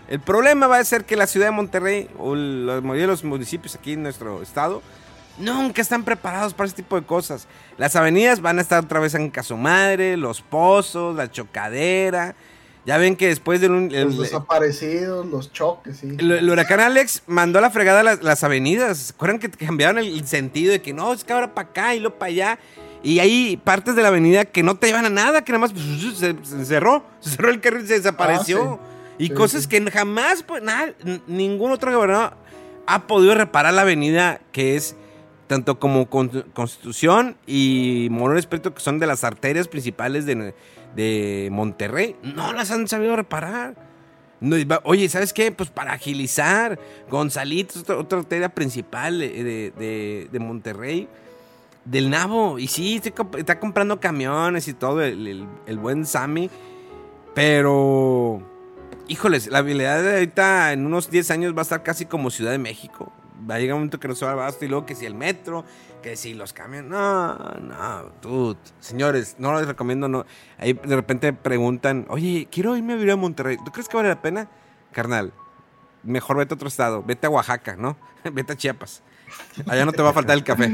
El 0.07 0.19
problema 0.19 0.67
va 0.67 0.77
a 0.79 0.83
ser 0.83 1.05
que 1.05 1.15
la 1.15 1.27
ciudad 1.27 1.47
de 1.47 1.51
Monterrey 1.51 2.09
o 2.19 2.35
la 2.35 2.81
mayoría 2.81 3.03
de 3.03 3.07
los 3.07 3.23
municipios 3.23 3.75
aquí 3.75 3.93
en 3.93 4.03
nuestro 4.03 4.41
estado 4.41 4.81
nunca 5.37 5.81
están 5.81 6.03
preparados 6.03 6.53
para 6.53 6.67
ese 6.67 6.75
tipo 6.75 6.99
de 6.99 7.05
cosas. 7.05 7.47
Las 7.77 7.95
avenidas 7.95 8.41
van 8.41 8.59
a 8.59 8.61
estar 8.61 8.83
otra 8.83 8.99
vez 8.99 9.15
en 9.15 9.29
caso 9.31 9.57
madre, 9.57 10.17
los 10.17 10.41
pozos, 10.41 11.15
la 11.15 11.31
chocadera. 11.31 12.35
Ya 12.85 12.97
ven 12.97 13.15
que 13.15 13.29
después 13.29 13.61
del 13.61 13.71
un- 13.71 13.91
el- 13.95 14.09
Los 14.09 14.19
desaparecidos, 14.19 15.25
los 15.25 15.53
choques, 15.53 15.99
sí. 15.99 16.17
el, 16.19 16.31
el 16.31 16.49
huracán 16.49 16.81
Alex 16.81 17.23
mandó 17.27 17.59
a 17.59 17.61
la 17.61 17.69
fregada 17.71 18.03
las, 18.03 18.21
las 18.21 18.43
avenidas. 18.43 18.97
¿Se 18.97 19.13
acuerdan 19.13 19.39
que 19.39 19.49
cambiaron 19.49 19.99
el, 19.99 20.07
el 20.07 20.27
sentido 20.27 20.73
de 20.73 20.81
que 20.81 20.91
no, 20.93 21.13
es 21.13 21.23
que 21.23 21.31
ahora 21.31 21.53
para 21.53 21.69
acá 21.69 21.95
y 21.95 22.01
luego 22.01 22.17
para 22.19 22.29
allá? 22.29 22.59
Y 23.03 23.19
hay 23.19 23.57
partes 23.57 23.95
de 23.95 24.01
la 24.01 24.07
avenida 24.07 24.45
que 24.45 24.63
no 24.63 24.75
te 24.75 24.87
llevan 24.87 25.05
a 25.05 25.09
nada, 25.09 25.43
que 25.43 25.51
nada 25.51 25.59
más 25.59 25.73
pues, 25.73 25.83
se, 26.17 26.35
se 26.43 26.65
cerró. 26.65 27.03
Se 27.19 27.31
cerró 27.31 27.49
el 27.49 27.59
carril 27.59 27.83
y 27.83 27.87
se 27.87 27.95
desapareció. 27.95 28.79
Y 29.17 29.27
Sí, 29.27 29.33
cosas 29.33 29.63
sí. 29.63 29.69
que 29.69 29.91
jamás, 29.91 30.41
pues, 30.43 30.63
nada, 30.63 30.93
ningún 31.27 31.71
otro 31.71 31.93
gobernador 31.93 32.33
ha 32.87 33.05
podido 33.07 33.35
reparar 33.35 33.73
la 33.73 33.81
avenida 33.83 34.41
que 34.51 34.75
es 34.75 34.95
tanto 35.47 35.77
como 35.79 36.09
Con- 36.09 36.45
Constitución 36.53 37.35
y 37.45 38.07
Morón 38.09 38.37
Espíritu, 38.37 38.73
que 38.73 38.79
son 38.81 38.97
de 38.99 39.05
las 39.07 39.23
arterias 39.23 39.67
principales 39.67 40.25
de, 40.25 40.55
de 40.95 41.49
Monterrey. 41.51 42.15
No 42.23 42.53
las 42.53 42.71
han 42.71 42.87
sabido 42.87 43.15
reparar. 43.15 43.75
No, 44.39 44.57
y 44.57 44.67
oye, 44.83 45.07
¿sabes 45.09 45.31
qué? 45.31 45.51
Pues 45.51 45.69
para 45.69 45.93
agilizar, 45.93 46.79
Gonzalitos, 47.09 47.77
otra, 47.83 47.97
otra 47.97 48.19
arteria 48.19 48.49
principal 48.49 49.19
de- 49.19 50.27
de 50.31 50.39
Monterrey, 50.39 51.07
del 51.85 52.09
Nabo. 52.09 52.59
Y 52.59 52.67
sí, 52.67 53.01
está 53.37 53.59
comprando 53.59 53.99
camiones 53.99 54.67
y 54.67 54.73
todo, 54.73 55.01
el, 55.01 55.47
el- 55.65 55.77
buen 55.77 56.05
Sammy. 56.05 56.49
Pero, 57.33 58.41
híjoles, 59.07 59.47
la 59.47 59.59
habilidad 59.59 60.01
de 60.03 60.13
ahorita 60.13 60.71
en 60.73 60.85
unos 60.85 61.09
10 61.09 61.31
años 61.31 61.55
va 61.55 61.59
a 61.59 61.63
estar 61.63 61.83
casi 61.83 62.05
como 62.05 62.29
Ciudad 62.29 62.51
de 62.51 62.57
México. 62.59 63.11
Va 63.49 63.55
a 63.55 63.59
llegar 63.59 63.73
un 63.73 63.81
momento 63.81 63.99
que 63.99 64.07
no 64.07 64.15
se 64.15 64.23
va 64.23 64.31
a 64.31 64.33
abasto 64.35 64.63
y 64.63 64.67
luego 64.67 64.85
que 64.85 64.95
si 64.95 65.05
el 65.05 65.15
metro, 65.15 65.65
que 66.01 66.15
si 66.15 66.33
los 66.33 66.53
camiones. 66.53 66.89
No, 66.91 67.35
no, 67.35 68.11
dude. 68.21 68.59
Señores, 68.79 69.35
no 69.39 69.57
les 69.57 69.67
recomiendo, 69.67 70.07
no. 70.07 70.25
Ahí 70.59 70.73
de 70.73 70.95
repente 70.95 71.33
preguntan, 71.33 72.05
oye, 72.09 72.47
quiero 72.51 72.77
irme 72.77 72.93
a 72.93 72.95
vivir 72.95 73.11
a 73.11 73.15
Monterrey. 73.17 73.57
¿Tú 73.65 73.71
crees 73.71 73.89
que 73.89 73.97
vale 73.97 74.09
la 74.09 74.21
pena? 74.21 74.47
Carnal, 74.91 75.33
mejor 76.03 76.37
vete 76.37 76.53
a 76.53 76.55
otro 76.55 76.67
estado. 76.67 77.03
Vete 77.03 77.27
a 77.27 77.29
Oaxaca, 77.31 77.75
¿no? 77.75 77.97
vete 78.31 78.53
a 78.53 78.55
Chiapas. 78.55 79.01
Allá 79.67 79.83
no 79.85 79.91
te 79.91 80.01
va 80.03 80.11
a 80.11 80.13
faltar 80.13 80.37
el 80.37 80.43
café. 80.43 80.71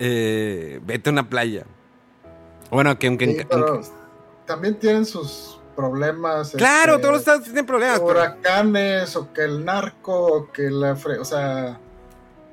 Eh, 0.00 0.80
vete 0.82 1.10
a 1.10 1.12
una 1.12 1.28
playa. 1.28 1.64
Bueno, 2.70 2.98
que 2.98 3.06
aunque... 3.06 3.26
Sí, 3.26 3.90
también 4.46 4.74
tienen 4.78 5.04
sus 5.06 5.60
problemas. 5.76 6.52
claro, 6.56 6.92
este, 6.94 7.02
todos 7.02 7.12
los 7.12 7.20
estados 7.20 7.44
tienen 7.44 7.66
problemas. 7.66 8.00
pero- 8.00 8.10
huracanes 8.10 9.14
o 9.16 9.32
que 9.32 9.42
el 9.44 9.64
narco 9.64 10.12
o 10.26 10.52
que 10.52 10.62
la 10.70 10.96
fre- 10.96 11.20
o 11.20 11.24
sea 11.24 11.78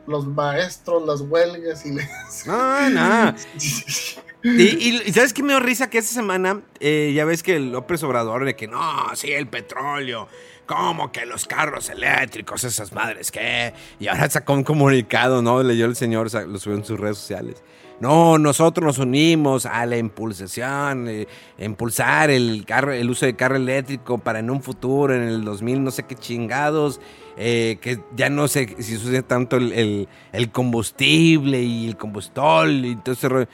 los 0.06 0.26
maestros 0.26 1.06
las 1.06 1.22
huelgas 1.22 1.86
y 1.86 1.92
le- 1.94 2.08
No, 2.46 2.90
no. 2.90 3.36
Y, 4.44 5.12
¿sabes 5.12 5.34
qué 5.34 5.42
me 5.44 5.50
dio 5.50 5.60
risa? 5.60 5.90
Que 5.90 5.98
esta 5.98 6.14
semana 6.14 6.62
eh, 6.80 7.12
ya 7.14 7.26
ves 7.26 7.44
que 7.44 7.56
el 7.58 7.72
López 7.72 8.02
Obrador 8.04 8.46
de 8.46 8.56
que 8.56 8.68
no, 8.68 8.80
sí, 9.16 9.32
el 9.34 9.48
petróleo, 9.48 10.28
como 10.68 11.12
que 11.12 11.26
los 11.26 11.46
carros 11.46 11.90
eléctricos, 11.90 12.64
esas 12.64 12.92
madres, 12.94 13.32
¿qué? 13.32 13.74
Y 14.00 14.08
ahora 14.08 14.30
sacó 14.30 14.54
un 14.54 14.64
comunicado, 14.64 15.42
¿no? 15.42 15.64
Leyó 15.64 15.86
el 15.86 15.96
señor, 15.96 16.32
lo 16.48 16.60
subió 16.60 16.78
en 16.78 16.86
sus 16.86 17.00
redes 17.00 17.18
sociales. 17.18 17.64
No, 18.00 18.38
nosotros 18.38 18.86
nos 18.86 19.00
unimos 19.00 19.66
a 19.66 19.84
la 19.88 19.98
impulsación, 19.98 21.08
eh, 21.08 21.28
impulsar 21.58 22.30
el, 22.30 22.64
carro, 22.64 22.94
el 22.94 23.10
uso 23.10 23.26
de 23.26 23.36
carro 23.36 23.56
eléctrico 23.56 24.20
para 24.20 24.38
en 24.38 24.52
un 24.52 24.62
futuro, 24.62 25.16
en 25.16 25.24
el 25.24 25.44
2000, 25.44 25.84
no 25.84 25.90
sé 25.90 26.04
qué 26.04 26.14
chingados, 26.14 27.02
eh, 27.38 27.80
que 27.82 28.00
ya 28.16 28.30
no 28.30 28.48
sé 28.48 28.76
si 28.84 28.98
sucede 28.98 29.24
tanto 29.24 29.58
el, 29.58 30.08
el- 30.32 30.52
combustible 30.52 31.64
y 31.64 31.88
el 31.88 31.98
combustol 31.98 32.86
y 32.86 32.96
todo 32.98 33.14
ese. 33.14 33.48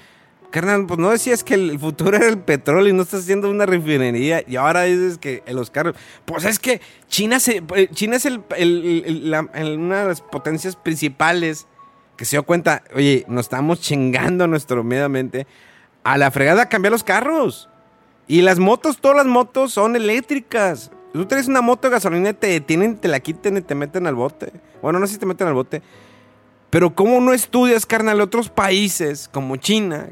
Carnal, 0.53 0.85
pues 0.85 0.99
no 0.99 1.09
decías 1.09 1.43
que 1.43 1.55
el 1.55 1.79
futuro 1.79 2.15
era 2.15 2.29
el 2.29 2.37
petróleo 2.37 2.87
y 2.87 2.93
no 2.93 3.01
estás 3.01 3.21
haciendo 3.21 3.49
una 3.49 3.65
refinería 3.65 4.43
y 4.47 4.55
ahora 4.55 4.83
dices 4.83 5.17
que 5.17 5.41
los 5.47 5.71
carros. 5.71 5.95
Pues 6.25 6.45
es 6.45 6.59
que 6.59 6.79
China, 7.07 7.39
se, 7.39 7.63
eh, 7.75 7.89
China 7.91 8.17
es 8.17 8.25
el- 8.27 8.43
una 9.79 10.01
de 10.03 10.07
las 10.09 10.21
potencias 10.21 10.75
principales 10.75 11.65
que 12.17 12.25
se 12.25 12.35
dio 12.35 12.43
cuenta, 12.43 12.83
oye, 12.93 13.25
nos 13.27 13.45
estamos 13.47 13.81
chingando 13.81 14.45
nuestro 14.45 14.83
medio 14.83 15.05
ambiente 15.05 15.47
a 16.03 16.19
la 16.19 16.29
fregada 16.29 16.61
a 16.61 16.69
cambiar 16.69 16.91
los 16.91 17.03
carros. 17.03 17.67
Y 18.27 18.43
las 18.43 18.59
motos, 18.59 18.99
todas 18.99 19.17
las 19.17 19.25
motos 19.25 19.73
son 19.73 19.95
eléctricas. 19.95 20.91
Tú 21.13 21.25
traes 21.25 21.47
una 21.47 21.61
moto 21.61 21.87
de 21.87 21.93
gasolina, 21.95 22.31
te 22.31 22.45
detienen, 22.45 22.97
te 22.97 23.07
la 23.07 23.21
quiten 23.21 23.57
y 23.57 23.61
te 23.61 23.73
meten 23.73 24.05
al 24.05 24.13
bote. 24.13 24.51
Bueno, 24.83 24.99
no 24.99 25.07
sé 25.07 25.13
si 25.13 25.19
te 25.19 25.25
meten 25.25 25.47
al 25.47 25.55
bote. 25.55 25.81
Pero 26.73 26.95
¿cómo 26.95 27.21
no 27.21 27.33
estudias, 27.33 27.85
carnal, 27.85 28.19
otros 28.19 28.49
países 28.49 29.29
como 29.31 29.57
China? 29.57 30.09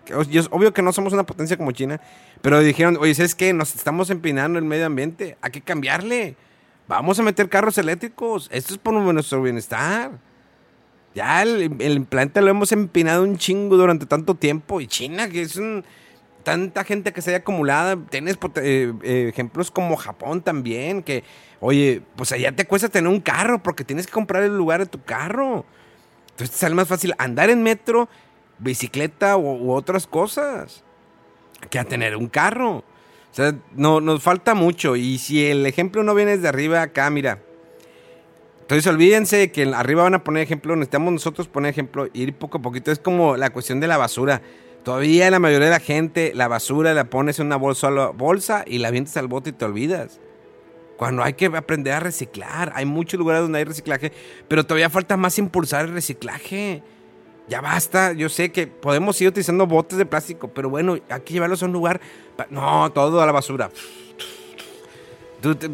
Obvio 0.51 0.71
que 0.73 0.83
no 0.83 0.93
somos 0.93 1.11
una 1.11 1.25
potencia 1.25 1.57
como 1.57 1.71
China, 1.71 1.99
pero 2.43 2.59
dijeron, 2.59 2.97
oye, 3.01 3.15
¿sabes 3.15 3.33
qué? 3.33 3.51
Nos 3.51 3.73
estamos 3.73 4.11
empinando 4.11 4.59
el 4.59 4.65
medio 4.65 4.85
ambiente, 4.85 5.39
hay 5.41 5.49
que 5.49 5.61
cambiarle. 5.61 6.35
Vamos 6.87 7.17
a 7.17 7.23
meter 7.23 7.49
carros 7.49 7.79
eléctricos, 7.79 8.47
esto 8.53 8.75
es 8.75 8.77
por 8.77 8.93
nuestro 8.93 9.41
bienestar. 9.41 10.11
Ya 11.15 11.41
el, 11.41 11.77
el 11.79 12.07
lo 12.35 12.47
hemos 12.47 12.71
empinado 12.71 13.23
un 13.23 13.39
chingo 13.39 13.75
durante 13.75 14.05
tanto 14.05 14.35
tiempo. 14.35 14.81
Y 14.81 14.85
China, 14.85 15.29
que 15.29 15.41
es 15.41 15.55
un, 15.55 15.83
tanta 16.43 16.83
gente 16.83 17.11
que 17.11 17.23
se 17.23 17.31
haya 17.31 17.39
acumulada. 17.39 17.97
Tienes 18.11 18.37
eh, 18.57 18.93
eh, 19.01 19.29
ejemplos 19.29 19.71
como 19.71 19.95
Japón 19.95 20.43
también, 20.43 21.01
que, 21.01 21.23
oye, 21.59 22.03
pues 22.15 22.31
allá 22.33 22.55
te 22.55 22.67
cuesta 22.67 22.87
tener 22.87 23.11
un 23.11 23.19
carro 23.19 23.63
porque 23.63 23.83
tienes 23.83 24.05
que 24.05 24.13
comprar 24.13 24.43
el 24.43 24.55
lugar 24.55 24.81
de 24.81 24.85
tu 24.85 25.01
carro. 25.01 25.65
Entonces 26.31 26.51
te 26.51 26.57
sale 26.57 26.75
más 26.75 26.87
fácil 26.87 27.13
andar 27.17 27.49
en 27.49 27.63
metro, 27.63 28.09
bicicleta 28.59 29.37
u, 29.37 29.71
otras 29.71 30.07
cosas 30.07 30.83
que 31.69 31.79
a 31.79 31.83
tener 31.83 32.15
un 32.15 32.27
carro. 32.27 32.77
O 32.77 33.33
sea, 33.33 33.55
no, 33.75 34.01
nos 34.01 34.23
falta 34.23 34.55
mucho. 34.55 34.95
Y 34.95 35.17
si 35.17 35.45
el 35.45 35.65
ejemplo 35.65 36.03
no 36.03 36.15
viene 36.15 36.35
desde 36.35 36.47
arriba, 36.47 36.81
acá, 36.81 37.09
mira. 37.09 37.39
Entonces 38.61 38.87
olvídense 38.87 39.51
que 39.51 39.63
arriba 39.63 40.03
van 40.03 40.15
a 40.15 40.23
poner 40.23 40.43
ejemplo, 40.43 40.75
necesitamos 40.75 41.11
nosotros 41.11 41.47
poner 41.49 41.71
ejemplo, 41.71 42.07
ir 42.13 42.33
poco 42.33 42.59
a 42.59 42.61
poquito. 42.61 42.91
Es 42.91 42.99
como 42.99 43.37
la 43.37 43.51
cuestión 43.51 43.79
de 43.79 43.87
la 43.87 43.97
basura. 43.97 44.41
Todavía 44.83 45.29
la 45.29 45.39
mayoría 45.39 45.65
de 45.65 45.71
la 45.71 45.79
gente, 45.79 46.31
la 46.33 46.47
basura 46.47 46.93
la 46.93 47.03
pones 47.05 47.39
en 47.39 47.47
una 47.47 47.57
bolsa, 47.57 47.89
bolsa 47.89 48.63
y 48.65 48.79
la 48.79 48.87
avientas 48.87 49.15
al 49.17 49.27
bote 49.27 49.51
y 49.51 49.53
te 49.53 49.65
olvidas. 49.65 50.19
Cuando 51.01 51.23
hay 51.23 51.33
que 51.33 51.47
aprender 51.47 51.93
a 51.93 51.99
reciclar, 51.99 52.73
hay 52.75 52.85
muchos 52.85 53.17
lugares 53.17 53.41
donde 53.41 53.57
hay 53.57 53.63
reciclaje, 53.65 54.11
pero 54.47 54.63
todavía 54.67 54.87
falta 54.87 55.17
más 55.17 55.39
impulsar 55.39 55.85
el 55.85 55.93
reciclaje. 55.93 56.83
Ya 57.47 57.59
basta, 57.59 58.13
yo 58.13 58.29
sé 58.29 58.51
que 58.51 58.67
podemos 58.67 59.17
seguir 59.17 59.29
utilizando 59.29 59.65
botes 59.65 59.97
de 59.97 60.05
plástico, 60.05 60.49
pero 60.49 60.69
bueno, 60.69 60.99
hay 61.09 61.21
que 61.21 61.33
llevarlos 61.33 61.63
a 61.63 61.65
un 61.65 61.71
lugar. 61.71 61.99
No, 62.51 62.91
todo 62.91 63.19
a 63.19 63.25
la 63.25 63.31
basura. 63.31 63.71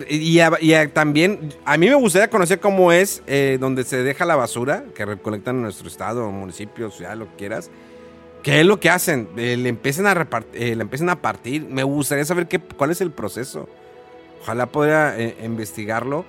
Y, 0.09 0.39
a- 0.39 0.57
y 0.61 0.87
también, 0.93 1.53
a 1.65 1.75
mí 1.75 1.89
me 1.89 1.95
gustaría 1.95 2.29
conocer 2.29 2.61
cómo 2.61 2.93
es 2.93 3.21
eh, 3.27 3.57
donde 3.59 3.83
se 3.83 4.01
deja 4.03 4.23
la 4.23 4.37
basura, 4.37 4.85
que 4.95 5.03
recolectan 5.03 5.57
en 5.57 5.63
nuestro 5.63 5.89
estado, 5.89 6.31
municipio, 6.31 6.89
ciudad, 6.89 7.17
lo 7.17 7.25
que 7.31 7.35
quieras. 7.35 7.69
¿Qué 8.43 8.61
es 8.61 8.65
lo 8.65 8.79
que 8.79 8.89
hacen? 8.89 9.27
Eh, 9.35 9.57
le, 9.57 9.67
empiezan 9.67 10.07
a 10.07 10.15
repart- 10.15 10.53
eh, 10.53 10.73
le 10.73 10.81
empiezan 10.83 11.09
a 11.09 11.21
partir. 11.21 11.65
Me 11.65 11.83
gustaría 11.83 12.23
saber 12.23 12.47
qué, 12.47 12.59
cuál 12.59 12.91
es 12.91 13.01
el 13.01 13.11
proceso. 13.11 13.67
Ojalá 14.41 14.67
pudiera 14.67 15.19
eh, 15.19 15.35
investigarlo, 15.43 16.25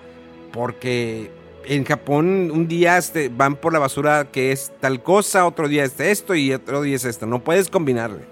porque 0.52 1.30
en 1.64 1.84
Japón 1.84 2.50
un 2.50 2.66
día 2.66 2.96
este, 2.96 3.28
van 3.28 3.56
por 3.56 3.72
la 3.72 3.78
basura 3.78 4.30
que 4.30 4.52
es 4.52 4.72
tal 4.80 5.02
cosa, 5.02 5.46
otro 5.46 5.68
día 5.68 5.84
es 5.84 6.00
esto 6.00 6.34
y 6.34 6.52
otro 6.52 6.82
día 6.82 6.96
es 6.96 7.04
esto. 7.04 7.26
No 7.26 7.44
puedes 7.44 7.68
combinarle. 7.68 8.24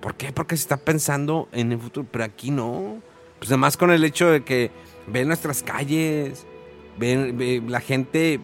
¿Por 0.00 0.14
qué? 0.14 0.32
Porque 0.32 0.56
se 0.56 0.62
está 0.62 0.76
pensando 0.76 1.48
en 1.52 1.72
el 1.72 1.78
futuro, 1.78 2.06
pero 2.10 2.24
aquí 2.24 2.50
no. 2.50 3.02
Pues 3.38 3.50
además 3.50 3.76
con 3.76 3.90
el 3.90 4.04
hecho 4.04 4.30
de 4.30 4.42
que 4.42 4.70
ven 5.06 5.28
nuestras 5.28 5.62
calles, 5.62 6.46
ven, 6.98 7.36
ve 7.36 7.62
la 7.66 7.80
gente, 7.80 8.40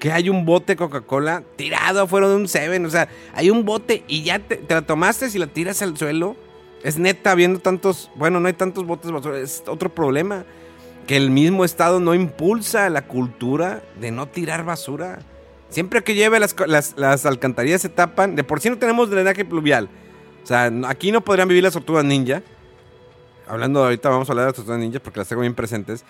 que 0.00 0.12
hay 0.12 0.28
un 0.28 0.44
bote 0.44 0.76
Coca-Cola 0.76 1.44
tirado 1.56 2.02
afuera 2.02 2.28
de 2.28 2.36
un 2.36 2.48
Seven, 2.48 2.84
o 2.84 2.90
sea, 2.90 3.08
hay 3.34 3.50
un 3.50 3.64
bote 3.64 4.02
y 4.08 4.22
ya 4.22 4.38
te, 4.38 4.56
te 4.56 4.74
la 4.74 4.82
tomaste 4.82 5.28
y 5.32 5.38
la 5.38 5.46
tiras 5.46 5.82
al 5.82 5.96
suelo. 5.96 6.36
Es 6.82 6.98
neta, 6.98 7.34
viendo 7.34 7.58
tantos, 7.58 8.10
bueno, 8.14 8.40
no 8.40 8.46
hay 8.46 8.54
tantos 8.54 8.86
botes 8.86 9.10
basura, 9.10 9.38
es 9.38 9.62
otro 9.66 9.88
problema. 9.88 10.44
Que 11.06 11.16
el 11.16 11.30
mismo 11.30 11.64
Estado 11.64 12.00
no 12.00 12.14
impulsa 12.14 12.90
la 12.90 13.06
cultura 13.06 13.82
de 14.00 14.10
no 14.10 14.28
tirar 14.28 14.64
basura. 14.64 15.20
Siempre 15.70 16.02
que 16.02 16.14
lleve 16.14 16.38
las, 16.38 16.54
las, 16.66 16.94
las 16.96 17.26
alcantarillas 17.26 17.80
se 17.80 17.88
tapan, 17.88 18.36
de 18.36 18.44
por 18.44 18.60
sí 18.60 18.68
no 18.68 18.78
tenemos 18.78 19.10
drenaje 19.10 19.44
pluvial. 19.44 19.88
O 20.42 20.46
sea, 20.46 20.70
aquí 20.86 21.10
no 21.10 21.22
podrían 21.22 21.48
vivir 21.48 21.62
las 21.62 21.72
tortugas 21.72 22.04
ninja. 22.04 22.42
Hablando 23.46 23.84
ahorita, 23.84 24.10
vamos 24.10 24.28
a 24.28 24.32
hablar 24.32 24.44
de 24.44 24.48
las 24.50 24.56
tortugas 24.56 24.80
ninja 24.80 25.00
porque 25.00 25.20
las 25.20 25.28
tengo 25.28 25.40
bien 25.40 25.54
presentes. 25.54 26.04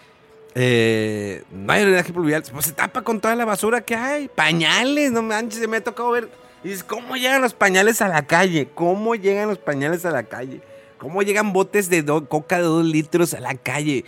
Eh, 0.54 1.44
no 1.52 1.72
hay 1.72 1.82
drenaje 1.82 2.12
pluvial, 2.12 2.42
pues 2.52 2.66
se 2.66 2.72
tapa 2.72 3.02
con 3.02 3.20
toda 3.20 3.36
la 3.36 3.44
basura 3.44 3.80
que 3.80 3.94
hay. 3.94 4.28
Pañales, 4.28 5.12
no 5.12 5.22
manches, 5.22 5.66
me 5.68 5.76
ha 5.76 5.84
tocado 5.84 6.10
ver. 6.10 6.28
Y 6.64 6.68
dices, 6.68 6.84
¿cómo 6.84 7.16
llegan 7.16 7.40
los 7.42 7.54
pañales 7.54 8.00
a 8.02 8.08
la 8.08 8.26
calle? 8.26 8.68
¿Cómo 8.74 9.14
llegan 9.14 9.48
los 9.48 9.58
pañales 9.58 10.04
a 10.04 10.10
la 10.10 10.24
calle? 10.24 10.60
¿Cómo 10.98 11.22
llegan 11.22 11.52
botes 11.52 11.88
de 11.88 12.02
do- 12.02 12.28
coca 12.28 12.56
de 12.56 12.62
dos 12.64 12.84
litros 12.84 13.32
a 13.34 13.40
la 13.40 13.54
calle? 13.54 14.04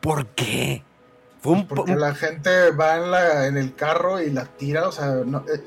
¿Por 0.00 0.26
qué? 0.28 0.82
Fue 1.40 1.52
un, 1.52 1.68
po- 1.68 1.76
Porque 1.76 1.94
la 1.94 2.14
gente 2.14 2.70
va 2.72 2.96
en, 2.96 3.10
la, 3.10 3.46
en 3.46 3.56
el 3.56 3.74
carro 3.74 4.20
y 4.20 4.30
la 4.30 4.46
tira, 4.46 4.88
o 4.88 4.92
sea, 4.92 5.22
no, 5.24 5.44
eh, 5.46 5.62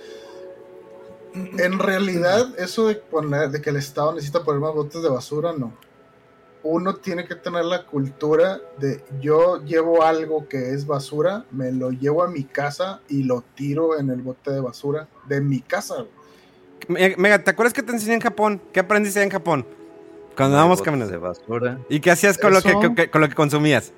en 1.59 1.79
realidad 1.79 2.47
eso 2.57 2.87
de, 2.87 2.95
poner, 2.95 3.49
de 3.49 3.61
que 3.61 3.69
el 3.69 3.77
Estado 3.77 4.13
necesita 4.13 4.43
poner 4.43 4.59
más 4.59 4.73
botes 4.73 5.01
de 5.01 5.09
basura, 5.09 5.53
no. 5.57 5.73
Uno 6.63 6.95
tiene 6.95 7.25
que 7.25 7.35
tener 7.35 7.63
la 7.63 7.85
cultura 7.85 8.59
de 8.79 9.01
yo 9.21 9.63
llevo 9.63 10.03
algo 10.03 10.49
que 10.49 10.71
es 10.73 10.85
basura, 10.85 11.45
me 11.51 11.71
lo 11.71 11.91
llevo 11.91 12.23
a 12.23 12.27
mi 12.27 12.43
casa 12.43 12.99
y 13.07 13.23
lo 13.23 13.43
tiro 13.55 13.97
en 13.97 14.09
el 14.09 14.21
bote 14.21 14.51
de 14.51 14.59
basura 14.59 15.07
de 15.27 15.39
mi 15.39 15.61
casa. 15.61 15.95
güey. 15.95 16.16
Me- 16.87 17.15
Mega, 17.17 17.43
¿te 17.43 17.51
acuerdas 17.51 17.73
que 17.73 17.83
te 17.83 17.91
enseñé 17.91 18.15
en 18.15 18.21
Japón? 18.21 18.61
¿Qué 18.73 18.79
aprendiste 18.79 19.21
en 19.21 19.29
Japón? 19.29 19.65
Cuando 20.35 20.67
botes 20.67 20.83
caminando. 20.83 21.11
de 21.11 21.17
basura, 21.17 21.79
¿Y 21.89 21.99
qué 21.99 22.11
hacías 22.11 22.37
con 22.37 22.53
lo 22.53 22.61
que, 22.61 22.73
con 22.73 22.95
que- 22.95 23.09
con 23.09 23.21
lo 23.21 23.29
que 23.29 23.35
consumías? 23.35 23.91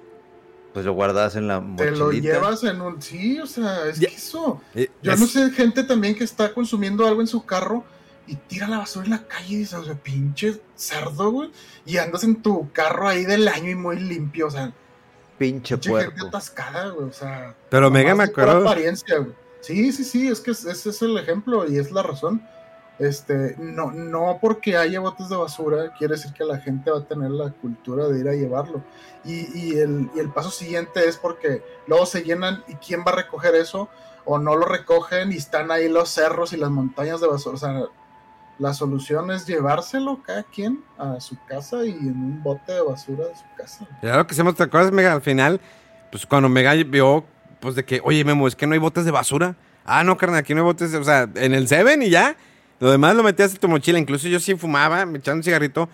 pues 0.72 0.86
lo 0.86 0.94
guardas 0.94 1.36
en 1.36 1.48
la 1.48 1.64
Te 1.76 1.90
lo 1.92 2.06
mochilita. 2.06 2.34
llevas 2.36 2.64
en 2.64 2.80
un... 2.80 3.02
Sí, 3.02 3.40
o 3.40 3.48
sea, 3.48 3.88
es 3.88 4.00
Ya- 4.00 4.08
que 4.08 4.16
eso... 4.16 4.62
Eh, 4.76 4.88
Yo 5.02 5.12
es- 5.14 5.20
no 5.20 5.26
sé, 5.26 5.50
gente 5.50 5.84
también 5.84 6.16
que 6.16 6.24
está 6.24 6.54
consumiendo 6.54 7.08
algo 7.08 7.22
en 7.22 7.28
su 7.28 7.44
carro 7.44 7.84
y 8.28 8.36
tira 8.36 8.68
la 8.68 8.78
basura 8.78 9.06
en 9.06 9.12
la 9.12 9.28
calle 9.28 9.56
y 9.56 9.58
dices, 9.58 9.74
o 9.74 9.84
sea, 9.84 9.96
pinche 9.96 10.62
cerdo, 10.76 11.32
güey. 11.32 11.52
Y 11.88 11.98
andas 11.98 12.24
en 12.24 12.42
tu 12.44 12.72
carro 12.72 13.08
ahí 13.08 13.26
del 13.26 13.48
año 13.48 13.72
y 13.72 13.76
muy 13.76 14.00
limpio, 14.00 14.46
o 14.48 14.52
sea, 14.52 14.72
Pinche 15.40 15.76
pinche 15.76 15.90
gente 16.02 16.12
puerco. 16.12 16.28
atascada, 16.28 16.90
güey, 16.90 17.10
o 17.10 17.14
sea. 17.14 17.56
Pero 17.70 17.90
Mega 17.90 18.14
me 18.14 18.26
acuerdo. 18.26 18.68
apariencia, 18.70 19.18
güey. 19.18 19.32
Sí, 19.62 19.92
sí, 19.92 20.04
sí, 20.04 20.28
es 20.28 20.40
que 20.40 20.52
es- 20.52 20.66
ese 20.66 20.92
es 20.92 21.02
el 21.02 21.18
ejemplo 21.18 21.68
y 21.68 21.80
es 21.80 21.92
la 21.92 22.04
razón. 22.04 22.42
Este, 23.00 23.56
no, 23.58 23.92
no 23.92 24.40
porque 24.42 24.76
haya 24.76 25.00
botes 25.00 25.30
de 25.30 25.38
basura 25.38 25.94
quiere 25.98 26.16
decir 26.16 26.34
que 26.34 26.44
la 26.44 26.60
gente 26.60 26.92
va 26.92 27.00
a 27.00 27.06
tener 27.06 27.32
la 27.32 27.50
cultura 27.52 28.08
de 28.10 28.20
ir 28.20 28.28
a 28.28 28.34
llevarlo. 28.34 28.84
Y, 29.24 29.58
y 29.58 29.80
el, 29.80 30.10
y 30.14 30.20
el 30.20 30.30
paso 30.30 30.52
siguiente 30.52 31.08
es 31.08 31.18
porque 31.18 31.64
luego 31.88 32.06
se 32.06 32.24
llenan 32.24 32.64
y 32.68 32.76
quién 32.76 33.02
va 33.02 33.12
a 33.12 33.16
recoger 33.16 33.56
eso 33.56 33.90
o 34.26 34.38
no 34.38 34.56
lo 34.56 34.66
recogen 34.66 35.32
y 35.32 35.38
están 35.38 35.72
ahí 35.72 35.88
los 35.88 36.10
cerros 36.10 36.52
y 36.54 36.58
las 36.58 36.70
montañas 36.70 37.22
de 37.22 37.28
basura. 37.28 37.56
O 37.56 37.58
sea, 37.58 37.84
la 38.60 38.74
solución 38.74 39.32
es 39.32 39.48
llevárselo 39.48 40.22
cada 40.22 40.44
quien 40.44 40.84
a 40.98 41.22
su 41.22 41.38
casa 41.46 41.86
y 41.86 41.92
en 41.92 42.22
un 42.22 42.44
bote 42.44 42.74
de 42.74 42.82
basura 42.82 43.26
de 43.26 43.36
su 43.36 43.46
casa. 43.58 43.88
Lo 44.02 44.28
que 44.28 44.34
hacemos, 44.34 44.56
¿te 44.56 44.64
acuerdas, 44.64 44.92
Mega? 44.92 45.14
Al 45.14 45.22
final, 45.22 45.62
pues 46.12 46.26
cuando 46.26 46.50
Mega 46.50 46.74
vio, 46.74 47.24
pues 47.62 47.76
de 47.76 47.86
que, 47.86 48.02
oye, 48.04 48.26
Memo, 48.26 48.48
es 48.48 48.58
que 48.58 48.68
no 48.68 48.74
hay 48.74 48.80
botes 48.80 49.06
de 49.06 49.12
basura. 49.12 49.56
Ah, 49.86 50.04
no, 50.04 50.18
carnal, 50.18 50.40
aquí 50.40 50.54
no 50.54 50.60
hay 50.60 50.66
botes 50.66 50.92
de, 50.92 50.98
o 50.98 51.04
sea, 51.04 51.30
en 51.36 51.54
el 51.54 51.70
Seven 51.70 52.04
y 52.04 52.10
ya. 52.10 52.36
Lo 52.80 52.92
demás 52.92 53.16
lo 53.16 53.24
metías 53.24 53.52
en 53.54 53.58
tu 53.60 53.68
mochila. 53.68 54.00
Incluso 54.00 54.28
yo 54.28 54.40
sí 54.40 54.56
fumaba, 54.56 55.06
me 55.06 55.18
echaba 55.20 55.38
un 55.38 55.44
cigarrito, 55.44 55.90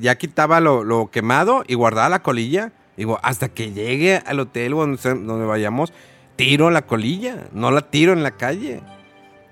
ya 0.00 0.16
quitaba 0.16 0.60
lo, 0.60 0.82
lo 0.84 1.10
quemado 1.10 1.64
y 1.66 1.74
guardaba 1.74 2.08
la 2.08 2.22
colilla. 2.22 2.72
Digo, 2.96 3.18
hasta 3.22 3.48
que 3.48 3.72
llegue 3.72 4.16
al 4.26 4.40
hotel 4.40 4.74
o 4.74 4.86
donde, 4.86 5.46
vayamos, 5.46 5.92
tiro 6.36 6.70
la 6.70 6.82
colilla, 6.82 7.48
no 7.52 7.70
la 7.70 7.82
tiro 7.90 8.12
en 8.12 8.22
la 8.22 8.32
calle. 8.32 8.80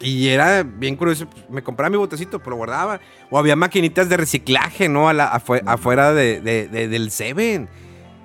Y 0.03 0.29
era 0.29 0.63
bien 0.63 0.97
curioso, 0.97 1.29
pues, 1.29 1.49
me 1.51 1.63
compraba 1.63 1.91
mi 1.91 1.97
botecito, 1.97 2.39
pero 2.39 2.51
lo 2.51 2.57
guardaba. 2.57 3.01
O 3.31 3.39
había 3.39 3.55
maquinitas 3.57 4.09
de 4.09 4.17
reciclaje, 4.17 4.89
¿no? 4.89 5.09
A 5.09 5.13
la- 5.13 5.31
afue- 5.33 5.63
afuera 5.67 6.13
de, 6.15 6.41
de- 6.41 6.69
de- 6.69 6.89
del 6.89 7.11
Seven. 7.11 7.69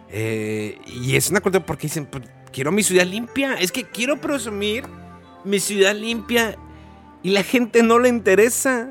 Eh, 0.09 0.79
y 0.85 1.15
es 1.15 1.29
una 1.29 1.41
cosa 1.41 1.59
porque 1.65 1.87
dicen, 1.87 2.05
pues, 2.05 2.23
quiero 2.53 2.71
mi 2.71 2.81
ciudad 2.83 3.05
limpia. 3.05 3.55
Es 3.55 3.71
que 3.71 3.83
quiero 3.83 4.17
presumir 4.21 4.85
mi 5.43 5.59
ciudad 5.59 5.93
limpia 5.95 6.57
y 7.25 7.31
la 7.31 7.41
gente 7.41 7.81
no 7.81 7.97
le 7.97 8.07
interesa. 8.07 8.87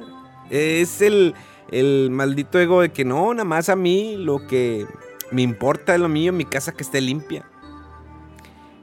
Es 0.50 1.00
el, 1.00 1.34
el 1.70 2.10
maldito 2.10 2.58
ego 2.58 2.80
de 2.80 2.90
que 2.90 3.04
no, 3.04 3.32
nada 3.32 3.44
más 3.44 3.68
a 3.68 3.76
mí 3.76 4.16
lo 4.16 4.44
que 4.48 4.88
me 5.30 5.42
importa 5.42 5.94
es 5.94 6.00
lo 6.00 6.08
mío, 6.08 6.32
mi 6.32 6.44
casa 6.44 6.72
que 6.72 6.82
esté 6.82 7.00
limpia. 7.00 7.48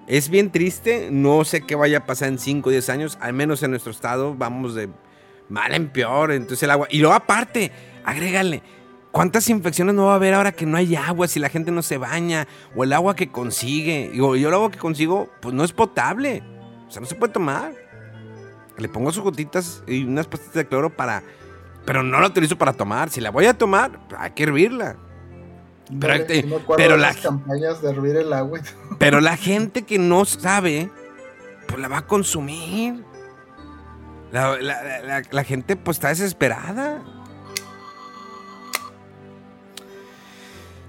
Es 0.07 0.29
bien 0.29 0.53
triste, 0.53 1.09
no 1.11 1.43
sé 1.43 1.65
qué 1.65 1.75
vaya 1.75 1.97
a 1.97 2.05
pasar 2.05 2.29
en 2.29 2.39
5 2.39 2.69
o 2.69 2.71
10 2.71 2.89
años, 2.91 3.17
al 3.19 3.33
menos 3.33 3.61
en 3.61 3.71
nuestro 3.71 3.91
estado 3.91 4.35
vamos 4.35 4.73
de 4.73 4.87
mal 5.49 5.73
en 5.73 5.89
peor, 5.89 6.31
entonces 6.31 6.63
el 6.63 6.71
agua... 6.71 6.87
Y 6.89 6.99
luego 6.99 7.13
aparte, 7.13 7.73
agrégale, 8.05 8.63
¿cuántas 9.11 9.49
infecciones 9.49 9.95
no 9.95 10.05
va 10.05 10.13
a 10.13 10.15
haber 10.15 10.33
ahora 10.33 10.53
que 10.53 10.65
no 10.65 10.77
hay 10.77 10.95
agua 10.95 11.27
si 11.27 11.41
la 11.41 11.49
gente 11.49 11.71
no 11.71 11.81
se 11.81 11.97
baña? 11.97 12.47
O 12.73 12.85
el 12.85 12.93
agua 12.93 13.17
que 13.17 13.27
consigue, 13.27 14.11
Digo, 14.13 14.37
yo 14.37 14.47
el 14.47 14.53
agua 14.53 14.71
que 14.71 14.79
consigo, 14.79 15.29
pues 15.41 15.53
no 15.53 15.65
es 15.65 15.73
potable, 15.73 16.41
o 16.87 16.89
sea, 16.89 17.01
no 17.01 17.05
se 17.05 17.15
puede 17.15 17.33
tomar. 17.33 17.90
Le 18.81 18.89
pongo 18.89 19.11
sus 19.11 19.23
gotitas 19.23 19.83
y 19.87 20.03
unas 20.03 20.27
pastillas 20.27 20.55
de 20.55 20.67
cloro 20.67 20.89
para... 20.89 21.23
Pero 21.85 22.03
no 22.03 22.19
la 22.19 22.27
utilizo 22.27 22.57
para 22.57 22.73
tomar, 22.73 23.09
si 23.09 23.21
la 23.21 23.29
voy 23.31 23.45
a 23.45 23.57
tomar, 23.57 23.99
hay 24.17 24.31
que 24.31 24.43
hervirla. 24.43 24.97
Pero, 25.99 26.13
eh, 26.13 26.43
me 26.47 26.55
acuerdo 26.55 26.75
pero 26.77 26.95
de 26.95 27.01
la- 27.01 27.07
las 27.07 27.17
campañas 27.17 27.81
de 27.81 27.89
hervir 27.89 28.15
el 28.15 28.31
agua. 28.33 28.59
Pero 28.97 29.19
la 29.19 29.35
gente 29.37 29.81
que 29.83 29.97
no 29.99 30.25
sabe, 30.25 30.89
pues 31.67 31.79
la 31.79 31.87
va 31.87 31.97
a 31.99 32.07
consumir. 32.07 33.03
La, 34.31 34.57
la- 34.61 35.01
la- 35.01 35.21
la 35.29 35.43
gente 35.43 35.75
pues 35.75 35.97
está 35.97 36.09
desesperada. 36.09 37.01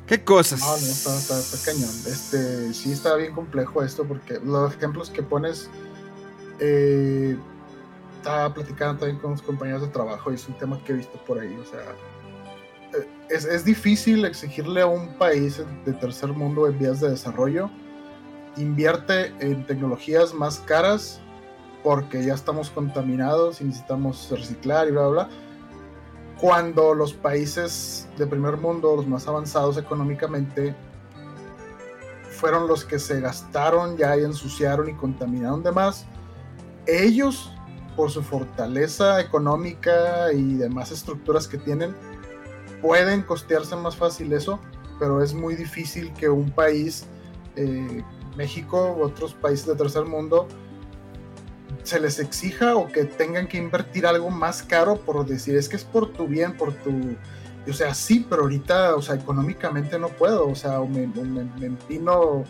¿Qué 0.06 0.22
cosas? 0.24 0.60
No, 0.60 0.66
no, 0.68 0.76
está, 0.76 1.16
está, 1.16 1.38
está 1.38 1.72
cañón. 1.72 1.90
Este, 2.06 2.74
sí 2.74 2.92
está 2.92 3.14
bien 3.16 3.32
complejo 3.34 3.82
esto 3.82 4.04
porque 4.04 4.38
los 4.44 4.74
ejemplos 4.74 5.10
que 5.10 5.22
pones, 5.22 5.70
eh, 6.60 7.36
estaba 8.22 8.54
platicando 8.54 9.00
también 9.00 9.18
con 9.18 9.32
los 9.32 9.42
compañeros 9.42 9.82
de 9.82 9.88
trabajo 9.88 10.30
y 10.30 10.34
es 10.34 10.48
un 10.48 10.54
tema 10.54 10.82
que 10.84 10.92
he 10.92 10.96
visto 10.96 11.18
por 11.24 11.38
ahí. 11.38 11.56
O 11.60 11.64
sea, 11.64 11.80
eh, 12.98 13.08
es, 13.28 13.44
es 13.44 13.64
difícil 13.64 14.24
exigirle 14.24 14.82
a 14.82 14.86
un 14.86 15.14
país 15.18 15.62
de 15.84 15.92
tercer 15.92 16.30
mundo 16.30 16.66
en 16.66 16.78
vías 16.78 17.00
de 17.00 17.10
desarrollo 17.10 17.70
invierte 18.58 19.32
en 19.40 19.66
tecnologías 19.66 20.34
más 20.34 20.58
caras 20.60 21.18
porque 21.82 22.22
ya 22.22 22.34
estamos 22.34 22.68
contaminados 22.68 23.62
y 23.62 23.64
necesitamos 23.64 24.28
reciclar 24.30 24.88
y 24.88 24.90
bla, 24.90 25.08
bla, 25.08 25.24
bla 25.24 25.28
cuando 26.42 26.92
los 26.92 27.14
países 27.14 28.08
de 28.18 28.26
primer 28.26 28.56
mundo, 28.56 28.96
los 28.96 29.06
más 29.06 29.28
avanzados 29.28 29.78
económicamente, 29.78 30.74
fueron 32.32 32.66
los 32.66 32.84
que 32.84 32.98
se 32.98 33.20
gastaron 33.20 33.96
ya 33.96 34.16
y 34.16 34.24
ensuciaron 34.24 34.88
y 34.88 34.94
contaminaron 34.94 35.62
de 35.62 35.70
más, 35.70 36.04
ellos, 36.84 37.54
por 37.96 38.10
su 38.10 38.22
fortaleza 38.22 39.20
económica 39.20 40.32
y 40.32 40.54
demás 40.54 40.90
estructuras 40.92 41.46
que 41.48 41.58
tienen, 41.58 41.94
pueden 42.80 43.22
costearse 43.22 43.76
más 43.76 43.96
fácil 43.96 44.32
eso, 44.32 44.60
pero 44.98 45.22
es 45.22 45.34
muy 45.34 45.54
difícil 45.54 46.12
que 46.14 46.28
un 46.28 46.50
país, 46.50 47.04
eh, 47.56 48.02
México 48.36 48.96
u 48.98 49.02
otros 49.02 49.34
países 49.34 49.66
de 49.66 49.74
tercer 49.76 50.04
mundo, 50.04 50.48
se 51.82 51.98
les 52.00 52.18
exija 52.18 52.76
o 52.76 52.86
que 52.88 53.04
tengan 53.04 53.48
que 53.48 53.58
invertir 53.58 54.06
algo 54.06 54.30
más 54.30 54.62
caro 54.62 54.96
por 54.96 55.24
decir 55.26 55.56
es 55.56 55.68
que 55.68 55.76
es 55.76 55.84
por 55.84 56.12
tu 56.12 56.26
bien, 56.26 56.56
por 56.56 56.72
tu... 56.74 57.16
O 57.68 57.72
sea, 57.72 57.94
sí, 57.94 58.26
pero 58.28 58.42
ahorita, 58.42 58.96
o 58.96 59.02
sea, 59.02 59.14
económicamente 59.14 59.98
no 59.98 60.08
puedo, 60.08 60.48
o 60.48 60.54
sea, 60.54 60.80
o 60.80 60.86
me, 60.88 61.06
me- 61.06 61.44
me 61.44 61.66
empino 61.66 62.42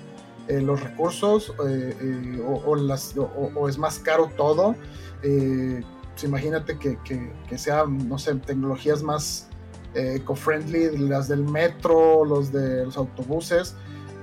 eh, 0.49 0.61
los 0.61 0.83
recursos 0.83 1.55
eh, 1.67 1.97
eh, 2.01 2.45
o, 2.47 2.71
o 2.71 2.77
las, 2.77 3.17
o, 3.17 3.25
o 3.55 3.69
es 3.69 3.79
más 3.79 3.99
caro 3.99 4.31
todo. 4.37 4.75
Eh, 5.23 5.83
pues 6.13 6.25
imagínate 6.25 6.79
que, 6.79 6.99
que, 7.05 7.33
que 7.49 7.59
sean, 7.59 8.09
no 8.09 8.19
sé, 8.19 8.35
tecnologías 8.35 9.03
más 9.03 9.49
eh, 9.95 10.17
eco-friendly, 10.17 10.99
las 10.99 11.29
del 11.29 11.45
metro, 11.45 12.25
los 12.25 12.53
de 12.53 12.85
los 12.85 12.97
autobuses, 12.97 13.75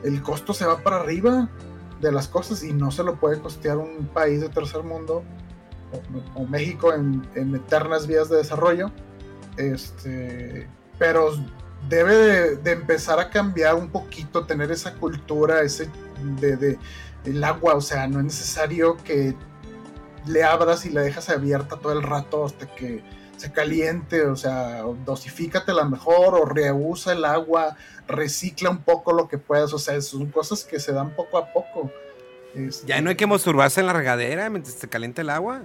el 0.03 0.21
costo 0.21 0.53
se 0.53 0.65
va 0.65 0.79
para 0.79 0.97
arriba 0.97 1.49
de 2.01 2.11
las 2.11 2.27
cosas 2.27 2.63
y 2.63 2.73
no 2.73 2.91
se 2.91 3.03
lo 3.03 3.19
puede 3.19 3.39
costear 3.39 3.77
un 3.77 4.07
país 4.13 4.41
de 4.41 4.49
tercer 4.49 4.83
mundo 4.83 5.23
o, 6.35 6.45
México 6.45 6.93
en, 6.93 7.27
en 7.35 7.55
eternas 7.55 8.07
vías 8.07 8.29
de 8.29 8.37
desarrollo. 8.37 8.91
Este, 9.57 10.67
pero 10.97 11.31
debe 11.89 12.15
de, 12.15 12.55
de 12.57 12.71
empezar 12.71 13.19
a 13.19 13.29
cambiar 13.29 13.75
un 13.75 13.89
poquito, 13.89 14.45
tener 14.45 14.71
esa 14.71 14.93
cultura, 14.95 15.61
ese 15.61 15.89
de, 16.21 16.57
de- 16.57 16.79
del 17.23 17.43
agua, 17.43 17.75
o 17.75 17.81
sea, 17.81 18.07
no 18.07 18.19
es 18.19 18.25
necesario 18.25 18.95
que 19.03 19.35
le 20.25 20.43
abras 20.43 20.85
y 20.85 20.89
la 20.89 21.01
dejas 21.01 21.29
abierta 21.29 21.77
todo 21.77 21.91
el 21.93 22.01
rato 22.03 22.45
hasta 22.45 22.65
que 22.75 23.03
se 23.37 23.51
caliente, 23.51 24.25
o 24.25 24.35
sea, 24.35 24.83
dosifícatela 25.05 25.85
mejor 25.85 26.35
o 26.35 26.45
reusa 26.45 27.13
el 27.13 27.23
agua, 27.25 27.75
recicla 28.07 28.69
un 28.69 28.79
poco 28.83 29.13
lo 29.13 29.27
que 29.27 29.37
puedas, 29.37 29.73
o 29.73 29.79
sea, 29.79 29.99
son 30.01 30.27
cosas 30.27 30.63
que 30.65 30.79
se 30.79 30.91
dan 30.93 31.15
poco 31.15 31.37
a 31.37 31.51
poco. 31.53 31.91
Este, 32.53 32.87
Ya 32.87 32.99
no 33.01 33.09
hay 33.09 33.15
que 33.15 33.27
masturbarse 33.27 33.79
en 33.79 33.85
la 33.87 33.93
regadera 33.93 34.49
mientras 34.49 34.75
se 34.75 34.87
calienta 34.89 35.21
el 35.21 35.29
agua. 35.29 35.61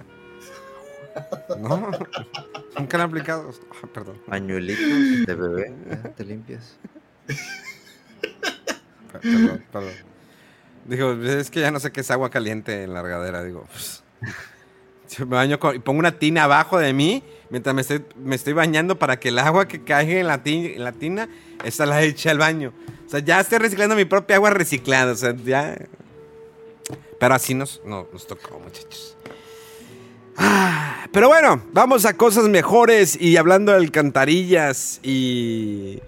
No, 1.57 1.77
nunca 2.77 2.97
lo 2.97 3.03
han 3.05 3.09
aplicado. 3.09 3.49
Ah, 3.81 3.87
perdón. 3.93 4.21
Pañuelitos 4.27 5.25
de 5.25 5.33
bebé, 5.33 5.73
ya 5.89 6.01
te 6.11 6.25
limpias. 6.25 6.75
Per- 9.11 9.21
Perdón, 9.21 9.63
perdón. 9.71 9.93
Digo, 10.85 11.13
es 11.13 11.49
que 11.49 11.61
ya 11.61 11.71
no 11.71 11.79
sé 11.79 11.91
qué 11.91 12.01
es 12.01 12.11
agua 12.11 12.29
caliente 12.29 12.83
en 12.83 12.93
la 12.93 13.01
regadera. 13.01 13.43
Digo, 13.43 13.65
pues, 13.71 14.03
me 15.19 15.25
baño 15.35 15.59
con- 15.59 15.75
y 15.75 15.79
pongo 15.79 15.99
una 15.99 16.19
tina 16.19 16.43
abajo 16.43 16.77
de 16.77 16.93
mí 16.93 17.23
mientras 17.49 17.73
me 17.75 17.81
estoy, 17.81 18.03
me 18.17 18.35
estoy 18.35 18.53
bañando 18.53 18.97
para 18.99 19.19
que 19.19 19.29
el 19.29 19.39
agua 19.39 19.67
que 19.67 19.83
caiga 19.83 20.19
en 20.19 20.27
la, 20.27 20.43
ti- 20.43 20.73
en 20.75 20.83
la 20.83 20.91
tina, 20.91 21.27
esa 21.63 21.85
la 21.85 22.01
eche 22.03 22.29
al 22.29 22.37
baño. 22.37 22.73
O 23.05 23.09
sea, 23.09 23.19
ya 23.19 23.39
estoy 23.39 23.59
reciclando 23.59 23.95
mi 23.95 24.05
propia 24.05 24.35
agua 24.37 24.49
reciclada. 24.51 25.11
O 25.13 25.15
sea, 25.15 25.35
ya. 25.35 25.75
Pero 27.19 27.33
así 27.33 27.53
nos, 27.53 27.81
no, 27.85 28.07
nos 28.11 28.27
tocó, 28.27 28.59
muchachos. 28.59 29.15
Pero 31.11 31.29
bueno, 31.29 31.63
vamos 31.71 32.05
a 32.05 32.13
cosas 32.17 32.43
mejores 32.49 33.19
y 33.19 33.37
hablando 33.37 33.71
de 33.71 33.77
alcantarillas 33.77 34.99
y 35.01 35.99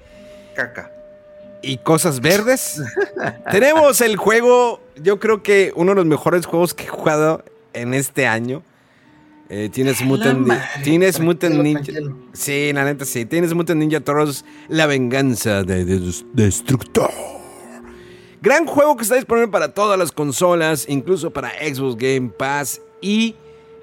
Caca. 0.56 0.92
Y 1.62 1.78
cosas 1.78 2.20
verdes. 2.22 2.82
Tenemos 3.52 4.02
el 4.02 4.16
juego, 4.18 4.82
yo 5.02 5.20
creo 5.20 5.44
que 5.44 5.72
uno 5.76 5.92
de 5.92 5.96
los 5.96 6.06
mejores 6.06 6.46
juegos 6.46 6.74
que 6.74 6.84
he 6.84 6.88
jugado 6.88 7.44
en 7.74 7.94
este 7.94 8.28
año. 8.28 8.64
Eh, 9.50 9.70
tienes 9.72 10.02
Mutant, 10.02 10.46
madre, 10.46 10.62
tienes 10.84 11.22
Mutant 11.22 11.56
Ninja. 11.56 11.82
tranquilo. 11.82 12.18
Sí, 12.34 12.72
la 12.74 12.84
neta 12.84 13.06
sí. 13.06 13.26
Tienes 13.26 13.54
Mutant 13.54 13.80
Ninja 13.80 14.02
Turtles, 14.02 14.44
la 14.68 14.88
venganza 14.88 15.64
de 15.64 15.86
Des- 15.86 16.26
Destructor. 16.34 17.10
Gran 18.42 18.66
juego 18.66 18.96
que 18.98 19.04
está 19.04 19.16
disponible 19.16 19.48
para 19.48 19.74
todas 19.74 19.98
las 19.98 20.12
consolas, 20.12 20.86
incluso 20.90 21.32
para 21.32 21.50
Xbox 21.52 21.96
Game 21.98 22.30
Pass. 22.30 22.82
Y 23.02 23.36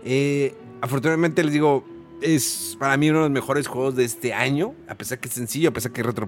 eh, 0.04 0.54
afortunadamente 0.80 1.42
les 1.42 1.52
digo, 1.52 1.82
es 2.24 2.76
para 2.80 2.96
mí 2.96 3.10
uno 3.10 3.18
de 3.18 3.24
los 3.24 3.30
mejores 3.30 3.66
juegos 3.66 3.94
de 3.96 4.04
este 4.04 4.32
año. 4.32 4.74
A 4.88 4.94
pesar 4.94 5.18
que 5.18 5.28
es 5.28 5.34
sencillo, 5.34 5.68
a 5.68 5.72
pesar 5.72 5.92
que, 5.92 6.00
es 6.00 6.06
retro, 6.06 6.26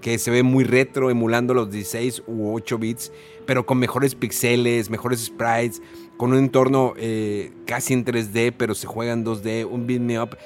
que 0.00 0.18
se 0.18 0.30
ve 0.30 0.42
muy 0.42 0.64
retro, 0.64 1.08
emulando 1.08 1.54
los 1.54 1.70
16 1.70 2.24
u 2.26 2.52
8 2.54 2.78
bits, 2.78 3.12
pero 3.46 3.64
con 3.64 3.78
mejores 3.78 4.14
pixeles, 4.14 4.90
mejores 4.90 5.24
sprites, 5.24 5.80
con 6.16 6.32
un 6.32 6.38
entorno 6.38 6.94
eh, 6.96 7.52
casi 7.64 7.94
en 7.94 8.04
3D, 8.04 8.54
pero 8.56 8.74
se 8.74 8.86
juega 8.86 9.12
en 9.12 9.24
2D, 9.24 9.66
un 9.70 9.86
beat 9.86 10.00
me 10.00 10.20
up. 10.20 10.36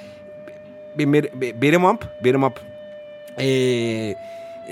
Beat 0.97 1.75
'em 1.75 1.85
up. 2.45 2.55
Eh, 3.39 4.15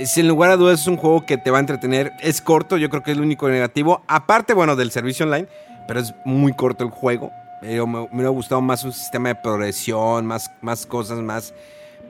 sin 0.04 0.28
lugar 0.28 0.50
a 0.50 0.56
dudas 0.56 0.82
es 0.82 0.86
un 0.86 0.96
juego 0.96 1.24
que 1.24 1.38
te 1.38 1.50
va 1.50 1.56
a 1.56 1.60
entretener. 1.60 2.12
Es 2.20 2.42
corto, 2.42 2.76
yo 2.76 2.90
creo 2.90 3.02
que 3.02 3.12
es 3.12 3.16
lo 3.16 3.22
único 3.22 3.48
negativo. 3.48 4.02
Aparte, 4.06 4.52
bueno, 4.52 4.76
del 4.76 4.90
servicio 4.90 5.24
online, 5.24 5.48
pero 5.86 6.00
es 6.00 6.14
muy 6.24 6.52
corto 6.52 6.84
el 6.84 6.90
juego. 6.90 7.32
Eh, 7.62 7.80
me, 7.86 7.86
me 7.86 8.08
hubiera 8.12 8.30
gustado 8.30 8.60
más 8.60 8.84
un 8.84 8.92
sistema 8.92 9.30
de 9.30 9.34
progresión, 9.36 10.26
más, 10.26 10.50
más 10.62 10.86
cosas, 10.86 11.18
más 11.18 11.54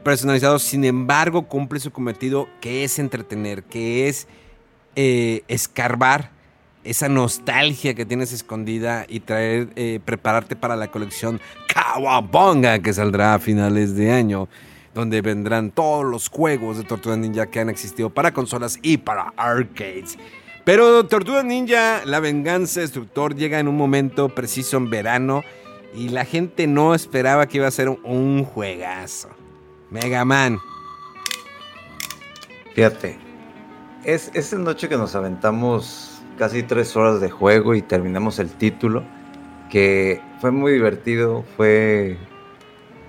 personalizados. 0.05 0.63
Sin 0.63 0.85
embargo, 0.85 1.47
cumple 1.47 1.81
su 1.81 1.91
cometido 1.91 2.49
que 2.61 2.85
es 2.85 2.99
entretener, 2.99 3.63
que 3.65 4.09
es 4.09 4.27
eh, 4.97 5.43
escarbar 5.49 6.31
esa 6.85 7.09
nostalgia 7.09 7.95
que 7.95 8.07
tienes 8.07 8.33
escondida 8.33 9.05
y 9.09 9.21
traer, 9.21 9.69
eh, 9.77 10.01
prepararte 10.05 10.57
para 10.57 10.77
la 10.77 10.89
colección 10.89 11.41
Kawabonga 11.73 12.79
que 12.79 12.93
saldrá 12.93 13.35
a 13.35 13.39
finales 13.39 13.95
de 13.95 14.11
año, 14.11 14.49
donde 14.95 15.21
vendrán 15.21 15.71
todos 15.71 16.05
los 16.05 16.29
juegos 16.29 16.79
de 16.79 16.85
Tortuga 16.85 17.17
Ninja 17.17 17.47
que 17.47 17.61
han 17.61 17.69
existido 17.69 18.11
para 18.11 18.33
consolas 18.33 18.79
y 18.83 18.97
para 18.97 19.33
arcades. 19.37 20.19
Pero 20.69 21.07
Tortuga 21.07 21.43
Ninja, 21.43 22.05
la 22.05 22.21
venganza 22.21 22.81
destructor, 22.81 23.35
llega 23.35 23.59
en 23.59 23.69
un 23.69 23.77
momento 23.79 24.29
preciso 24.29 24.77
en 24.77 24.91
verano 24.91 25.43
y 25.95 26.11
la 26.11 26.27
gente 26.27 26.67
no 26.67 26.95
esperaba 26.95 27.47
que 27.47 27.57
iba 27.57 27.67
a 27.67 27.71
ser 27.71 27.89
un, 27.89 28.45
juegazo. 28.45 29.31
Mega 29.91 30.27
Man. 30.27 30.59
Fíjate, 32.75 33.17
es 34.05 34.31
esa 34.35 34.59
noche 34.59 34.91
que 34.91 34.99
nos 34.99 35.15
aventamos 35.15 36.21
casi 36.37 36.63
tres 36.63 36.95
horas 36.97 37.23
de 37.23 37.31
juego 37.31 37.75
y 37.75 37.81
terminamos 37.81 38.39
el 38.39 38.51
título, 38.51 39.05
que 39.71 40.21
fue 40.39 40.51
muy 40.51 40.73
divertido, 40.73 41.47
fue 41.57 42.19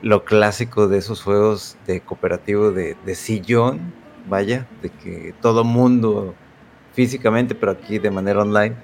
lo 0.01 0.23
clásico 0.23 0.87
de 0.87 0.99
esos 0.99 1.21
juegos 1.21 1.75
de 1.87 1.99
cooperativo 1.99 2.71
de 2.71 3.15
sillón, 3.15 3.93
vaya, 4.29 4.65
de 4.81 4.91
que 4.91 5.33
todo 5.41 5.65
mundo 5.65 6.35
físicamente, 6.99 7.55
pero 7.55 7.71
aquí 7.71 7.97
de 7.97 8.11
manera 8.11 8.41
online, 8.41 8.75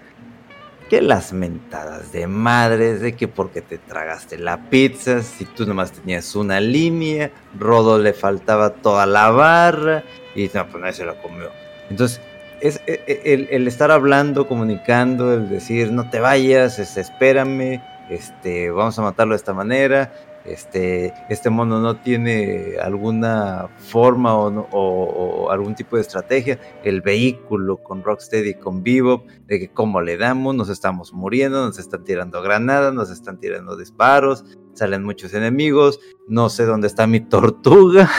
que 0.89 1.01
las 1.01 1.33
mentadas 1.33 2.13
de 2.13 2.27
madres, 2.27 3.01
de 3.01 3.13
que 3.13 3.27
porque 3.27 3.59
te 3.61 3.77
tragaste 3.77 4.37
la 4.37 4.69
pizza, 4.69 5.21
si 5.21 5.43
tú 5.43 5.65
nomás 5.65 5.91
tenías 5.91 6.33
una 6.33 6.61
línea, 6.61 7.31
Rodo 7.59 7.99
le 7.99 8.13
faltaba 8.13 8.69
toda 8.69 9.05
la 9.05 9.31
barra, 9.31 10.05
y 10.33 10.49
no, 10.53 10.65
pues 10.65 10.81
nadie 10.81 10.93
se 10.93 11.05
la 11.05 11.21
comió. 11.21 11.49
Entonces, 11.89 12.21
es 12.61 12.79
e- 12.87 13.03
e- 13.05 13.49
el, 13.51 13.67
estar 13.67 13.91
hablando, 13.91 14.47
comunicando, 14.47 15.33
el 15.33 15.49
decir 15.49 15.91
no 15.91 16.09
te 16.09 16.21
vayas, 16.21 16.79
espérame, 16.79 17.81
este, 18.09 18.71
vamos 18.71 18.97
a 18.97 19.01
matarlo 19.01 19.33
de 19.33 19.39
esta 19.39 19.53
manera. 19.53 20.13
Este, 20.45 21.13
este 21.29 21.49
mono 21.49 21.79
no 21.79 21.97
tiene 21.97 22.77
alguna 22.81 23.69
forma 23.77 24.35
o, 24.35 25.49
algún 25.49 25.75
tipo 25.75 25.95
de 25.95 26.03
estrategia, 26.03 26.59
el 26.83 27.01
vehículo 27.01 27.77
con 27.77 28.03
Rocksteady 28.03 28.55
con 28.55 28.83
Bebop, 28.83 29.27
de 29.47 29.59
que 29.59 29.71
cómo 29.71 30.01
le 30.01 30.17
damos, 30.17 30.55
nos 30.55 30.69
estamos 30.69 31.13
muriendo, 31.13 31.65
nos 31.65 31.79
están 31.79 32.03
tirando 32.03 32.41
granadas, 32.41 32.93
nos 32.93 33.09
están 33.09 33.39
tirando 33.39 33.75
disparos, 33.75 34.45
salen 34.73 35.03
muchos 35.03 35.33
enemigos, 35.33 35.99
no 36.27 36.49
sé 36.49 36.65
dónde 36.65 36.87
está 36.87 37.07
mi 37.07 37.21
tortuga, 37.21 38.09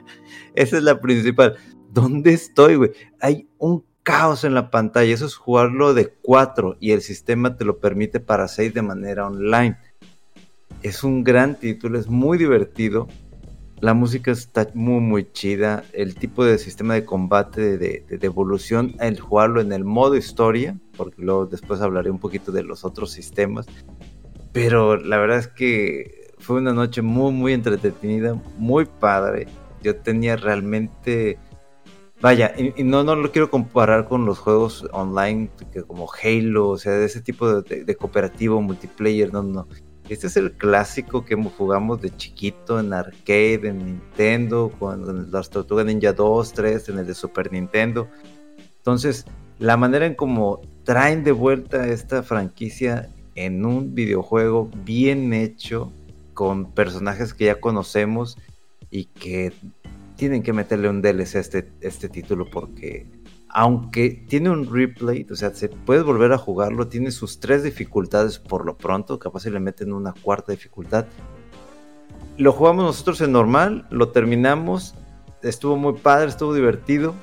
esa 0.54 0.76
es 0.76 0.82
la 0.82 1.00
principal, 1.00 1.56
¿dónde 1.90 2.32
estoy, 2.32 2.76
güey? 2.76 2.92
Hay 3.20 3.48
un 3.58 3.84
caos 4.02 4.44
en 4.44 4.54
la 4.54 4.70
pantalla, 4.70 5.12
eso 5.12 5.26
es 5.26 5.34
jugarlo 5.36 5.92
de 5.92 6.14
4 6.22 6.78
y 6.80 6.92
el 6.92 7.02
sistema 7.02 7.56
te 7.56 7.66
lo 7.66 7.78
permite 7.78 8.20
para 8.20 8.48
6 8.48 8.72
de 8.72 8.80
manera 8.80 9.26
online 9.26 9.76
es 10.82 11.04
un 11.04 11.24
gran 11.24 11.58
título, 11.58 11.98
es 11.98 12.08
muy 12.08 12.38
divertido. 12.38 13.08
La 13.80 13.94
música 13.94 14.32
está 14.32 14.68
muy, 14.74 15.00
muy 15.00 15.30
chida. 15.32 15.84
El 15.92 16.16
tipo 16.16 16.44
de 16.44 16.58
sistema 16.58 16.94
de 16.94 17.04
combate, 17.04 17.78
de, 17.78 18.04
evolución, 18.22 18.94
el 19.00 19.20
jugarlo 19.20 19.60
en 19.60 19.72
el 19.72 19.84
modo 19.84 20.16
historia, 20.16 20.76
porque 20.96 21.22
luego 21.22 21.46
después 21.46 21.80
hablaré 21.80 22.10
un 22.10 22.18
poquito 22.18 22.50
de 22.50 22.64
los 22.64 22.84
otros 22.84 23.12
sistemas. 23.12 23.66
Pero 24.52 24.96
la 24.96 25.18
verdad 25.18 25.38
es 25.38 25.48
que 25.48 26.32
fue 26.38 26.56
una 26.56 26.72
noche 26.72 27.02
muy, 27.02 27.32
muy 27.32 27.52
entretenida, 27.52 28.34
muy 28.56 28.84
padre. 28.84 29.46
Yo 29.82 29.96
tenía 29.96 30.36
realmente. 30.36 31.38
Vaya, 32.20 32.52
y, 32.58 32.82
no, 32.82 33.04
no 33.04 33.14
lo 33.14 33.30
quiero 33.30 33.48
comparar 33.48 34.08
con 34.08 34.26
los 34.26 34.40
juegos 34.40 34.88
online 34.90 35.50
que 35.72 35.84
como 35.84 36.08
Halo, 36.10 36.70
o 36.70 36.78
sea, 36.78 36.94
de 36.94 37.04
ese 37.06 37.20
tipo 37.20 37.62
de, 37.62 37.84
de 37.84 37.94
cooperativo, 37.94 38.60
multiplayer, 38.60 39.32
no, 39.32 39.44
no. 39.44 39.68
Este 40.08 40.26
es 40.26 40.36
el 40.38 40.52
clásico 40.52 41.24
que 41.24 41.34
jugamos 41.34 42.00
de 42.00 42.14
chiquito 42.16 42.80
en 42.80 42.94
arcade, 42.94 43.68
en 43.68 43.84
Nintendo, 43.84 44.72
con 44.78 45.30
las 45.30 45.50
Tortugas 45.50 45.84
Ninja 45.84 46.14
2, 46.14 46.52
3, 46.54 46.88
en 46.88 46.98
el 46.98 47.06
de 47.06 47.14
Super 47.14 47.52
Nintendo. 47.52 48.08
Entonces, 48.78 49.26
la 49.58 49.76
manera 49.76 50.06
en 50.06 50.14
cómo 50.14 50.62
traen 50.84 51.24
de 51.24 51.32
vuelta 51.32 51.88
esta 51.88 52.22
franquicia 52.22 53.10
en 53.34 53.66
un 53.66 53.94
videojuego 53.94 54.70
bien 54.84 55.34
hecho, 55.34 55.92
con 56.32 56.72
personajes 56.72 57.34
que 57.34 57.46
ya 57.46 57.60
conocemos 57.60 58.38
y 58.90 59.04
que 59.06 59.52
tienen 60.16 60.42
que 60.42 60.54
meterle 60.54 60.88
un 60.88 61.02
DLC 61.02 61.36
a 61.36 61.40
este, 61.40 61.68
este 61.80 62.08
título 62.08 62.48
porque 62.50 63.06
aunque 63.50 64.10
tiene 64.28 64.50
un 64.50 64.72
replay, 64.72 65.26
o 65.30 65.36
sea, 65.36 65.50
se 65.54 65.68
puede 65.68 66.02
volver 66.02 66.32
a 66.32 66.38
jugarlo, 66.38 66.88
tiene 66.88 67.10
sus 67.10 67.40
tres 67.40 67.62
dificultades 67.62 68.38
por 68.38 68.64
lo 68.64 68.76
pronto, 68.76 69.18
capaz 69.18 69.40
si 69.40 69.50
le 69.50 69.60
meten 69.60 69.92
una 69.92 70.12
cuarta 70.12 70.52
dificultad. 70.52 71.06
Lo 72.36 72.52
jugamos 72.52 72.84
nosotros 72.84 73.20
en 73.20 73.32
normal, 73.32 73.86
lo 73.90 74.10
terminamos, 74.10 74.94
estuvo 75.42 75.76
muy 75.76 75.94
padre, 75.94 76.28
estuvo 76.28 76.54
divertido, 76.54 77.14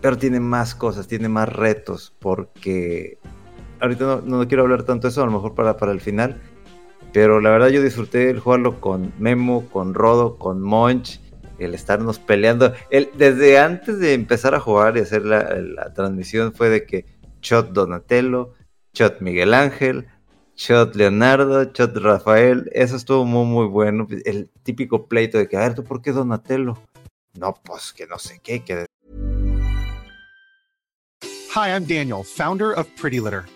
pero 0.00 0.16
tiene 0.16 0.40
más 0.40 0.74
cosas, 0.74 1.06
tiene 1.06 1.28
más 1.28 1.48
retos, 1.52 2.14
porque 2.18 3.18
ahorita 3.80 4.22
no, 4.24 4.46
quiero 4.48 4.62
hablar 4.62 4.84
tanto 4.84 5.06
de 5.06 5.10
eso, 5.10 5.22
a 5.22 5.26
lo 5.26 5.32
mejor 5.32 5.54
para, 5.54 5.76
para 5.76 5.92
el 5.92 6.00
final, 6.00 6.40
pero 7.12 7.40
la 7.40 7.50
verdad 7.50 7.68
yo 7.68 7.82
disfruté 7.82 8.30
el 8.30 8.40
jugarlo 8.40 8.80
con 8.80 9.12
Memo, 9.18 9.66
con 9.72 9.94
Rodo, 9.94 10.36
con 10.38 10.60
Monch, 10.60 11.20
el 11.58 11.74
estarnos 11.74 12.18
peleando. 12.18 12.72
El, 12.90 13.10
desde 13.16 13.58
antes 13.58 13.98
de 13.98 14.14
empezar 14.14 14.54
a 14.54 14.60
jugar 14.60 14.96
y 14.96 15.00
hacer 15.00 15.24
la, 15.24 15.92
transmisión 15.94 16.52
fue 16.52 16.68
de 16.68 16.86
que 16.86 17.06
shot 17.40 17.72
Donatello, 17.72 18.54
shot 18.92 19.20
Miguel 19.20 19.54
Ángel, 19.54 20.06
shot 20.54 20.94
Leonardo, 20.94 21.64
shot 21.64 21.96
Rafael. 21.96 22.70
Eso 22.72 22.96
estuvo 22.96 23.24
muy, 23.24 23.46
muy 23.46 23.66
bueno. 23.66 24.06
El 24.24 24.50
típico 24.62 25.06
pleito 25.06 25.38
de 25.38 25.48
que, 25.48 25.56
a 25.56 25.60
ver, 25.60 25.74
¿tú 25.74 25.84
por 25.84 26.02
qué 26.02 26.12
Donatello? 26.12 26.78
No, 27.34 27.54
pues 27.62 27.92
que 27.92 28.06
no 28.06 28.18
sé 28.18 28.40
qué, 28.42 28.64
que 28.64 28.86
Hi, 31.54 31.70
I'm 31.70 31.86
Daniel, 31.86 32.22
founder 32.22 32.72
of 32.72 32.86
Pretty 33.00 33.18
Litter. 33.18 33.44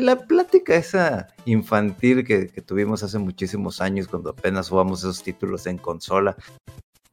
La 0.00 0.26
plática 0.26 0.74
esa 0.74 1.28
infantil 1.44 2.24
que, 2.24 2.46
tuvimos 2.64 3.02
hace 3.02 3.18
muchísimos 3.18 3.80
años 3.80 4.08
cuando 4.08 4.30
apenas 4.30 4.68
jugamos 4.68 5.00
esos 5.00 5.22
títulos 5.22 5.66
en 5.66 5.78
consola. 5.78 6.36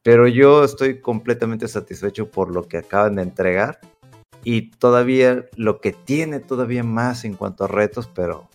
Pero 0.02 0.28
yo 0.28 0.64
estoy 0.64 1.00
completamente 1.00 1.66
satisfecho 1.66 2.30
por 2.30 2.50
lo 2.54 2.68
que 2.68 2.78
acaban 2.78 3.16
de 3.16 3.22
entregar 3.22 3.80
y 4.44 4.70
todavía 4.70 5.46
lo 5.56 5.80
que 5.80 5.92
tiene 5.92 6.40
todavía 6.40 6.84
más 6.84 7.24
en 7.24 7.34
cuanto 7.34 7.64
a 7.64 7.68
retos, 7.68 8.08
pero 8.14 8.48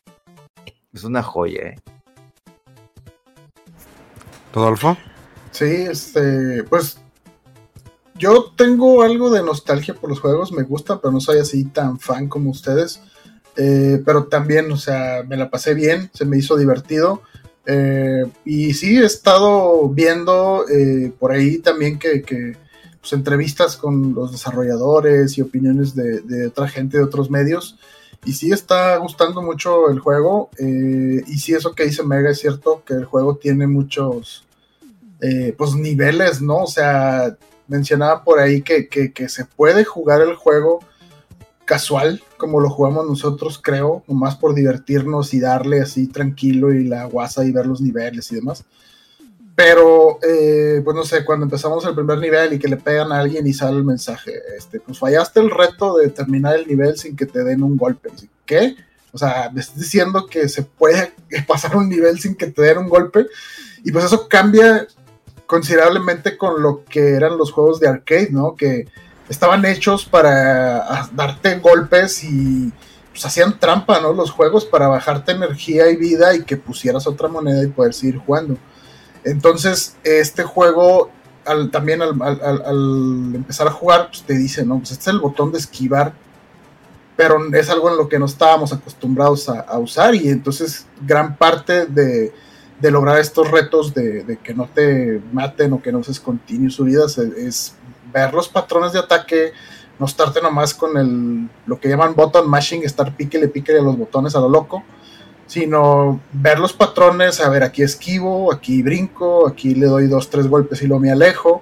es 0.94 1.04
una 1.04 1.24
joya, 1.24 1.62
¿eh? 1.70 1.80
¿Rodolfo? 4.54 4.98
Sí, 5.52 5.66
este, 5.66 6.64
pues 6.64 7.00
yo 8.16 8.52
tengo 8.56 9.02
algo 9.02 9.30
de 9.32 9.42
nostalgia 9.42 9.94
por 9.94 10.10
los 10.10 10.20
juegos, 10.20 10.52
me 10.52 10.64
gusta, 10.64 11.00
pero 11.00 11.12
no 11.12 11.20
soy 11.20 11.40
así 11.40 11.66
tan 11.66 12.00
fan 12.00 12.28
como 12.28 12.52
ustedes. 12.52 13.02
Eh, 13.56 14.02
pero 14.06 14.26
también, 14.26 14.72
o 14.72 14.78
sea, 14.78 15.24
me 15.28 15.38
la 15.38 15.50
pasé 15.50 15.74
bien, 15.74 16.10
se 16.14 16.26
me 16.26 16.38
hizo 16.38 16.58
divertido. 16.58 17.22
Eh, 17.66 18.24
y 18.46 18.74
sí, 18.74 18.98
he 18.98 19.06
estado 19.06 19.90
viendo 19.90 20.66
eh, 20.70 21.12
por 21.20 21.32
ahí 21.32 21.60
también 21.60 22.00
que, 22.00 22.24
pues, 23.00 23.14
entrevistas 23.14 23.78
con 23.78 24.14
los 24.14 24.32
desarrolladores 24.32 25.38
y 25.38 25.42
opiniones 25.42 25.94
de, 25.94 26.48
otra 26.48 26.68
gente 26.68 26.98
de 26.98 27.04
otros 27.04 27.30
medios. 27.30 27.78
Y 28.26 28.34
sí 28.34 28.52
está 28.52 28.98
gustando 28.98 29.42
mucho 29.42 29.90
el 29.90 30.00
juego. 30.00 30.50
y 30.58 31.38
sí, 31.38 31.54
eso 31.54 31.74
que 31.74 31.86
dice 31.86 32.04
Mega 32.04 32.32
es 32.32 32.40
cierto, 32.40 32.84
que 32.86 32.94
el 32.94 33.06
juego 33.06 33.38
tiene 33.38 33.68
muchos 33.68 34.46
pues 35.58 35.76
niveles, 35.76 36.42
¿no? 36.42 36.64
O 36.64 36.68
sea, 36.68 37.38
mencionaba 37.68 38.24
por 38.24 38.40
ahí 38.40 38.62
que, 38.62 38.88
que 38.88 39.30
se 39.30 39.46
puede 39.46 39.84
jugar 39.86 40.22
el 40.22 40.36
juego 40.36 40.80
casual, 41.70 42.24
como 42.38 42.60
lo 42.62 42.72
jugamos 42.72 43.08
nosotros, 43.08 43.60
creo, 43.62 44.04
nomás 44.08 44.36
por 44.36 44.56
divertirnos 44.56 45.36
y 45.36 45.40
darle 45.40 45.82
así 45.82 46.08
tranquilo 46.08 46.74
y 46.74 46.84
la 46.84 47.06
guasa 47.06 47.46
y 47.46 47.52
ver 47.52 47.68
los 47.68 47.80
niveles 47.80 48.32
y 48.32 48.36
demás. 48.38 48.66
Pero, 49.56 50.18
eh, 50.28 50.82
pues 50.84 50.96
no 50.96 51.04
sé, 51.04 51.24
cuando 51.24 51.46
empezamos 51.46 51.86
el 51.86 51.94
primer 51.94 52.18
nivel 52.18 52.54
y 52.54 52.58
que 52.58 52.68
le 52.68 52.78
pegan 52.78 53.12
a 53.12 53.20
alguien 53.20 53.46
y 53.46 53.54
sale 53.54 53.78
el 53.78 53.84
mensaje, 53.84 54.34
este, 54.58 54.80
pues 54.80 54.98
fallaste 54.98 55.42
el 55.42 55.52
reto 55.52 55.96
de 55.98 56.10
terminar 56.10 56.56
el 56.56 56.68
nivel 56.68 56.98
sin 56.98 57.16
que 57.16 57.28
te 57.28 57.44
den 57.44 57.62
un 57.62 57.78
golpe. 57.78 58.10
¿Qué? 58.48 58.76
O 59.12 59.20
sea, 59.20 59.52
me 59.54 59.62
estás 59.62 59.78
diciendo 59.78 60.26
que 60.26 60.50
se 60.50 60.64
puede 60.64 61.14
pasar 61.48 61.76
un 61.76 61.88
nivel 61.88 62.20
sin 62.20 62.34
que 62.34 62.48
te 62.48 62.64
den 62.64 62.80
un 62.80 62.90
golpe. 62.90 63.28
Y 63.84 63.92
pues 63.92 64.06
eso 64.06 64.28
cambia 64.28 64.88
considerablemente 65.46 66.36
con 66.36 66.64
lo 66.64 66.84
que 66.84 67.10
eran 67.10 67.38
los 67.38 67.52
juegos 67.52 67.80
de 67.80 67.90
arcade, 67.90 68.30
¿no? 68.32 68.56
Que 68.56 68.88
estaban 69.30 69.64
hechos 69.66 70.06
para 70.06 70.80
ah, 70.80 71.10
darte 71.14 71.60
golpes 71.60 72.24
y 72.24 72.72
pues 73.12 73.26
hacían 73.26 73.60
trampa, 73.60 74.02
¿no? 74.02 74.14
Los 74.14 74.32
juegos 74.32 74.66
para 74.66 74.88
bajarte 74.88 75.32
energía 75.32 75.90
y 75.90 75.96
vida 75.96 76.36
y 76.36 76.44
que 76.44 76.58
pusieras 76.58 77.08
otra 77.08 77.28
moneda 77.28 77.64
y 77.64 77.68
poder 77.68 77.94
seguir 77.94 78.18
jugando. 78.18 78.58
Entonces, 79.24 79.96
este 80.04 80.44
juego, 80.44 81.12
al, 81.46 81.70
también 81.72 82.02
al, 82.02 83.36
empezar 83.36 83.68
a 83.68 83.72
jugar, 83.72 84.08
pues 84.08 84.24
te 84.24 84.34
dice, 84.34 84.66
¿no? 84.66 84.80
Pues 84.80 84.92
este 84.92 85.04
es 85.04 85.08
el 85.08 85.20
botón 85.20 85.52
de 85.52 85.60
esquivar, 85.60 86.14
pero 87.16 87.38
es 87.54 87.70
algo 87.70 87.90
en 87.90 87.98
lo 87.98 88.08
que 88.08 88.18
no 88.18 88.26
estábamos 88.26 88.74
acostumbrados 88.74 89.50
a, 89.50 89.78
usar 89.78 90.16
y 90.16 90.30
entonces 90.30 90.88
gran 91.06 91.36
parte 91.36 91.86
de, 91.86 92.32
lograr 92.82 93.20
estos 93.20 93.52
retos 93.52 93.94
de, 93.94 94.40
que 94.42 94.54
no 94.54 94.70
te 94.74 95.22
maten 95.34 95.74
o 95.74 95.82
que 95.82 95.92
no 95.92 96.00
uses 96.00 96.20
continuo 96.20 96.70
subidas 96.70 97.18
es, 97.18 97.34
es 97.38 97.76
ver 98.14 98.34
los 98.34 98.50
patrones 98.50 98.94
de 98.94 99.00
ataque, 99.00 99.54
no 100.00 100.06
estarte 100.06 100.42
nomás 100.42 100.74
con 100.74 100.98
el, 100.98 101.50
lo 101.66 101.80
que 101.80 101.90
llaman 101.90 102.16
button 102.16 102.50
mashing, 102.50 102.84
estar 102.84 103.16
píquele, 103.16 103.48
píquele 103.50 103.80
a 103.80 103.84
los 103.84 103.98
botones 103.98 104.36
a 104.36 104.40
lo 104.40 104.50
loco, 104.50 104.84
sino 105.46 106.22
ver 106.32 106.60
los 106.60 106.74
patrones, 106.74 107.42
a 107.42 107.50
ver, 107.50 107.64
aquí 107.64 107.82
esquivo, 107.82 108.54
aquí 108.54 108.82
brinco, 108.84 109.48
aquí 109.48 109.76
le 109.76 109.88
doy 109.88 110.08
dos, 110.08 110.30
tres 110.30 110.48
golpes 110.48 110.82
y 110.82 110.88
lo 110.88 111.00
me 111.00 111.12
alejo. 111.12 111.62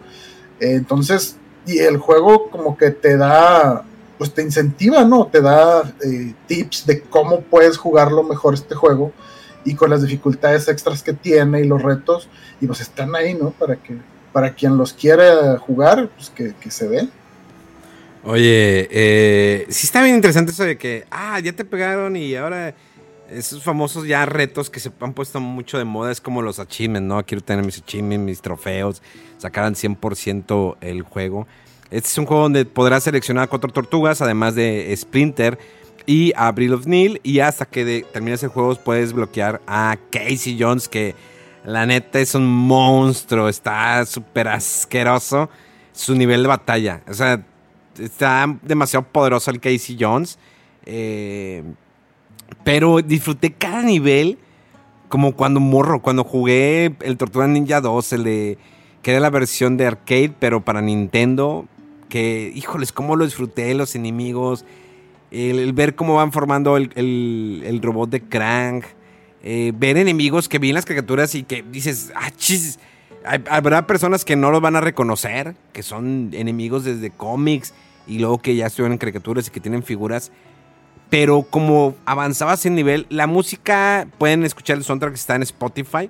entonces, 0.60 1.38
y 1.66 1.80
el 1.80 1.98
juego 1.98 2.50
como 2.50 2.78
que 2.78 2.91
te 2.91 3.18
da, 3.18 3.84
pues 4.18 4.34
te 4.34 4.41
incentiva, 4.41 5.04
¿no? 5.04 5.28
Te 5.28 5.41
da 5.41 5.93
eh, 6.04 6.34
tips 6.48 6.86
de 6.86 7.02
cómo 7.02 7.41
puedes 7.41 7.78
jugarlo 7.78 8.24
mejor 8.24 8.54
este 8.54 8.76
juego. 8.76 9.12
y 9.66 9.76
con 9.76 9.89
las 9.89 10.02
dificultades 10.02 10.70
extras 10.70 11.04
que 11.04 11.12
tiene 11.12 11.60
y 11.60 11.66
los 11.66 11.82
retos, 11.82 12.30
y 12.62 12.68
pues 12.68 12.80
están 12.80 13.14
ahí, 13.16 13.34
¿no? 13.34 13.52
Para 13.52 13.76
que 13.76 13.98
para 14.38 14.54
quien 14.54 14.78
los 14.78 14.94
quiera 14.94 15.58
jugar, 15.58 16.10
pues 16.10 16.30
que, 16.30 16.70
se 16.70 16.88
ve. 16.88 17.08
Oye, 18.24 18.88
eh, 18.92 19.66
sí 19.68 19.88
está 19.88 20.04
bien 20.04 20.14
interesante 20.14 20.52
eso 20.52 20.64
de 20.64 20.78
que, 20.78 21.06
ah, 21.10 21.40
ya 21.40 21.54
te 21.54 21.66
pegaron 21.66 22.16
y 22.16 22.36
ahora 22.36 22.76
esos 23.32 23.64
famosos 23.64 24.06
ya 24.06 24.28
retos 24.28 24.70
que 24.70 24.80
se 24.80 24.92
han 25.00 25.14
puesto 25.14 25.40
mucho 25.40 25.80
de 25.80 25.86
moda 25.86 26.12
es 26.12 26.22
como 26.22 26.44
los 26.44 26.60
achievements, 26.60 27.08
¿no? 27.08 27.26
Quiero 27.26 27.44
tener 27.44 27.66
mis 27.66 27.80
achievements, 27.80 28.24
mis 28.24 28.40
trofeos, 28.40 29.02
sacaran 29.40 29.74
100% 29.74 30.78
el 30.82 31.02
juego. 31.02 31.48
Este 31.90 32.10
es 32.10 32.18
un 32.20 32.28
juego 32.28 32.44
donde 32.44 32.66
podrás 32.66 33.06
seleccionar 33.06 33.50
cuatro 33.50 33.72
tortugas, 33.72 34.22
además 34.22 34.54
de 34.54 34.94
Splinter 34.96 35.58
y 36.06 36.32
a 36.36 36.52
Brill 36.52 36.76
of 36.76 36.86
Neil. 36.86 37.20
Y 37.24 37.40
hasta 37.40 37.66
que 37.66 38.06
termines 38.14 38.44
el 38.44 38.50
juego 38.50 38.76
puedes 38.76 39.14
bloquear 39.14 39.62
a 39.66 39.98
Casey 40.12 40.58
Jones, 40.60 40.88
que 40.88 41.16
la 41.68 41.86
neta 41.86 42.22
es 42.22 42.34
un 42.34 42.47
monstruo, 42.47 43.49
está 43.49 44.05
súper 44.05 44.47
asqueroso 44.47 45.49
su 45.91 46.15
nivel 46.15 46.43
de 46.43 46.47
batalla. 46.47 47.01
O 47.09 47.13
sea, 47.13 47.43
está 47.99 48.57
demasiado 48.61 49.05
poderoso 49.05 49.51
el 49.51 49.59
Casey 49.59 49.97
Jones. 49.99 50.39
Eh, 50.86 51.63
pero 52.63 53.01
disfruté 53.01 53.51
cada 53.51 53.82
nivel 53.82 54.38
como 55.09 55.34
cuando 55.34 55.59
morro, 55.59 56.01
cuando 56.01 56.24
jugué 56.24 56.95
el 57.01 57.18
Tortuga 57.18 57.47
Ninja 57.47 57.82
2, 57.82 58.13
el 58.13 58.24
de 58.24 58.57
que 59.01 59.11
era 59.11 59.20
la 59.20 59.30
versión 59.30 59.76
de 59.76 59.88
arcade, 59.88 60.34
pero 60.39 60.63
para 60.63 60.82
Nintendo, 60.82 61.65
que 62.07 62.49
híjoles, 62.55 62.93
cómo 62.93 63.18
lo 63.18 63.26
disfruté, 63.26 63.74
los 63.74 63.93
enemigos, 63.93 64.63
el, 65.32 65.74
ver 65.74 65.95
cómo 65.95 66.15
van 66.15 66.32
formando 66.32 66.78
el, 66.78 67.80
robot 67.84 68.09
de 68.09 68.22
Crank, 68.22 68.86
eh, 69.44 69.72
ver 69.76 69.98
enemigos 69.98 70.50
que 70.50 70.60
vi 70.60 70.70
en 70.70 70.76
las 70.76 70.86
caricaturas 70.86 71.36
y 71.36 71.44
que 71.44 71.64
dices, 71.64 72.12
ah, 72.16 72.32
chis, 72.36 72.80
habrá 73.50 73.88
personas 73.88 74.26
que 74.26 74.36
no 74.36 74.52
los 74.52 74.62
van 74.62 74.76
a 74.76 74.82
reconocer, 74.82 75.56
que 75.74 75.84
son 75.84 76.32
enemigos 76.34 76.84
desde 76.84 77.12
cómics 77.12 77.74
y 78.08 78.20
luego 78.20 78.40
que 78.40 78.56
ya 78.56 78.68
estuvieron 78.68 78.94
en 78.94 79.00
caricaturas 79.00 79.48
y 79.48 79.52
que 79.52 79.60
tienen 79.60 79.84
figuras 79.84 80.32
pero 81.10 81.44
como 81.44 81.96
avanzabas 82.06 82.66
en 82.66 82.76
nivel, 82.76 83.08
la 83.10 83.28
música, 83.28 84.08
pueden 84.18 84.44
escuchar 84.44 84.78
el 84.78 84.84
soundtrack 84.84 85.14
que 85.14 85.20
está 85.20 85.36
en 85.36 85.44
Spotify. 85.44 86.10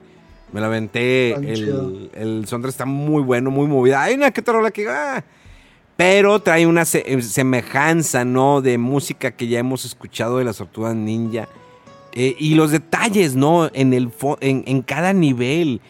Me 0.52 0.62
la 0.62 0.68
aventé, 0.68 1.34
el, 1.34 2.10
el, 2.14 2.48
soundtrack 2.48 2.72
está 2.72 2.86
muy 2.86 3.22
bueno, 3.22 3.52
muy 3.52 3.68
movida. 3.68 4.02
Hay 4.02 4.16
una 4.16 4.32
que 4.32 4.42
otra 4.42 4.54
rola 4.54 4.72
que... 4.72 4.88
Ah, 4.88 5.24
pero 5.98 6.40
trae 6.40 6.66
una 6.68 6.84
eh, 6.84 7.22
semejanza, 7.22 8.24
¿no? 8.24 8.62
De 8.62 8.78
música 8.78 9.32
que 9.32 9.48
ya 9.48 9.60
hemos 9.60 9.84
escuchado 9.84 10.38
de 10.38 10.46
las 10.46 10.58
tortugas 10.58 10.96
ninja. 10.96 11.48
Eh, 12.20 12.36
y 12.40 12.56
los 12.56 12.72
detalles, 12.72 13.36
¿no? 13.36 13.70
En, 13.76 13.94
el 13.94 14.10
en, 14.42 14.82
cada 14.82 15.14
nivel. 15.14 15.82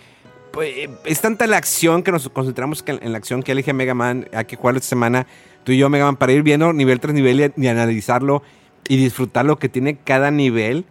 Pues, 0.51 0.75
eh, 0.75 0.89
es 1.05 1.21
tanta 1.21 1.47
la 1.47 1.55
acción 1.55 2.03
que 2.03 2.11
nos 2.11 2.27
concentramos 2.27 2.83
en 2.85 3.13
la 3.13 3.17
acción 3.17 3.41
que 3.41 3.53
elige 3.53 3.71
Mega 3.71 3.93
Man. 3.93 4.27
Hay 4.33 4.43
que 4.43 4.57
jugarlo 4.57 4.79
esta 4.79 4.89
semana, 4.89 5.25
tú 5.63 5.71
y 5.71 5.77
yo, 5.77 5.87
Mega 5.87 6.03
Man, 6.03 6.17
para 6.17 6.33
ir 6.33 6.43
viendo 6.43 6.73
nivel 6.73 6.99
tras 6.99 7.13
nivel 7.13 7.53
y 7.55 7.67
analizarlo 7.67 8.43
y 8.89 8.97
disfrutar 8.97 9.45
lo 9.45 9.57
que 9.57 9.69
tiene 9.69 9.99
cada 9.99 10.29
nivel. 10.29 10.83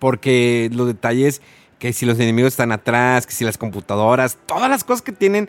Porque 0.00 0.68
los 0.72 0.88
detalles, 0.88 1.40
que 1.78 1.92
si 1.92 2.04
los 2.04 2.18
enemigos 2.18 2.54
están 2.54 2.72
atrás, 2.72 3.28
que 3.28 3.32
si 3.34 3.44
las 3.44 3.56
computadoras, 3.56 4.36
todas 4.46 4.68
las 4.68 4.82
cosas 4.82 5.02
que 5.02 5.12
tienen. 5.12 5.48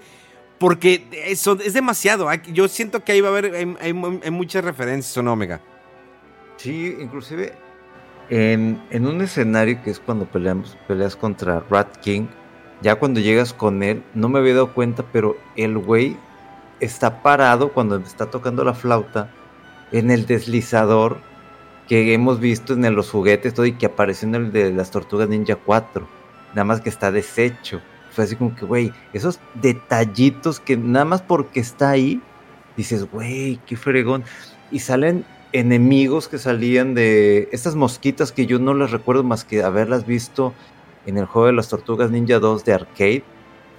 Porque 0.60 1.08
eso 1.26 1.58
es 1.60 1.74
demasiado. 1.74 2.32
Yo 2.54 2.68
siento 2.68 3.04
que 3.04 3.14
ahí 3.14 3.22
va 3.22 3.30
a 3.30 3.32
haber 3.32 3.76
hay, 3.82 3.94
muchas 3.94 4.64
referencias, 4.64 5.18
¿o 5.18 5.22
Omega? 5.22 5.60
Sí, 6.58 6.96
inclusive 7.02 7.65
en, 8.30 8.80
un 8.92 9.22
escenario 9.22 9.82
que 9.84 9.92
es 9.92 10.00
cuando 10.00 10.26
peleamos, 10.26 10.78
peleas 10.88 11.16
contra 11.16 11.64
Rat 11.70 11.98
King, 11.98 12.28
ya 12.82 12.96
cuando 12.96 13.20
llegas 13.20 13.54
con 13.54 13.84
él, 13.84 14.04
no 14.14 14.30
me 14.30 14.40
había 14.40 14.54
dado 14.54 14.74
cuenta, 14.74 15.04
pero 15.12 15.38
el 15.56 15.78
güey 15.78 16.18
está 16.80 17.22
parado 17.22 17.72
cuando 17.72 17.98
está 17.98 18.28
tocando 18.28 18.64
la 18.64 18.74
flauta 18.74 19.30
en 19.92 20.12
el 20.12 20.26
deslizador 20.26 21.20
que 21.88 22.14
hemos 22.14 22.40
visto 22.40 22.74
en 22.74 22.96
los 22.96 23.10
juguetes 23.10 23.54
todo 23.54 23.66
y 23.66 23.74
que 23.74 23.86
apareció 23.86 24.28
en 24.28 24.36
el 24.36 24.52
de 24.52 24.72
las 24.72 24.92
Tortugas 24.92 25.30
Ninja 25.30 25.56
4. 25.56 26.08
Nada 26.50 26.64
más 26.64 26.82
que 26.82 26.90
está 26.90 27.12
deshecho. 27.12 27.82
Fue 28.12 28.24
así 28.24 28.36
como 28.36 28.56
que, 28.56 28.66
güey, 28.66 28.94
esos 29.14 29.40
detallitos 29.56 30.60
que 30.60 30.78
nada 30.78 31.06
más 31.06 31.22
porque 31.22 31.60
está 31.60 31.92
ahí, 31.92 32.22
dices, 32.76 33.10
güey, 33.12 33.60
qué 33.66 33.76
fregón. 33.76 34.24
Y 34.72 34.80
salen 34.80 35.26
enemigos 35.60 36.28
que 36.28 36.38
salían 36.38 36.94
de 36.96 37.48
estas 37.54 37.76
mosquitas 37.76 38.34
que 38.34 38.46
yo 38.46 38.60
no 38.60 38.74
les 38.74 38.92
recuerdo 38.92 39.24
más 39.24 39.46
que 39.46 39.64
haberlas 39.64 40.06
visto 40.06 40.54
en 41.06 41.18
el 41.18 41.26
juego 41.26 41.48
de 41.48 41.54
las 41.54 41.70
Tortugas 41.70 42.12
Ninja 42.12 42.40
2 42.40 42.66
de 42.66 42.74
arcade, 42.74 43.24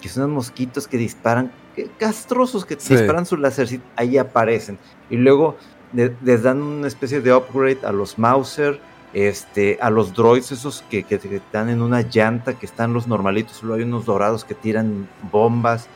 que 0.01 0.09
son 0.09 0.25
unos 0.25 0.35
mosquitos 0.37 0.89
que 0.89 0.97
disparan, 0.97 1.53
castrosos 1.99 2.65
que 2.65 2.77
disparan 2.77 3.27
su 3.27 3.37
láser, 3.37 3.81
ahí 3.95 4.17
aparecen. 4.17 4.79
Y 5.11 5.17
luego 5.17 5.57
les 5.93 6.43
dan 6.43 6.63
una 6.63 6.89
especie 6.89 7.21
de 7.21 7.35
upgrade 7.35 7.81
a 7.85 7.93
los 7.93 8.19
Mauser, 8.19 8.81
este, 9.13 9.79
a 9.83 9.91
los 9.91 10.15
droids 10.15 10.53
esos 10.53 10.83
que, 10.89 11.03
que, 11.03 11.17
están 11.17 11.69
en 11.69 11.83
una 11.83 12.01
llanta, 12.01 12.59
que 12.59 12.65
están 12.65 12.95
los 12.95 13.07
normalitos, 13.07 13.57
solo 13.59 13.75
hay 13.75 13.83
unos 13.83 14.07
dorados 14.07 14.45
que 14.45 14.55
tiran 14.55 15.09
bombas, 15.31 15.89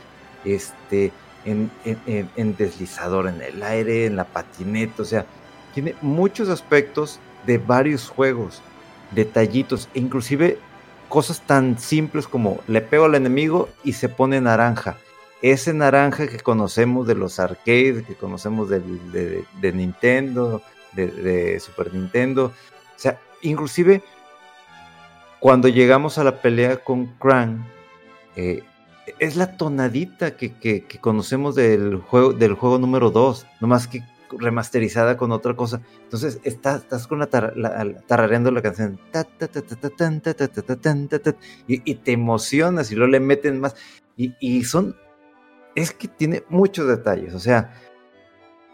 este, 0.44 1.10
en, 1.46 1.70
en, 1.84 2.56
deslizador 2.56 3.28
en 3.28 3.40
el 3.40 3.62
aire, 3.62 4.04
en 4.06 4.16
la 4.16 4.24
patineta, 4.24 5.02
o 5.02 5.06
sea, 5.06 5.24
tiene 5.72 5.94
muchos 6.02 6.48
aspectos 6.48 7.18
de 7.46 7.58
varios 7.58 8.08
juegos, 8.08 8.62
detallitos, 9.12 9.88
e 9.94 10.00
inclusive 10.00 10.58
cosas 11.08 11.40
tan 11.40 11.78
simples 11.78 12.28
como 12.28 12.60
le 12.68 12.80
pego 12.80 13.06
al 13.06 13.14
enemigo 13.14 13.68
y 13.82 13.94
se 13.94 14.08
pone 14.08 14.40
naranja 14.40 14.96
ese 15.42 15.72
naranja 15.72 16.26
que 16.26 16.38
conocemos 16.38 17.06
de 17.06 17.14
los 17.14 17.40
arcades, 17.40 18.04
que 18.06 18.14
conocemos 18.14 18.68
de, 18.68 19.44
Nintendo, 19.72 20.62
de, 20.92 21.58
Super 21.60 21.94
Nintendo. 21.94 22.46
O 22.46 22.98
sea, 22.98 23.18
inclusive 23.42 24.02
cuando 25.38 25.68
llegamos 25.68 26.18
a 26.18 26.24
la 26.24 26.42
pelea 26.42 26.78
con 26.78 27.06
Krang, 27.18 27.64
eh, 28.36 28.62
es 29.18 29.36
la 29.36 29.56
tonadita 29.56 30.36
que, 30.36 30.84
conocemos 31.00 31.54
del 31.54 31.96
juego, 31.96 32.32
del 32.32 32.54
juego 32.54 32.78
número 32.78 33.10
2, 33.10 33.46
nomás 33.60 33.88
que 33.88 34.02
remasterizada 34.38 35.16
con 35.16 35.32
otra 35.32 35.54
cosa. 35.54 35.80
Entonces 36.02 36.40
estás, 36.44 36.82
estás 36.82 37.06
con 37.06 37.18
la, 37.18 37.26
tarareando 37.26 38.50
la 38.50 38.62
canción 38.62 38.98
y, 41.66 41.94
te 41.94 42.12
emocionas 42.12 42.90
y 42.90 42.94
luego 42.94 43.10
le 43.10 43.20
meten 43.20 43.60
más. 43.60 43.76
Y, 44.16 44.34
y 44.40 44.64
son 44.64 44.94
es 45.74 45.92
que 45.92 46.08
tiene 46.08 46.42
muchos 46.48 46.88
detalles, 46.88 47.34
o 47.34 47.38
sea, 47.38 47.72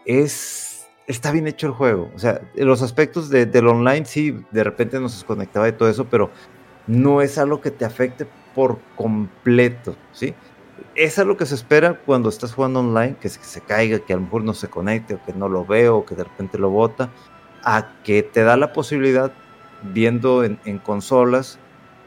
es, 0.05 0.87
está 1.05 1.31
bien 1.31 1.47
hecho 1.47 1.67
el 1.67 1.73
juego, 1.73 2.11
o 2.15 2.19
sea, 2.19 2.41
los 2.55 2.81
aspectos 2.81 3.29
de, 3.29 3.45
del 3.45 3.67
online 3.67 4.05
sí, 4.05 4.39
de 4.51 4.63
repente 4.63 4.99
nos 4.99 5.13
desconectaba 5.13 5.65
de 5.65 5.73
todo 5.73 5.89
eso, 5.89 6.05
pero 6.05 6.31
no 6.87 7.21
es 7.21 7.37
algo 7.37 7.61
que 7.61 7.71
te 7.71 7.85
afecte 7.85 8.27
por 8.55 8.79
completo, 8.95 9.95
¿sí? 10.11 10.33
Es 10.95 11.19
algo 11.19 11.37
que 11.37 11.45
se 11.45 11.55
espera 11.55 11.99
cuando 12.05 12.29
estás 12.29 12.53
jugando 12.53 12.79
online, 12.79 13.17
que 13.19 13.29
se, 13.29 13.61
caiga, 13.61 13.99
que 13.99 14.13
a 14.13 14.15
lo 14.15 14.23
mejor 14.23 14.43
no 14.43 14.53
se 14.53 14.67
conecte, 14.67 15.15
o 15.15 15.23
que 15.25 15.33
no 15.33 15.49
lo 15.49 15.65
veo, 15.65 15.97
o 15.97 16.05
que 16.05 16.15
de 16.15 16.23
repente 16.23 16.57
lo 16.57 16.69
bota, 16.69 17.09
a 17.63 17.93
que 18.03 18.23
te 18.23 18.43
da 18.43 18.57
la 18.57 18.73
posibilidad, 18.73 19.31
viendo 19.81 20.43
en, 20.43 20.59
en 20.65 20.79
consolas, 20.79 21.59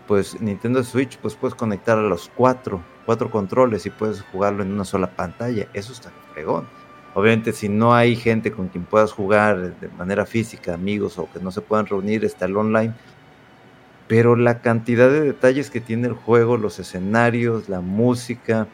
pues 0.07 0.41
Nintendo 0.41 0.83
Switch, 0.83 1.19
pues 1.19 1.35
puedes 1.37 1.55
conectar 1.55 1.99
a 1.99 2.03
los 2.03 2.31
cuatro 2.35 2.83
cuatro 3.11 3.29
controles 3.29 3.87
y 3.87 3.91
puedes 3.91 4.23
jugarlo 4.23 4.63
en 4.63 4.73
una 4.73 4.85
sola 4.85 5.11
pantalla. 5.11 5.67
Eso 5.73 5.93
está 5.93 6.13
fregón. 6.33 6.69
Obviamente, 7.15 7.53
si 7.53 7.69
no 7.69 7.93
hay 7.93 8.15
gente 8.15 8.53
con 8.53 8.69
quien 8.69 8.85
puedas 8.85 9.11
jugar 9.11 9.81
de 9.81 9.89
manera 9.89 10.25
física, 10.27 10.75
amigos 10.75 11.19
o 11.19 11.29
que 11.33 11.41
no 11.41 11.51
se 11.51 11.61
puedan 11.61 11.87
reunir, 11.87 12.25
está 12.25 12.45
el 12.45 12.57
online. 12.57 12.95
Pero 14.11 14.35
la 14.35 14.61
cantidad 14.61 15.09
de 15.09 15.21
detalles 15.21 15.71
que 15.71 15.81
tiene 15.81 16.09
el 16.09 16.15
juego, 16.15 16.57
los 16.57 16.81
escenarios, 16.81 17.69
la 17.69 17.81
música, 17.81 18.67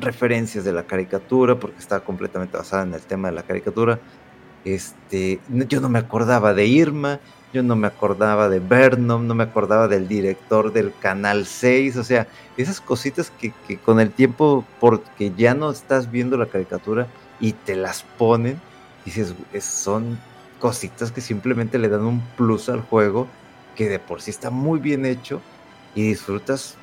referencias 0.00 0.64
de 0.64 0.72
la 0.72 0.82
caricatura, 0.82 1.60
porque 1.60 1.78
está 1.78 2.00
completamente 2.00 2.56
basada 2.56 2.82
en 2.82 2.92
el 2.92 3.02
tema 3.02 3.28
de 3.28 3.36
la 3.36 3.44
caricatura. 3.44 4.00
Este, 4.64 5.38
yo 5.68 5.80
no 5.80 5.88
me 5.88 6.00
acordaba 6.00 6.54
de 6.54 6.66
Irma, 6.66 7.20
yo 7.52 7.62
no 7.62 7.76
me 7.76 7.86
acordaba 7.86 8.48
de 8.48 8.58
Vernon, 8.58 9.28
no 9.28 9.36
me 9.36 9.44
acordaba 9.44 9.86
del 9.86 10.08
director 10.08 10.72
del 10.72 10.92
Canal 10.98 11.46
6, 11.46 11.96
o 11.96 12.02
sea, 12.02 12.26
esas 12.56 12.80
cositas 12.80 13.30
que, 13.30 13.52
con 13.78 14.00
el 14.00 14.10
tiempo, 14.10 14.64
porque 14.80 15.32
ya 15.36 15.54
no 15.54 15.70
estás 15.70 16.10
viendo 16.10 16.36
la 16.36 16.46
caricatura 16.46 17.06
y 17.38 17.52
te 17.52 17.76
las 17.76 18.02
ponen, 18.18 18.60
dices, 19.04 19.36
son 19.60 20.18
cositas 20.58 21.12
que 21.12 21.20
simplemente 21.20 21.78
le 21.78 21.88
dan 21.88 22.02
un 22.02 22.22
plus 22.36 22.68
al 22.68 22.80
juego, 22.80 23.28
que 23.76 23.88
de 23.88 23.98
por 23.98 24.20
sí 24.20 24.30
está 24.30 24.50
muy 24.50 24.80
bien 24.80 25.06
hecho 25.06 25.40
y 25.94 26.08
disfrutas. 26.08 26.74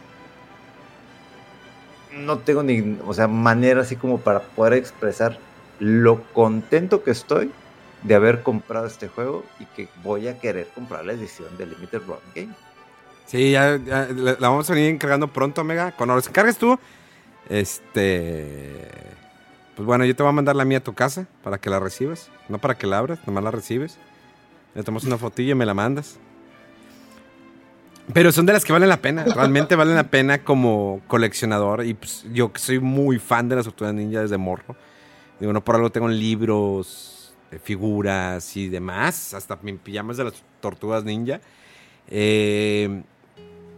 No 2.14 2.38
tengo 2.40 2.64
ni, 2.64 3.00
o 3.06 3.14
sea, 3.14 3.28
manera 3.28 3.82
así 3.82 3.96
como 3.96 4.20
para 4.20 4.42
poder 4.42 4.74
expresar 4.74 5.38
lo 5.80 6.24
contento 6.32 7.04
que 7.04 7.12
estoy 7.12 7.52
de 8.04 8.16
haber 8.16 8.44
comprado 8.44 8.86
este 8.86 9.08
juego 9.08 9.44
y 9.60 9.66
que 9.66 9.90
voy 10.04 10.28
a 10.28 10.40
querer 10.40 10.68
comprar 10.76 11.06
la 11.06 11.14
edición 11.14 11.58
de 11.58 11.66
Limited 11.66 12.02
Run 12.06 12.18
Game. 12.36 12.54
Sí, 13.26 13.52
ya, 13.52 13.78
la, 13.78 14.36
vamos 14.40 14.70
a 14.70 14.74
venir 14.74 14.90
encargando 14.90 15.28
pronto, 15.28 15.64
Mega. 15.64 15.94
Cuando 15.94 16.16
los 16.16 16.28
encargues 16.28 16.58
tú, 16.58 16.78
este. 17.50 18.88
Pues 19.76 19.88
bueno, 19.88 20.06
yo 20.06 20.16
te 20.16 20.22
voy 20.22 20.30
a 20.30 20.34
mandar 20.34 20.56
la 20.56 20.66
mía 20.66 20.80
a 20.80 20.84
tu 20.84 20.94
casa 20.94 21.26
para 21.44 21.58
que 21.58 21.70
la 21.70 21.80
recibas. 21.80 22.30
No 22.48 22.60
para 22.60 22.78
que 22.78 22.86
la 22.86 23.00
abras, 23.00 23.20
nomás 23.26 23.44
la 23.44 23.52
recibes. 23.52 23.98
Le 24.76 24.84
tomas 24.84 25.04
una 25.06 25.18
fotillo 25.18 25.54
y 25.54 25.56
me 25.56 25.66
la 25.66 25.74
mandas. 25.74 26.20
Pero 28.12 28.32
son 28.32 28.46
de 28.46 28.54
las 28.54 28.66
que 28.66 28.74
valen 28.74 28.90
la 28.90 29.02
pena. 29.02 29.24
Realmente 29.24 29.76
valen 29.76 29.96
la 29.96 30.10
pena 30.10 30.44
como 30.44 31.02
coleccionador. 31.08 31.86
Y 31.86 31.94
pues, 31.94 32.26
yo 32.34 32.52
que 32.52 32.60
soy 32.60 32.80
muy 32.80 33.18
fan 33.20 33.48
de 33.48 33.56
las 33.56 33.66
tortugas 33.66 33.94
ninja 33.94 34.22
desde 34.22 34.38
morro. 34.38 34.76
Digo, 35.40 35.54
no 35.54 35.64
por 35.64 35.76
algo 35.76 35.90
tengo 35.90 36.10
libros, 36.10 37.34
eh, 37.52 37.60
figuras 37.64 38.58
y 38.58 38.68
demás. 38.68 39.34
Hasta 39.34 39.58
mis 39.62 39.80
pijamas 39.80 40.18
de 40.18 40.26
las 40.26 40.34
tortugas 40.60 41.06
ninja. 41.06 41.40
Eh, 42.10 43.04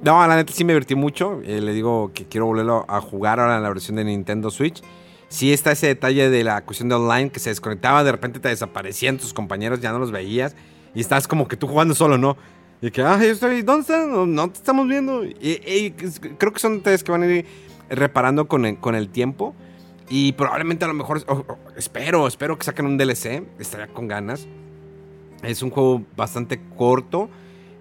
no, 0.01 0.27
la 0.27 0.35
neta 0.35 0.51
sí 0.51 0.63
me 0.63 0.73
divertí 0.73 0.95
mucho. 0.95 1.41
Eh, 1.45 1.61
le 1.61 1.73
digo 1.73 2.11
que 2.13 2.25
quiero 2.25 2.47
volverlo 2.47 2.85
a 2.87 3.01
jugar 3.01 3.39
ahora 3.39 3.57
en 3.57 3.63
la 3.63 3.69
versión 3.69 3.97
de 3.97 4.05
Nintendo 4.05 4.49
Switch. 4.49 4.81
Sí 5.29 5.53
está 5.53 5.71
ese 5.71 5.87
detalle 5.87 6.29
de 6.29 6.43
la 6.43 6.63
cuestión 6.63 6.89
de 6.89 6.95
online 6.95 7.29
que 7.29 7.39
se 7.39 7.49
desconectaba, 7.49 8.03
de 8.03 8.11
repente 8.11 8.39
te 8.39 8.47
desaparecían 8.47 9.17
tus 9.17 9.33
compañeros, 9.33 9.81
ya 9.81 9.91
no 9.91 9.99
los 9.99 10.11
veías. 10.11 10.55
Y 10.93 11.01
estás 11.01 11.27
como 11.27 11.47
que 11.47 11.57
tú 11.57 11.67
jugando 11.67 11.93
solo, 11.93 12.17
¿no? 12.17 12.37
Y 12.81 12.91
que, 12.91 13.01
ah, 13.01 13.17
yo 13.17 13.31
estoy, 13.31 13.61
¿dónde 13.61 13.81
están? 13.81 14.35
No, 14.35 14.49
te 14.49 14.57
estamos 14.57 14.87
viendo. 14.87 15.23
Y, 15.23 15.93
creo 16.37 16.53
que 16.53 16.59
son 16.59 16.77
detalles 16.77 17.03
que 17.03 17.11
van 17.11 17.23
a 17.23 17.27
ir 17.27 17.45
reparando 17.89 18.47
con 18.47 18.65
el, 18.65 18.77
con 18.77 18.95
el 18.95 19.09
tiempo. 19.09 19.55
Y 20.09 20.33
probablemente 20.33 20.85
a 20.85 20.87
lo 20.87 20.93
mejor, 20.93 21.23
espero, 21.75 22.27
espero 22.27 22.57
que 22.57 22.65
saquen 22.65 22.85
un 22.85 22.97
DLC. 22.97 23.43
Estaría 23.59 23.87
con 23.87 24.07
ganas. 24.07 24.47
Es 25.41 25.61
un 25.61 25.69
juego 25.69 26.03
bastante 26.15 26.59
corto. 26.77 27.29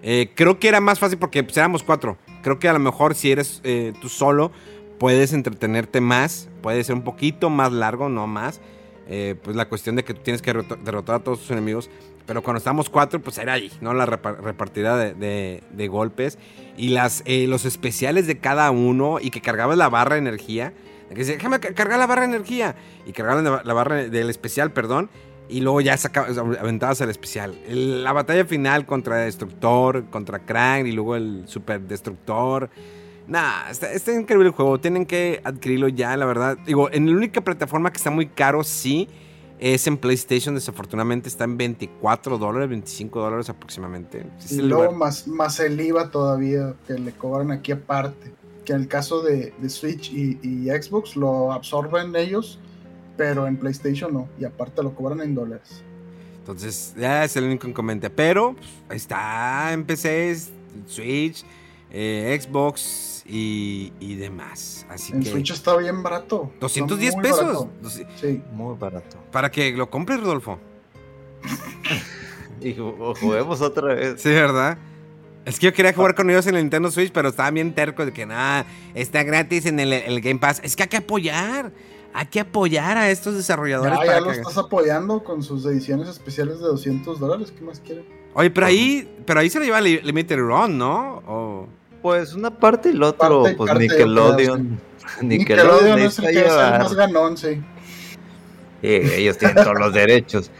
Eh, 0.01 0.31
creo 0.35 0.59
que 0.59 0.67
era 0.67 0.79
más 0.81 0.99
fácil 0.99 1.17
porque 1.17 1.43
pues, 1.43 1.57
éramos 1.57 1.83
cuatro. 1.83 2.17
Creo 2.41 2.59
que 2.59 2.69
a 2.69 2.73
lo 2.73 2.79
mejor 2.79 3.15
si 3.15 3.31
eres 3.31 3.61
eh, 3.63 3.93
tú 4.01 4.09
solo, 4.09 4.51
puedes 4.99 5.33
entretenerte 5.33 6.01
más. 6.01 6.49
Puede 6.61 6.83
ser 6.83 6.95
un 6.95 7.03
poquito 7.03 7.49
más 7.49 7.71
largo, 7.71 8.09
no 8.09 8.27
más. 8.27 8.61
Eh, 9.07 9.35
pues 9.43 9.55
la 9.55 9.67
cuestión 9.67 9.95
de 9.95 10.03
que 10.03 10.13
tú 10.13 10.21
tienes 10.21 10.41
que 10.41 10.53
derrotar 10.53 11.15
a 11.15 11.19
todos 11.19 11.39
tus 11.39 11.51
enemigos. 11.51 11.89
Pero 12.25 12.41
cuando 12.41 12.57
estábamos 12.57 12.89
cuatro, 12.89 13.21
pues 13.21 13.37
era 13.37 13.53
ahí, 13.53 13.71
¿no? 13.81 13.93
La 13.93 14.05
repartida 14.05 14.97
de, 14.97 15.87
golpes. 15.89 16.37
Y 16.77 16.89
las, 16.89 17.21
eh, 17.25 17.45
los 17.47 17.65
especiales 17.65 18.27
de 18.27 18.39
cada 18.39 18.71
uno. 18.71 19.19
Y 19.21 19.29
que 19.29 19.41
cargabas 19.41 19.77
la 19.77 19.89
barra 19.89 20.15
de 20.15 20.21
energía. 20.21 20.73
Que 21.09 21.15
decía, 21.15 21.35
déjame 21.35 21.59
cargar 21.59 21.99
la 21.99 22.07
barra 22.07 22.21
de 22.21 22.29
energía. 22.29 22.75
Y 23.05 23.11
cargabas 23.11 23.63
la, 23.63 23.73
barra 23.73 24.07
del 24.07 24.29
especial, 24.29 24.71
perdón. 24.71 25.09
Y 25.47 25.61
luego 25.61 25.81
ya 25.81 25.95
sacabas, 25.95 26.37
aventabas 26.37 26.99
el 27.01 27.11
especial. 27.11 27.55
La 27.67 28.11
batalla 28.11 28.45
final 28.45 28.87
contra 28.87 29.17
Destructor, 29.17 30.05
contra 30.09 30.39
Krang 30.39 30.87
y 30.87 30.91
luego 30.91 31.15
el 31.15 31.43
Super 31.47 31.81
Destructor. 31.81 32.71
Nah, 33.27 33.69
está, 33.69 33.91
está, 33.91 34.11
increíble 34.13 34.47
el 34.47 34.53
juego. 34.53 34.79
Tienen 34.79 35.05
que 35.05 35.41
adquirirlo 35.43 35.87
ya, 35.87 36.17
la 36.17 36.25
verdad. 36.25 36.57
Digo, 36.65 36.89
en 36.91 37.05
la 37.05 37.15
única 37.15 37.41
plataforma 37.41 37.91
que 37.91 37.97
está 37.97 38.09
muy 38.09 38.25
caro, 38.25 38.63
sí, 38.63 39.07
es 39.59 39.87
en 39.87 39.97
PlayStation. 39.97 40.55
Desafortunadamente 40.55 41.29
está 41.29 41.43
en 41.43 41.57
24 41.57 42.37
dólares, 42.37 42.69
25 42.69 43.19
dólares 43.19 43.49
aproximadamente. 43.49 44.25
Y 44.49 44.61
luego 44.61 44.91
más, 44.91 45.27
más 45.27 45.59
el 45.59 45.79
IVA 45.79 46.11
todavía 46.11 46.73
que 46.87 46.93
le 46.93 47.11
cobran 47.11 47.51
aquí 47.51 47.71
aparte. 47.71 48.33
Que 48.65 48.73
en 48.73 48.81
el 48.81 48.87
caso 48.87 49.21
de, 49.21 49.53
de 49.59 49.69
Switch 49.69 50.11
y, 50.11 50.39
y 50.41 50.69
Xbox 50.69 51.15
lo 51.15 51.51
absorben 51.51 52.15
ellos 52.15 52.59
pero 53.17 53.47
en 53.47 53.57
PlayStation 53.57 54.13
no, 54.13 54.29
y 54.39 54.45
aparte 54.45 54.83
lo 54.83 54.93
cobran 54.93 55.21
en 55.21 55.35
dólares. 55.35 55.83
Entonces, 56.39 56.93
ya 56.97 57.23
es 57.23 57.35
el 57.35 57.45
único 57.45 57.67
inconveniente. 57.67 58.09
Pero 58.09 58.55
pues, 58.87 59.01
está 59.01 59.73
en 59.73 59.83
PC, 59.83 60.35
Switch, 60.85 61.43
eh, 61.91 62.37
Xbox 62.39 63.14
y, 63.25 63.91
y, 63.99 64.15
demás. 64.15 64.85
Así 64.89 65.13
en 65.13 65.21
que, 65.21 65.31
Switch 65.31 65.51
está 65.51 65.75
bien 65.77 66.03
barato. 66.03 66.51
210 66.59 67.15
pesos. 67.15 67.41
Barato. 67.41 67.69
Sí. 68.21 68.41
Muy 68.51 68.77
barato. 68.77 69.17
Para 69.31 69.49
que 69.49 69.71
lo 69.71 69.89
compres, 69.89 70.19
Rodolfo. 70.21 70.59
y 72.61 72.73
juguemos 72.73 73.61
otra 73.61 73.95
vez. 73.95 74.21
Sí, 74.21 74.29
¿verdad? 74.29 74.77
Es 75.45 75.59
que 75.59 75.67
yo 75.67 75.73
quería 75.73 75.93
jugar 75.93 76.15
con 76.15 76.29
ellos 76.29 76.45
en 76.47 76.55
el 76.55 76.63
Nintendo 76.63 76.89
Switch, 76.91 77.11
pero 77.11 77.29
estaban 77.29 77.53
bien 77.53 77.73
tercos 77.73 78.05
de 78.05 78.13
que 78.13 78.25
nada, 78.25 78.65
está 78.93 79.23
gratis 79.23 79.65
en 79.65 79.79
el, 79.79 79.93
el 79.93 80.21
Game 80.21 80.39
Pass. 80.39 80.61
Es 80.63 80.75
que 80.75 80.83
hay 80.83 80.89
que 80.89 80.97
apoyar 80.97 81.71
hay 82.17 82.27
que 82.27 82.39
apoyar 82.39 82.97
a 82.97 83.11
estos 83.11 83.35
desarrolladores. 83.35 83.99
Ya, 83.99 84.05
ya 84.05 84.19
lo 84.21 84.27
que... 84.27 84.37
estás 84.37 84.57
apoyando 84.57 85.21
con 85.21 85.43
sus 85.43 85.65
ediciones 85.65 86.07
especiales 86.07 86.61
de 86.61 86.67
200 86.67 87.19
dólares. 87.19 87.51
¿Qué 87.51 87.61
más 87.61 87.81
quieren? 87.81 88.05
Oye, 88.33 88.49
pero 88.49 88.67
ahí, 88.67 89.21
pero 89.25 89.41
ahí 89.41 89.49
se 89.49 89.59
lo 89.59 89.65
lleva 89.65 89.81
Limited 89.81 90.37
Run, 90.37 90.77
¿no? 90.77 91.21
O... 91.27 91.67
Pues 92.05 92.35
una 92.35 92.51
parte 92.51 92.89
y 92.89 92.91
el 92.91 93.01
otro, 93.01 93.41
parte, 93.41 93.57
pues 93.57 93.67
parte 93.67 93.83
Nickelodeon. 93.87 94.79
Nickelodeon. 95.23 95.27
Nickelodeon 95.27 95.99
es 96.01 96.19
el 96.19 96.25
que 96.25 96.39
es 96.39 96.53
el 96.53 96.69
más 96.77 96.93
ganón, 96.93 97.35
sí. 97.35 97.63
ellos 98.83 99.39
tienen 99.39 99.55
todos 99.55 99.79
los 99.79 99.91
derechos. 99.91 100.51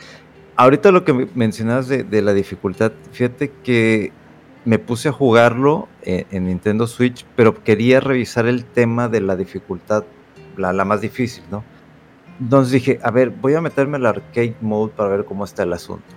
Ahorita 0.55 0.91
lo 0.91 1.05
que 1.05 1.29
mencionabas 1.35 1.87
de, 1.87 2.03
de, 2.03 2.23
la 2.23 2.33
dificultad, 2.33 2.93
fíjate 3.11 3.51
que 3.63 4.11
me 4.65 4.79
puse 4.79 5.09
a 5.09 5.11
jugarlo 5.11 5.87
en, 6.01 6.25
en 6.31 6.47
Nintendo 6.47 6.87
Switch, 6.87 7.27
pero 7.35 7.63
quería 7.63 7.99
revisar 7.99 8.47
el 8.47 8.65
tema 8.65 9.07
de 9.07 9.21
la 9.21 9.35
dificultad 9.35 10.03
la, 10.57 10.73
la, 10.73 10.83
más 10.83 10.99
difícil, 11.01 11.43
¿no? 11.51 11.63
Entonces 12.39 12.71
dije, 12.71 12.99
a 13.03 13.11
ver, 13.11 13.29
voy 13.29 13.53
a 13.53 13.61
meterme 13.61 13.99
el 13.99 14.07
arcade 14.07 14.55
mode 14.61 14.93
para 14.95 15.09
ver 15.09 15.25
cómo 15.25 15.45
está 15.45 15.61
el 15.61 15.73
asunto. 15.73 16.07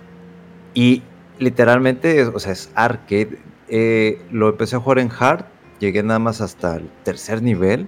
Y 0.73 1.03
literalmente, 1.37 2.25
o 2.25 2.39
sea, 2.39 2.51
es 2.53 2.71
arcade. 2.73 3.37
Eh, 3.69 4.21
lo 4.31 4.49
empecé 4.49 4.75
a 4.75 4.79
jugar 4.79 4.99
en 4.99 5.09
hard, 5.17 5.45
llegué 5.79 6.03
nada 6.03 6.19
más 6.19 6.41
hasta 6.41 6.77
el 6.77 6.89
tercer 7.03 7.41
nivel, 7.41 7.87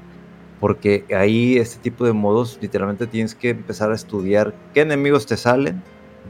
porque 0.60 1.06
ahí 1.16 1.58
este 1.58 1.82
tipo 1.82 2.06
de 2.06 2.14
modos 2.14 2.60
literalmente 2.62 3.08
tienes 3.08 3.36
que 3.36 3.50
empezar 3.50 3.92
a 3.92 3.96
estudiar 3.96 4.54
qué 4.74 4.82
enemigos 4.82 5.26
te 5.26 5.38
salen, 5.38 5.82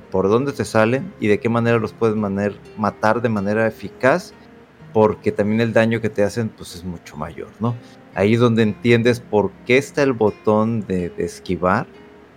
por 0.09 0.29
dónde 0.29 0.53
te 0.53 0.65
salen 0.65 1.13
y 1.19 1.27
de 1.27 1.39
qué 1.39 1.49
manera 1.49 1.79
los 1.79 1.93
puedes 1.93 2.15
matar 2.15 3.21
de 3.21 3.29
manera 3.29 3.67
eficaz, 3.67 4.33
porque 4.93 5.31
también 5.31 5.61
el 5.61 5.73
daño 5.73 6.01
que 6.01 6.09
te 6.09 6.23
hacen 6.23 6.49
pues 6.49 6.75
es 6.75 6.83
mucho 6.83 7.17
mayor, 7.17 7.49
¿no? 7.59 7.75
ahí 8.15 8.35
donde 8.35 8.63
entiendes 8.63 9.19
por 9.19 9.51
qué 9.65 9.77
está 9.77 10.03
el 10.03 10.13
botón 10.13 10.85
de, 10.87 11.09
de, 11.09 11.23
esquivar. 11.23 11.87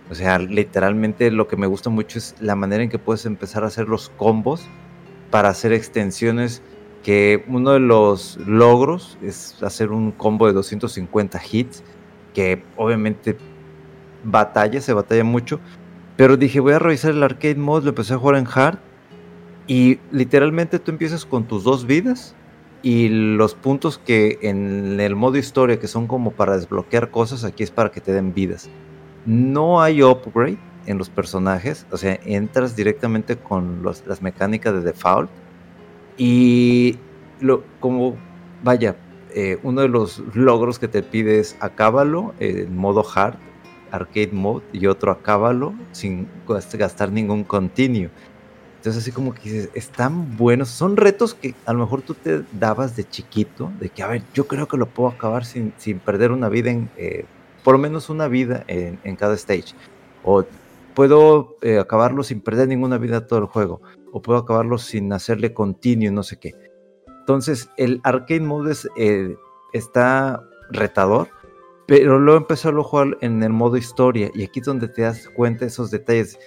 O 0.09 0.15
sea, 0.15 0.37
literalmente 0.39 1.31
lo 1.31 1.47
que 1.47 1.57
me 1.57 1.67
gusta 1.67 1.89
mucho 1.89 2.19
es 2.19 2.35
la 2.39 2.55
manera 2.55 2.83
en 2.83 2.89
que 2.89 2.99
puedes 2.99 3.25
empezar 3.25 3.63
a 3.63 3.67
hacer 3.67 3.87
los 3.87 4.09
combos 4.09 4.67
para 5.31 5.49
hacer 5.49 5.73
extensiones. 5.73 6.61
Que 7.05 7.45
uno 7.47 7.73
de 7.73 7.79
los 7.79 8.37
logros 8.47 9.19
es 9.21 9.61
hacer 9.61 9.91
un 9.91 10.11
combo 10.11 10.47
de 10.47 10.53
250 10.53 11.39
hits, 11.51 11.83
que 12.33 12.63
obviamente 12.77 13.37
batalla, 14.23 14.81
se 14.81 14.91
batalla 14.91 15.23
mucho. 15.23 15.59
Pero 16.17 16.35
dije, 16.35 16.59
voy 16.59 16.73
a 16.73 16.79
revisar 16.79 17.11
el 17.11 17.21
arcade 17.21 17.57
mode, 17.57 17.83
lo 17.83 17.89
empecé 17.89 18.15
a 18.15 18.17
jugar 18.17 18.37
en 18.37 18.47
hard. 18.51 18.79
Y 19.67 19.99
literalmente 20.11 20.79
tú 20.79 20.89
empiezas 20.89 21.25
con 21.25 21.43
tus 21.43 21.63
dos 21.63 21.85
vidas 21.85 22.33
y 22.81 23.09
los 23.09 23.53
puntos 23.53 23.99
que 23.99 24.39
en 24.41 24.99
el 24.99 25.15
modo 25.15 25.37
historia, 25.37 25.79
que 25.79 25.87
son 25.87 26.07
como 26.07 26.31
para 26.31 26.57
desbloquear 26.57 27.11
cosas, 27.11 27.43
aquí 27.43 27.61
es 27.61 27.69
para 27.69 27.91
que 27.91 28.01
te 28.01 28.13
den 28.13 28.33
vidas. 28.33 28.67
No 29.27 29.79
hay 29.79 30.01
upgrade 30.01 30.57
en 30.87 30.97
los 30.97 31.09
personajes, 31.09 31.85
o 31.91 31.97
sea, 31.97 32.19
entras 32.25 32.75
directamente 32.75 33.37
con 33.37 33.83
las 33.83 34.21
mecánicas 34.23 34.73
de 34.73 34.81
default. 34.81 35.29
Y 36.17 36.97
lo, 37.39 37.63
como, 37.79 38.15
vaya, 38.63 38.95
eh, 39.33 39.59
uno 39.63 39.81
de 39.81 39.89
los 39.89 40.19
logros 40.33 40.79
que 40.79 40.87
te 40.87 41.03
pide 41.03 41.39
es 41.39 41.57
acábalo 41.59 42.33
en 42.39 42.75
modo 42.75 43.05
hard, 43.13 43.35
arcade 43.91 44.31
mode, 44.31 44.63
y 44.71 44.87
otro 44.87 45.11
acábalo 45.11 45.73
sin 45.91 46.27
gastar 46.73 47.11
ningún 47.11 47.43
continuo. 47.43 48.09
Entonces 48.77 49.01
así 49.01 49.11
como 49.11 49.33
que 49.33 49.41
dices, 49.41 49.69
están 49.73 50.37
buenos, 50.37 50.69
son 50.69 50.95
retos 50.95 51.33
que 51.33 51.55
a 51.65 51.73
lo 51.73 51.79
mejor 51.79 52.01
tú 52.03 52.13
te 52.13 52.43
dabas 52.53 52.95
de 52.95 53.03
chiquito, 53.03 53.71
de 53.79 53.89
que, 53.89 54.03
a 54.03 54.07
ver, 54.07 54.21
yo 54.33 54.47
creo 54.47 54.67
que 54.67 54.77
lo 54.77 54.85
puedo 54.85 55.09
acabar 55.09 55.43
sin, 55.43 55.73
sin 55.77 55.99
perder 55.99 56.31
una 56.31 56.49
vida, 56.49 56.69
en, 56.69 56.89
eh, 56.95 57.25
por 57.63 57.73
lo 57.73 57.79
menos 57.79 58.11
una 58.11 58.27
vida 58.27 58.63
en, 58.67 58.99
en 59.03 59.15
cada 59.15 59.33
stage. 59.33 59.73
O 60.23 60.45
puedo 60.93 61.57
eh, 61.61 61.79
acabarlo 61.79 62.23
sin 62.23 62.41
perder 62.41 62.67
ninguna 62.67 62.97
vida 62.97 63.27
todo 63.27 63.39
el 63.39 63.45
juego. 63.45 63.81
O 64.15 64.21
puedo 64.21 64.39
acabarlo 64.39 64.77
sin 64.77 65.11
hacerle 65.11 65.53
continuo, 65.53 66.09
no 66.09 66.23
sé 66.23 66.37
qué. 66.39 66.53
Entonces 67.19 67.69
el 67.75 67.99
arcade 68.05 68.39
mode 68.39 68.73
eh, 68.95 69.35
está 69.73 70.41
retador, 70.71 71.27
pero 71.85 72.17
luego 72.17 72.39
empezó 72.39 72.69
a 72.69 72.81
jugar 72.81 73.17
en 73.19 73.43
el 73.43 73.49
modo 73.49 73.75
historia 73.75 74.31
y 74.33 74.43
aquí 74.43 74.61
es 74.61 74.67
donde 74.67 74.87
te 74.87 75.01
das 75.01 75.27
cuenta 75.35 75.65
esos 75.65 75.91
detalles 75.91 76.39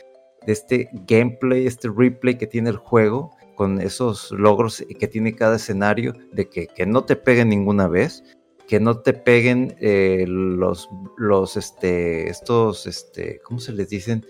de 0.47 0.53
este 0.55 0.89
gameplay, 1.07 1.67
este 1.67 1.91
replay 1.95 2.39
que 2.39 2.47
tiene 2.47 2.71
el 2.71 2.79
juego, 2.79 3.37
con 3.55 3.83
esos 3.83 4.31
logros 4.31 4.83
que 4.99 5.07
tiene 5.07 5.35
cada 5.35 5.57
escenario, 5.57 6.15
de 6.33 6.49
que, 6.49 6.69
que 6.69 6.87
no 6.87 7.05
te 7.05 7.17
peguen 7.17 7.51
ninguna 7.51 7.87
vez, 7.87 8.25
que 8.67 8.81
no 8.81 9.01
te 9.01 9.13
peguen 9.13 9.77
eh, 9.79 10.25
los, 10.27 10.89
los, 11.19 11.59
este, 11.59 12.31
estos, 12.31 12.87
este, 12.87 13.41
¿cómo 13.45 13.61
se 13.61 13.73
les 13.73 13.91
dicen? 13.91 14.25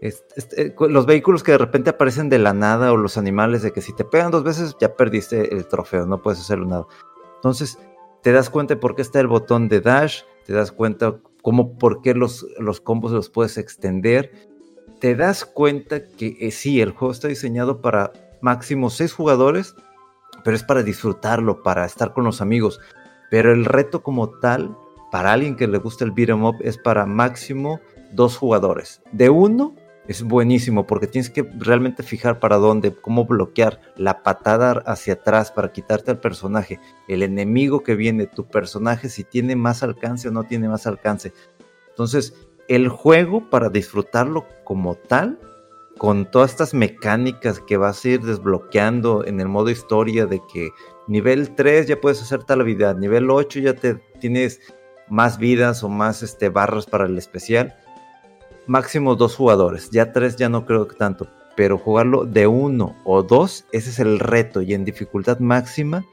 Este, 0.00 0.74
los 0.78 1.06
vehículos 1.06 1.42
que 1.42 1.52
de 1.52 1.58
repente 1.58 1.90
aparecen 1.90 2.28
de 2.28 2.38
la 2.38 2.52
nada 2.52 2.92
o 2.92 2.96
los 2.96 3.18
animales 3.18 3.62
de 3.62 3.72
que 3.72 3.80
si 3.80 3.94
te 3.94 4.04
pegan 4.04 4.30
dos 4.30 4.44
veces 4.44 4.76
ya 4.80 4.94
perdiste 4.94 5.54
el 5.54 5.66
trofeo, 5.66 6.06
no 6.06 6.22
puedes 6.22 6.40
hacerlo 6.40 6.66
nada. 6.66 6.86
Entonces 7.36 7.78
te 8.22 8.32
das 8.32 8.50
cuenta 8.50 8.78
por 8.78 8.94
qué 8.94 9.02
está 9.02 9.20
el 9.20 9.26
botón 9.26 9.68
de 9.68 9.80
dash, 9.80 10.22
te 10.46 10.52
das 10.52 10.72
cuenta 10.72 11.18
cómo, 11.42 11.78
por 11.78 12.02
qué 12.02 12.14
los, 12.14 12.46
los 12.58 12.80
combos 12.80 13.12
los 13.12 13.28
puedes 13.30 13.58
extender. 13.58 14.32
Te 15.00 15.14
das 15.14 15.44
cuenta 15.44 16.06
que 16.06 16.36
eh, 16.40 16.50
sí, 16.50 16.80
el 16.80 16.92
juego 16.92 17.12
está 17.12 17.28
diseñado 17.28 17.80
para 17.80 18.12
máximo 18.40 18.90
seis 18.90 19.12
jugadores, 19.12 19.74
pero 20.44 20.56
es 20.56 20.62
para 20.62 20.82
disfrutarlo, 20.82 21.62
para 21.62 21.84
estar 21.84 22.12
con 22.12 22.24
los 22.24 22.40
amigos. 22.40 22.80
Pero 23.30 23.52
el 23.52 23.64
reto 23.64 24.02
como 24.02 24.30
tal, 24.30 24.76
para 25.10 25.32
alguien 25.32 25.56
que 25.56 25.68
le 25.68 25.78
gusta 25.78 26.04
el 26.04 26.12
beat'em 26.12 26.44
up, 26.44 26.56
es 26.60 26.78
para 26.78 27.06
máximo 27.06 27.80
dos 28.12 28.36
jugadores. 28.36 29.02
De 29.12 29.30
uno 29.30 29.74
es 30.08 30.22
buenísimo 30.22 30.86
porque 30.86 31.06
tienes 31.06 31.28
que 31.28 31.46
realmente 31.58 32.02
fijar 32.02 32.40
para 32.40 32.56
dónde, 32.56 32.94
cómo 32.94 33.26
bloquear 33.26 33.78
la 33.94 34.22
patada 34.22 34.82
hacia 34.86 35.14
atrás 35.14 35.52
para 35.52 35.70
quitarte 35.70 36.10
al 36.10 36.18
personaje, 36.18 36.80
el 37.08 37.22
enemigo 37.22 37.82
que 37.82 37.94
viene, 37.94 38.26
tu 38.26 38.48
personaje, 38.48 39.10
si 39.10 39.22
tiene 39.22 39.54
más 39.54 39.82
alcance 39.82 40.28
o 40.28 40.30
no 40.30 40.44
tiene 40.44 40.66
más 40.66 40.86
alcance. 40.86 41.34
Entonces, 41.90 42.34
el 42.68 42.88
juego 42.88 43.50
para 43.50 43.68
disfrutarlo 43.68 44.46
como 44.64 44.94
tal, 44.94 45.38
con 45.98 46.30
todas 46.30 46.52
estas 46.52 46.72
mecánicas 46.72 47.60
que 47.60 47.76
vas 47.76 48.02
a 48.02 48.08
ir 48.08 48.22
desbloqueando 48.22 49.26
en 49.26 49.40
el 49.40 49.48
modo 49.48 49.68
historia 49.68 50.24
de 50.24 50.40
que 50.50 50.70
nivel 51.06 51.54
3 51.54 51.86
ya 51.86 52.00
puedes 52.00 52.22
hacer 52.22 52.44
tal 52.44 52.62
habilidad, 52.62 52.96
nivel 52.96 53.30
8 53.30 53.58
ya 53.60 53.74
te 53.74 53.96
tienes 54.20 54.60
más 55.10 55.38
vidas 55.38 55.82
o 55.82 55.90
más 55.90 56.22
este, 56.22 56.48
barras 56.48 56.86
para 56.86 57.06
el 57.06 57.18
especial 57.18 57.76
máximo 58.68 59.16
dos 59.16 59.34
jugadores. 59.34 59.90
Ya 59.90 60.12
tres 60.12 60.36
ya 60.36 60.48
no 60.48 60.64
creo 60.64 60.86
que 60.86 60.96
tanto. 60.96 61.26
Pero 61.56 61.78
jugarlo 61.78 62.24
de 62.24 62.46
uno 62.46 62.94
o 63.04 63.22
dos, 63.22 63.64
ese 63.72 63.90
es 63.90 63.98
el 63.98 64.20
reto. 64.20 64.62
Y 64.62 64.74
en 64.74 64.84
dificultad 64.84 65.40
máxima 65.40 66.04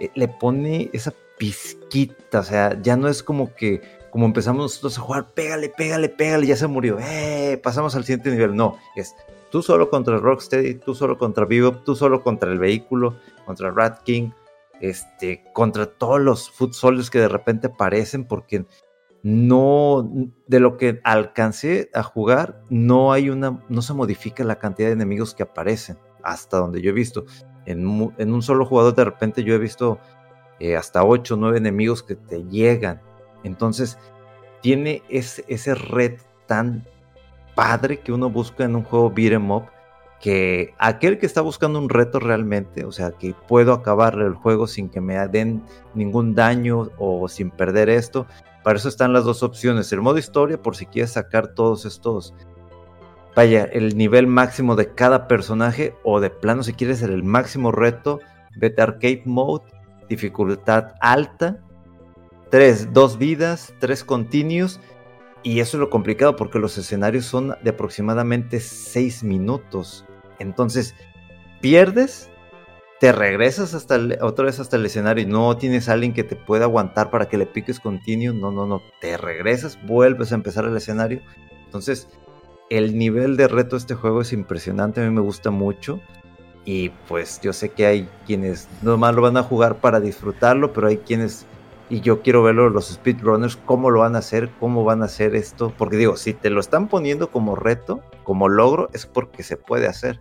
eh, 0.00 0.10
le 0.14 0.26
pone 0.26 0.90
esa 0.92 1.12
pizquita. 1.38 2.40
O 2.40 2.44
sea, 2.44 2.80
ya 2.82 2.96
no 2.96 3.06
es 3.06 3.22
como 3.22 3.54
que 3.54 3.80
como 4.10 4.26
empezamos 4.26 4.62
nosotros 4.62 4.98
a 4.98 5.02
jugar, 5.02 5.30
pégale, 5.34 5.68
pégale, 5.68 6.08
pégale, 6.08 6.46
ya 6.46 6.56
se 6.56 6.66
murió. 6.66 6.98
Eh, 7.00 7.60
pasamos 7.62 7.94
al 7.94 8.04
siguiente 8.04 8.30
nivel. 8.30 8.56
No, 8.56 8.76
es 8.96 9.14
tú 9.50 9.62
solo 9.62 9.90
contra 9.90 10.18
Rocksteady, 10.18 10.74
tú 10.76 10.94
solo 10.94 11.18
contra 11.18 11.44
Bebop, 11.44 11.84
tú 11.84 11.94
solo 11.94 12.22
contra 12.22 12.50
el 12.50 12.58
vehículo, 12.58 13.16
contra 13.46 13.70
Rat 13.70 14.02
King, 14.02 14.30
este, 14.80 15.44
contra 15.52 15.86
todos 15.86 16.20
los 16.20 16.50
foot 16.50 16.74
que 17.10 17.18
de 17.18 17.28
repente 17.28 17.68
aparecen 17.68 18.24
porque 18.24 18.64
no, 19.22 20.10
de 20.46 20.60
lo 20.60 20.76
que 20.76 21.00
alcancé 21.04 21.90
a 21.92 22.02
jugar, 22.02 22.62
no 22.70 23.12
hay 23.12 23.28
una, 23.28 23.62
no 23.68 23.82
se 23.82 23.92
modifica 23.92 24.44
la 24.44 24.58
cantidad 24.58 24.88
de 24.88 24.94
enemigos 24.94 25.34
que 25.34 25.42
aparecen, 25.42 25.98
hasta 26.22 26.58
donde 26.58 26.80
yo 26.80 26.90
he 26.90 26.94
visto. 26.94 27.24
En, 27.66 27.86
un 27.86 28.42
solo 28.42 28.64
jugador 28.64 28.94
de 28.94 29.04
repente 29.04 29.44
yo 29.44 29.54
he 29.54 29.58
visto 29.58 29.98
eh, 30.58 30.76
hasta 30.76 31.04
8 31.04 31.34
o 31.34 31.36
9 31.36 31.58
enemigos 31.58 32.02
que 32.02 32.16
te 32.16 32.44
llegan. 32.44 33.02
Entonces, 33.44 33.98
tiene 34.62 35.02
ese, 35.08 35.44
ese 35.48 35.74
red 35.74 36.18
tan 36.46 36.86
padre 37.54 38.00
que 38.00 38.12
uno 38.12 38.30
busca 38.30 38.64
en 38.64 38.76
un 38.76 38.84
juego 38.84 39.10
beat'em 39.10 39.50
up, 39.50 39.64
que 40.18 40.74
aquel 40.78 41.18
que 41.18 41.26
está 41.26 41.40
buscando 41.42 41.78
un 41.78 41.88
reto 41.88 42.20
realmente, 42.20 42.84
o 42.84 42.92
sea, 42.92 43.12
que 43.12 43.34
puedo 43.48 43.72
acabar 43.72 44.14
el 44.14 44.34
juego 44.34 44.66
sin 44.66 44.88
que 44.88 45.00
me 45.00 45.16
den 45.28 45.62
ningún 45.94 46.34
daño 46.34 46.90
o 46.98 47.26
sin 47.28 47.50
perder 47.50 47.88
esto, 47.88 48.26
para 48.62 48.78
eso 48.78 48.88
están 48.88 49.12
las 49.12 49.24
dos 49.24 49.42
opciones. 49.42 49.92
El 49.92 50.02
modo 50.02 50.18
historia, 50.18 50.60
por 50.60 50.76
si 50.76 50.86
quieres 50.86 51.12
sacar 51.12 51.48
todos 51.54 51.84
estos. 51.84 52.34
Vaya, 53.34 53.64
el 53.64 53.96
nivel 53.96 54.26
máximo 54.26 54.76
de 54.76 54.94
cada 54.94 55.28
personaje. 55.28 55.94
O 56.04 56.20
de 56.20 56.30
plano, 56.30 56.62
si 56.62 56.72
quieres 56.72 57.02
el 57.02 57.22
máximo 57.22 57.72
reto, 57.72 58.20
vete 58.56 58.82
arcade 58.82 59.22
mode, 59.24 59.64
dificultad 60.08 60.92
alta. 61.00 61.58
Tres, 62.50 62.92
dos 62.92 63.18
vidas, 63.18 63.72
tres 63.78 64.04
continuos. 64.04 64.80
Y 65.42 65.60
eso 65.60 65.76
es 65.76 65.80
lo 65.80 65.88
complicado 65.88 66.36
porque 66.36 66.58
los 66.58 66.76
escenarios 66.76 67.24
son 67.24 67.54
de 67.62 67.70
aproximadamente 67.70 68.60
seis 68.60 69.22
minutos. 69.22 70.04
Entonces, 70.38 70.94
pierdes 71.60 72.29
te 73.00 73.12
regresas 73.12 73.72
hasta 73.72 73.98
otra 74.20 74.44
vez 74.44 74.60
hasta 74.60 74.76
el 74.76 74.84
escenario 74.84 75.24
y 75.24 75.26
no 75.26 75.56
tienes 75.56 75.88
a 75.88 75.94
alguien 75.94 76.12
que 76.12 76.22
te 76.22 76.36
pueda 76.36 76.66
aguantar 76.66 77.10
para 77.10 77.28
que 77.28 77.38
le 77.38 77.46
piques 77.46 77.80
continuo, 77.80 78.34
no, 78.34 78.52
no, 78.52 78.66
no, 78.66 78.82
te 79.00 79.16
regresas, 79.16 79.78
vuelves 79.86 80.32
a 80.32 80.34
empezar 80.34 80.66
el 80.66 80.76
escenario. 80.76 81.22
Entonces, 81.64 82.08
el 82.68 82.98
nivel 82.98 83.38
de 83.38 83.48
reto 83.48 83.70
de 83.70 83.78
este 83.78 83.94
juego 83.94 84.20
es 84.20 84.34
impresionante, 84.34 85.00
a 85.00 85.04
mí 85.04 85.14
me 85.14 85.22
gusta 85.22 85.50
mucho. 85.50 85.98
Y 86.66 86.90
pues 87.08 87.40
yo 87.40 87.54
sé 87.54 87.70
que 87.70 87.86
hay 87.86 88.08
quienes 88.26 88.68
nomás 88.82 89.14
lo 89.14 89.22
van 89.22 89.38
a 89.38 89.42
jugar 89.42 89.76
para 89.76 89.98
disfrutarlo, 89.98 90.74
pero 90.74 90.88
hay 90.88 90.98
quienes, 90.98 91.46
y 91.88 92.02
yo 92.02 92.20
quiero 92.20 92.42
verlo, 92.42 92.68
los 92.68 92.88
speedrunners, 92.88 93.56
cómo 93.56 93.90
lo 93.90 94.00
van 94.00 94.14
a 94.14 94.18
hacer, 94.18 94.50
cómo 94.60 94.84
van 94.84 95.00
a 95.00 95.06
hacer 95.06 95.34
esto. 95.34 95.72
Porque 95.78 95.96
digo, 95.96 96.18
si 96.18 96.34
te 96.34 96.50
lo 96.50 96.60
están 96.60 96.86
poniendo 96.86 97.30
como 97.30 97.56
reto, 97.56 98.02
como 98.24 98.50
logro, 98.50 98.90
es 98.92 99.06
porque 99.06 99.42
se 99.42 99.56
puede 99.56 99.86
hacer. 99.88 100.20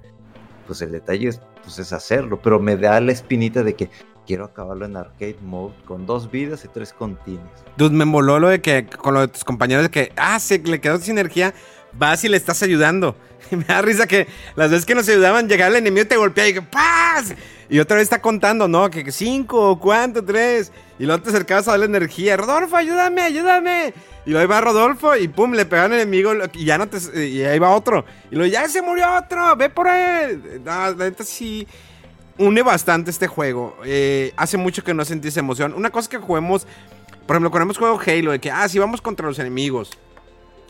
Pues 0.65 0.81
el 0.81 0.93
detalle 0.93 1.27
es 1.27 1.41
pues 1.63 1.79
es 1.79 1.93
hacerlo, 1.93 2.39
pero 2.41 2.59
me 2.59 2.75
da 2.75 2.99
la 2.99 3.11
espinita 3.11 3.63
de 3.63 3.75
que 3.75 3.89
quiero 4.25 4.45
acabarlo 4.45 4.85
en 4.85 4.95
arcade 4.95 5.37
mode 5.41 5.73
con 5.85 6.05
dos 6.05 6.29
vidas 6.29 6.63
y 6.63 6.67
tres 6.67 6.93
continuos. 6.93 7.49
Dude, 7.77 7.95
me 7.95 8.05
moló 8.05 8.39
lo 8.39 8.49
de 8.49 8.61
que 8.61 8.85
con 8.85 9.13
lo 9.13 9.21
de 9.21 9.27
tus 9.29 9.43
compañeros 9.43 9.83
de 9.83 9.89
que, 9.89 10.11
ah, 10.15 10.39
se 10.39 10.59
le 10.59 10.79
quedó 10.79 10.99
sin 10.99 11.17
energía, 11.17 11.53
vas 11.93 12.23
y 12.23 12.29
le 12.29 12.37
estás 12.37 12.61
ayudando. 12.63 13.15
Y 13.51 13.55
me 13.55 13.63
da 13.63 13.81
risa 13.81 14.05
que 14.05 14.27
las 14.55 14.69
veces 14.69 14.85
que 14.85 14.93
nos 14.93 15.09
ayudaban, 15.09 15.49
llegaba 15.49 15.71
el 15.71 15.77
enemigo 15.77 16.03
y 16.03 16.07
te 16.07 16.17
golpeaba 16.17 16.49
y 16.49 16.53
que 16.53 16.61
¡paz! 16.61 17.33
Y 17.69 17.79
otra 17.79 17.97
vez 17.97 18.03
está 18.03 18.19
contando, 18.19 18.67
¿no? 18.67 18.89
Que 18.89 19.11
cinco, 19.11 19.79
¿cuánto? 19.79 20.25
Tres. 20.25 20.71
Y 20.97 21.05
luego 21.05 21.21
te 21.21 21.29
acercabas 21.29 21.67
a 21.67 21.71
darle 21.71 21.85
energía. 21.85 22.35
Rodolfo, 22.35 22.75
ayúdame, 22.75 23.21
ayúdame. 23.21 23.93
Y 24.25 24.31
luego 24.31 24.45
iba 24.45 24.61
Rodolfo 24.61 25.15
y 25.15 25.27
pum, 25.27 25.53
le 25.53 25.65
pegaban 25.65 25.91
al 25.93 25.99
enemigo 25.99 26.33
y 26.53 26.65
ya 26.65 26.77
no 26.79 26.87
te. 26.87 27.27
Y 27.27 27.43
ahí 27.43 27.59
va 27.59 27.69
otro. 27.69 28.05
Y 28.31 28.35
luego 28.35 28.51
ya 28.51 28.67
se 28.67 28.81
murió 28.81 29.05
otro, 29.15 29.55
ve 29.55 29.69
por 29.69 29.87
él. 29.87 30.61
No, 30.65 30.71
la 30.71 30.93
neta 30.93 31.23
sí. 31.23 31.67
Une 32.39 32.63
bastante 32.63 33.11
este 33.11 33.27
juego. 33.27 33.77
Eh, 33.85 34.33
hace 34.35 34.57
mucho 34.57 34.83
que 34.83 34.93
no 34.93 35.05
sentí 35.05 35.27
esa 35.27 35.41
emoción. 35.41 35.73
Una 35.73 35.91
cosa 35.91 36.09
que 36.09 36.17
juguemos. 36.17 36.65
Por 37.27 37.35
ejemplo, 37.35 37.51
cuando 37.51 37.65
hemos 37.65 37.77
jugado 37.77 37.99
Halo, 37.99 38.31
de 38.31 38.39
que, 38.39 38.49
ah, 38.49 38.67
sí, 38.67 38.79
vamos 38.79 39.01
contra 39.01 39.27
los 39.27 39.37
enemigos. 39.37 39.91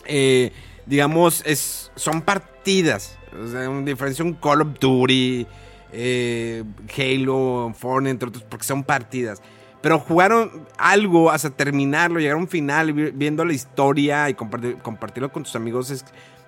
Eh, 0.06 0.52
digamos, 0.86 1.43
es, 1.45 1.91
son 1.95 2.22
partidas. 2.22 3.18
O 3.41 3.47
sea, 3.47 3.70
una 3.70 3.86
diferencia 3.86 4.26
un 4.26 4.34
Call 4.34 4.62
of 4.64 4.80
Duty, 4.80 5.47
eh, 5.92 6.64
Halo, 6.98 7.74
Fortnite, 7.78 8.12
entre 8.12 8.30
otros, 8.30 8.44
porque 8.44 8.66
son 8.66 8.84
partidas. 8.84 9.42
Pero 9.82 10.00
jugaron 10.00 10.68
algo 10.78 11.32
hasta 11.32 11.50
terminarlo, 11.52 12.20
llegar 12.20 12.36
a 12.36 12.40
un 12.40 12.50
final, 12.50 12.92
viendo 12.94 13.46
la 13.46 13.54
historia 13.54 14.30
y 14.30 14.34
compartirlo 14.34 15.32
con 15.32 15.44
tus 15.44 15.56
amigos. 15.56 15.90
Es 15.90 16.04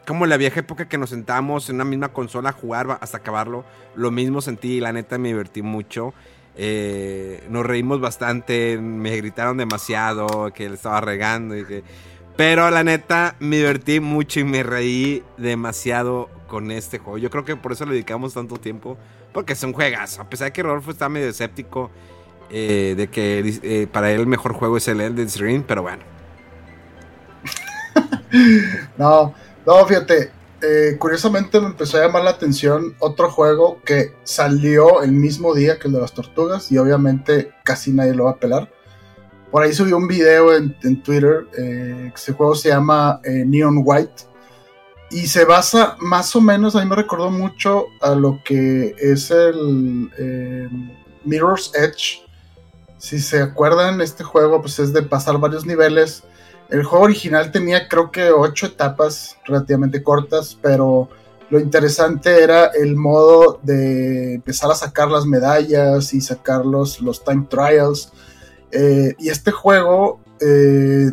como 0.06 0.26
la 0.26 0.36
vieja 0.36 0.60
época 0.60 0.90
que 0.90 0.98
nos 0.98 1.12
sentábamos 1.12 1.70
en 1.70 1.76
una 1.76 1.86
misma 1.86 2.10
consola 2.10 2.50
a 2.50 2.54
jugar 2.54 2.98
hasta 3.00 3.18
acabarlo. 3.18 3.64
Lo 3.96 4.12
mismo 4.12 4.42
sentí 4.42 4.74
y 4.74 4.80
la 4.82 4.92
neta 4.92 5.18
me 5.18 5.30
divertí 5.30 5.62
mucho. 5.62 6.14
Eh, 6.58 7.48
nos 7.50 7.66
reímos 7.66 8.02
bastante, 8.02 8.78
me 8.78 9.16
gritaron 9.16 9.56
demasiado, 9.56 10.52
que 10.54 10.68
le 10.68 10.76
estaba 10.76 11.00
regando. 11.00 11.58
Y 11.58 11.66
que... 11.66 11.84
Pero 12.42 12.72
la 12.72 12.84
neta 12.84 13.36
me 13.40 13.58
divertí 13.58 14.00
mucho 14.00 14.40
y 14.40 14.44
me 14.44 14.64
reí 14.64 15.24
demasiado 15.38 16.28
con 16.48 16.72
este 16.72 16.98
juego. 16.98 17.20
Yo 17.20 17.30
creo 17.30 17.46
que 17.46 17.56
por 17.56 17.72
eso 17.72 17.86
le 17.86 17.92
dedicamos 17.92 18.34
tanto 18.34 18.58
tiempo, 18.58 18.98
porque 19.32 19.54
es 19.54 19.62
un 19.62 19.74
juegazo. 19.74 20.24
A 20.24 20.26
pesar 20.28 20.48
de 20.48 20.52
que 20.52 20.64
Rodolfo 20.64 20.90
está 20.90 21.08
medio 21.08 21.30
escéptico 21.30 21.92
eh, 22.50 22.96
de 22.98 23.10
que 23.12 23.60
eh, 23.62 23.86
para 23.86 24.12
él 24.12 24.22
el 24.22 24.26
mejor 24.26 24.54
juego 24.54 24.78
es 24.78 24.88
el 24.88 25.02
Elden 25.02 25.30
Ring, 25.36 25.64
pero 25.68 25.84
bueno. 25.84 26.02
no, 28.98 29.36
no, 29.64 29.86
fíjate, 29.86 30.32
eh, 30.64 30.96
curiosamente 30.98 31.62
me 31.62 31.68
empezó 31.68 32.00
a 32.00 32.08
llamar 32.08 32.24
la 32.24 32.32
atención 32.32 32.96
otro 32.98 33.30
juego 33.30 33.80
que 33.86 34.16
salió 34.24 35.04
el 35.04 35.12
mismo 35.12 35.54
día 35.54 35.78
que 35.78 35.90
el 35.90 35.94
de 35.94 36.02
las 36.02 36.16
tortugas 36.16 36.72
y 36.72 36.80
obviamente 36.80 37.52
casi 37.64 37.94
nadie 37.94 38.16
lo 38.16 38.24
va 38.24 38.32
a 38.32 38.38
pelar. 38.38 38.81
Por 39.52 39.64
ahí 39.64 39.74
subió 39.74 39.98
un 39.98 40.08
video 40.08 40.56
en, 40.56 41.04
Twitter, 41.04 41.46
ese 42.16 42.32
juego 42.34 42.56
se 42.56 42.70
llama 42.70 43.20
Neon 43.24 43.82
White 43.84 44.24
y 45.10 45.28
se 45.28 45.44
basa 45.44 45.98
más 46.00 46.34
o 46.36 46.42
menos, 46.42 46.76
a 46.76 46.80
mí 46.80 46.90
me 46.90 46.96
recordó 46.96 47.30
mucho 47.30 47.88
a 48.00 48.16
lo 48.16 48.40
que 48.46 48.96
es 48.98 49.30
el 49.30 50.10
Mirror's 51.26 51.72
Edge 51.76 52.22
si 53.02 53.20
se 53.20 53.42
acuerdan, 53.42 54.00
este 54.00 54.24
juego 54.24 54.62
pues 54.62 54.78
es 54.78 54.94
de 54.94 55.02
pasar 55.02 55.40
varios 55.40 55.66
niveles. 55.66 56.22
El 56.70 56.84
juego 56.84 57.06
original 57.06 57.52
tenía 57.52 57.90
creo 57.90 58.12
que 58.12 58.30
ocho 58.30 58.68
etapas 58.68 59.38
relativamente 59.44 60.04
cortas, 60.04 60.56
pero 60.62 61.10
lo 61.50 61.60
interesante 61.60 62.44
era 62.44 62.68
el 62.68 62.96
modo 62.96 63.60
de 63.64 64.36
empezar 64.36 64.70
a 64.70 64.76
sacar 64.76 65.10
las 65.10 65.26
medallas 65.26 66.14
y 66.14 66.22
sacar 66.22 66.64
los, 66.64 67.00
time 67.26 67.48
trials. 67.50 68.14
Eh, 68.72 69.16
y 69.20 69.30
este 69.30 69.52
juego, 69.52 70.22
eh, 70.40 71.12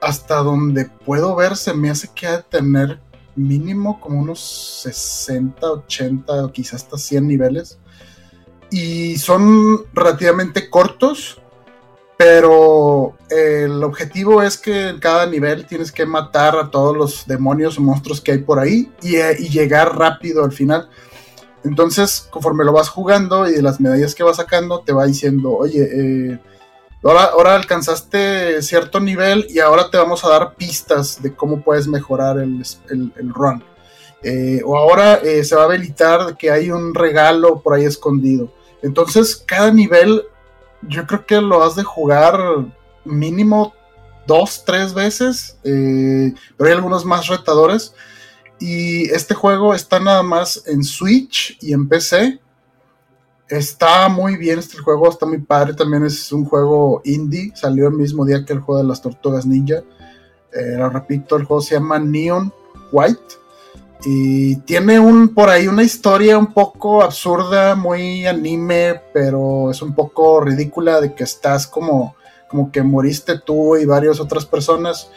hasta 0.00 0.36
donde 0.36 0.86
puedo 1.04 1.34
ver, 1.36 1.56
se 1.56 1.74
me 1.74 1.90
hace 1.90 2.08
que 2.14 2.26
ha 2.26 2.38
de 2.38 2.42
tener 2.44 3.00
mínimo 3.34 4.00
como 4.00 4.20
unos 4.20 4.40
60, 4.82 5.70
80 5.70 6.44
o 6.44 6.52
quizás 6.52 6.82
hasta 6.82 6.98
100 6.98 7.26
niveles. 7.26 7.78
Y 8.70 9.18
son 9.18 9.84
relativamente 9.92 10.70
cortos, 10.70 11.40
pero 12.16 13.14
el 13.28 13.82
objetivo 13.82 14.42
es 14.42 14.56
que 14.56 14.88
en 14.88 15.00
cada 15.00 15.26
nivel 15.26 15.66
tienes 15.66 15.92
que 15.92 16.06
matar 16.06 16.56
a 16.56 16.70
todos 16.70 16.96
los 16.96 17.26
demonios 17.26 17.78
o 17.78 17.82
monstruos 17.82 18.20
que 18.20 18.32
hay 18.32 18.38
por 18.38 18.58
ahí 18.58 18.90
y, 19.02 19.16
y 19.16 19.48
llegar 19.48 19.98
rápido 19.98 20.44
al 20.44 20.52
final. 20.52 20.88
Entonces, 21.64 22.26
conforme 22.30 22.64
lo 22.64 22.72
vas 22.72 22.88
jugando 22.88 23.48
y 23.48 23.52
de 23.52 23.62
las 23.62 23.80
medallas 23.80 24.14
que 24.14 24.22
vas 24.22 24.36
sacando, 24.36 24.80
te 24.80 24.92
va 24.92 25.06
diciendo, 25.06 25.52
oye, 25.52 25.82
eh, 25.82 26.38
ahora, 27.04 27.56
alcanzaste 27.56 28.62
cierto 28.62 29.00
nivel 29.00 29.46
y 29.48 29.58
ahora 29.58 29.90
te 29.90 29.98
vamos 29.98 30.24
a 30.24 30.28
dar 30.28 30.54
pistas 30.54 31.20
de 31.20 31.34
cómo 31.34 31.62
puedes 31.62 31.88
mejorar 31.88 32.38
el, 32.38 32.64
run. 33.34 33.64
Eh, 34.22 34.62
o 34.64 34.76
ahora 34.76 35.14
eh, 35.16 35.42
se 35.42 35.56
va 35.56 35.62
a 35.62 35.64
habilitar 35.64 36.36
que 36.36 36.50
hay 36.50 36.70
un 36.70 36.94
regalo 36.94 37.60
por 37.60 37.74
ahí 37.74 37.84
escondido. 37.84 38.52
Entonces, 38.82 39.36
cada 39.36 39.72
nivel, 39.72 40.22
yo 40.82 41.06
creo 41.06 41.26
que 41.26 41.40
lo 41.40 41.62
has 41.62 41.74
de 41.74 41.82
jugar 41.82 42.38
mínimo 43.04 43.74
dos, 44.26 44.64
tres 44.64 44.94
veces, 44.94 45.58
pero 45.62 46.68
hay 46.68 46.72
algunos 46.72 47.04
más 47.04 47.26
retadores. 47.26 47.94
Y 48.60 49.10
este 49.10 49.34
juego 49.34 49.74
está 49.74 49.98
nada 49.98 50.22
más 50.22 50.62
en 50.66 50.84
Switch 50.84 51.58
y 51.60 51.72
en 51.72 51.88
PC. 51.88 52.38
Está 53.52 54.08
muy 54.08 54.38
bien 54.38 54.58
este 54.58 54.78
juego, 54.78 55.10
está 55.10 55.26
muy 55.26 55.36
padre. 55.36 55.74
También 55.74 56.06
es 56.06 56.32
un 56.32 56.46
juego 56.46 57.02
indie. 57.04 57.52
Salió 57.54 57.88
el 57.88 57.92
mismo 57.92 58.24
día 58.24 58.46
que 58.46 58.54
el 58.54 58.60
juego 58.60 58.80
de 58.80 58.88
las 58.88 59.02
tortugas 59.02 59.44
ninja. 59.44 59.82
Eh, 60.54 60.76
lo 60.78 60.88
repito, 60.88 61.36
el 61.36 61.44
juego 61.44 61.60
se 61.60 61.74
llama 61.74 61.98
Neon 61.98 62.50
White. 62.90 63.20
Y 64.06 64.56
tiene 64.60 64.98
un 64.98 65.34
por 65.34 65.50
ahí 65.50 65.68
una 65.68 65.82
historia 65.82 66.38
un 66.38 66.54
poco 66.54 67.02
absurda, 67.02 67.74
muy 67.74 68.24
anime, 68.24 69.02
pero 69.12 69.70
es 69.70 69.82
un 69.82 69.94
poco 69.94 70.40
ridícula 70.40 71.02
de 71.02 71.14
que 71.14 71.24
estás 71.24 71.66
como, 71.66 72.16
como 72.48 72.72
que 72.72 72.82
moriste 72.82 73.38
tú 73.38 73.76
y 73.76 73.84
varias 73.84 74.18
otras 74.18 74.46
personas. 74.46 75.10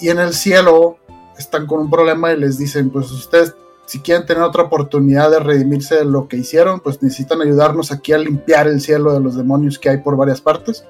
Y 0.00 0.08
en 0.08 0.18
el 0.18 0.34
cielo 0.34 0.98
están 1.38 1.68
con 1.68 1.78
un 1.78 1.90
problema 1.90 2.32
y 2.32 2.40
les 2.40 2.58
dicen, 2.58 2.90
pues 2.90 3.12
ustedes 3.12 3.54
si 3.86 4.00
quieren 4.00 4.26
tener 4.26 4.42
otra 4.42 4.64
oportunidad 4.64 5.30
de 5.30 5.38
redimirse 5.38 5.94
de 5.94 6.04
lo 6.04 6.26
que 6.28 6.36
hicieron, 6.36 6.80
pues 6.80 7.02
necesitan 7.02 7.40
ayudarnos 7.40 7.92
aquí 7.92 8.12
a 8.12 8.18
limpiar 8.18 8.66
el 8.66 8.80
cielo 8.80 9.12
de 9.14 9.20
los 9.20 9.36
demonios 9.36 9.78
que 9.78 9.88
hay 9.88 9.98
por 9.98 10.16
varias 10.16 10.40
partes. 10.40 10.84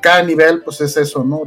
Cada 0.00 0.22
nivel, 0.22 0.62
pues 0.62 0.80
es 0.80 0.96
eso, 0.96 1.24
¿no? 1.24 1.42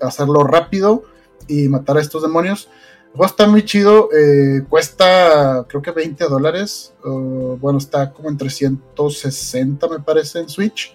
Hacerlo 0.00 0.42
rápido 0.42 1.04
y 1.46 1.68
matar 1.68 1.96
a 1.96 2.00
estos 2.00 2.22
demonios. 2.22 2.68
El 3.06 3.12
juego 3.12 3.26
está 3.26 3.46
muy 3.46 3.64
chido, 3.64 4.10
eh, 4.12 4.64
cuesta 4.68 5.64
creo 5.68 5.80
que 5.80 5.92
20 5.92 6.24
dólares, 6.24 6.92
bueno, 7.04 7.78
está 7.78 8.12
como 8.12 8.28
en 8.28 8.36
360 8.36 9.88
me 9.88 10.00
parece 10.00 10.40
en 10.40 10.48
Switch. 10.48 10.94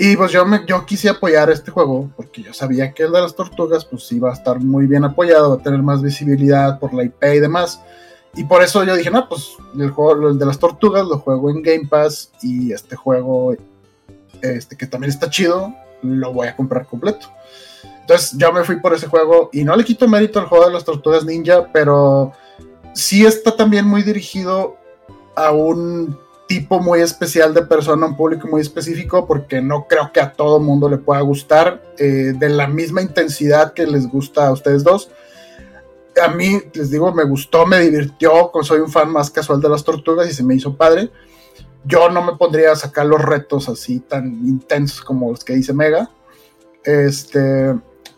Y 0.00 0.16
pues 0.16 0.30
yo, 0.30 0.46
me, 0.46 0.64
yo 0.64 0.86
quise 0.86 1.08
apoyar 1.08 1.50
este 1.50 1.72
juego 1.72 2.08
porque 2.14 2.42
yo 2.42 2.54
sabía 2.54 2.92
que 2.92 3.02
el 3.02 3.12
de 3.12 3.20
las 3.20 3.34
tortugas 3.34 3.84
pues 3.84 4.12
iba 4.12 4.30
a 4.30 4.34
estar 4.34 4.60
muy 4.60 4.86
bien 4.86 5.04
apoyado, 5.04 5.50
va 5.50 5.56
a 5.56 5.62
tener 5.62 5.82
más 5.82 6.02
visibilidad 6.02 6.78
por 6.78 6.94
la 6.94 7.02
IP 7.02 7.24
y 7.34 7.40
demás. 7.40 7.80
Y 8.34 8.44
por 8.44 8.62
eso 8.62 8.84
yo 8.84 8.94
dije, 8.94 9.10
no, 9.10 9.28
pues 9.28 9.56
el 9.78 9.90
juego 9.90 10.28
el 10.28 10.38
de 10.38 10.46
las 10.46 10.58
tortugas 10.58 11.06
lo 11.06 11.18
juego 11.18 11.50
en 11.50 11.62
Game 11.62 11.86
Pass 11.88 12.30
y 12.42 12.72
este 12.72 12.94
juego, 12.94 13.54
este 14.42 14.76
que 14.76 14.86
también 14.86 15.10
está 15.10 15.28
chido, 15.28 15.74
lo 16.02 16.32
voy 16.32 16.48
a 16.48 16.56
comprar 16.56 16.86
completo. 16.86 17.26
Entonces 18.00 18.32
yo 18.38 18.52
me 18.52 18.64
fui 18.64 18.80
por 18.80 18.94
ese 18.94 19.06
juego 19.06 19.50
y 19.52 19.64
no 19.64 19.76
le 19.76 19.84
quito 19.84 20.08
mérito 20.08 20.38
al 20.38 20.46
juego 20.46 20.66
de 20.66 20.72
las 20.72 20.84
tortugas 20.84 21.24
ninja, 21.24 21.68
pero 21.72 22.32
sí 22.94 23.26
está 23.26 23.54
también 23.54 23.86
muy 23.86 24.02
dirigido 24.02 24.76
a 25.34 25.52
un 25.52 26.18
tipo 26.48 26.80
muy 26.80 27.00
especial 27.00 27.52
de 27.52 27.62
persona, 27.62 28.06
un 28.06 28.16
público 28.16 28.48
muy 28.48 28.62
específico, 28.62 29.26
porque 29.26 29.60
no 29.60 29.86
creo 29.86 30.10
que 30.12 30.20
a 30.20 30.32
todo 30.32 30.58
mundo 30.58 30.88
le 30.88 30.96
pueda 30.96 31.20
gustar 31.20 31.82
eh, 31.98 32.32
de 32.34 32.48
la 32.48 32.66
misma 32.66 33.02
intensidad 33.02 33.74
que 33.74 33.86
les 33.86 34.08
gusta 34.08 34.46
a 34.46 34.52
ustedes 34.52 34.82
dos. 34.82 35.10
A 36.22 36.28
mí, 36.28 36.60
les 36.74 36.90
digo, 36.90 37.12
me 37.12 37.24
gustó, 37.24 37.66
me 37.66 37.80
divirtió, 37.80 38.50
soy 38.62 38.80
un 38.80 38.90
fan 38.90 39.10
más 39.10 39.30
casual 39.30 39.60
de 39.60 39.68
las 39.68 39.84
tortugas 39.84 40.28
y 40.28 40.32
se 40.32 40.42
me 40.42 40.54
hizo 40.54 40.76
padre. 40.76 41.10
Yo 41.84 42.10
no 42.10 42.22
me 42.22 42.36
pondría 42.36 42.72
a 42.72 42.76
sacar 42.76 43.06
los 43.06 43.20
retos 43.20 43.68
así 43.68 44.00
tan 44.00 44.26
intensos 44.46 45.00
como 45.02 45.30
los 45.30 45.44
que 45.44 45.54
dice 45.54 45.72
Mega. 45.72 46.10
Este, 46.84 47.74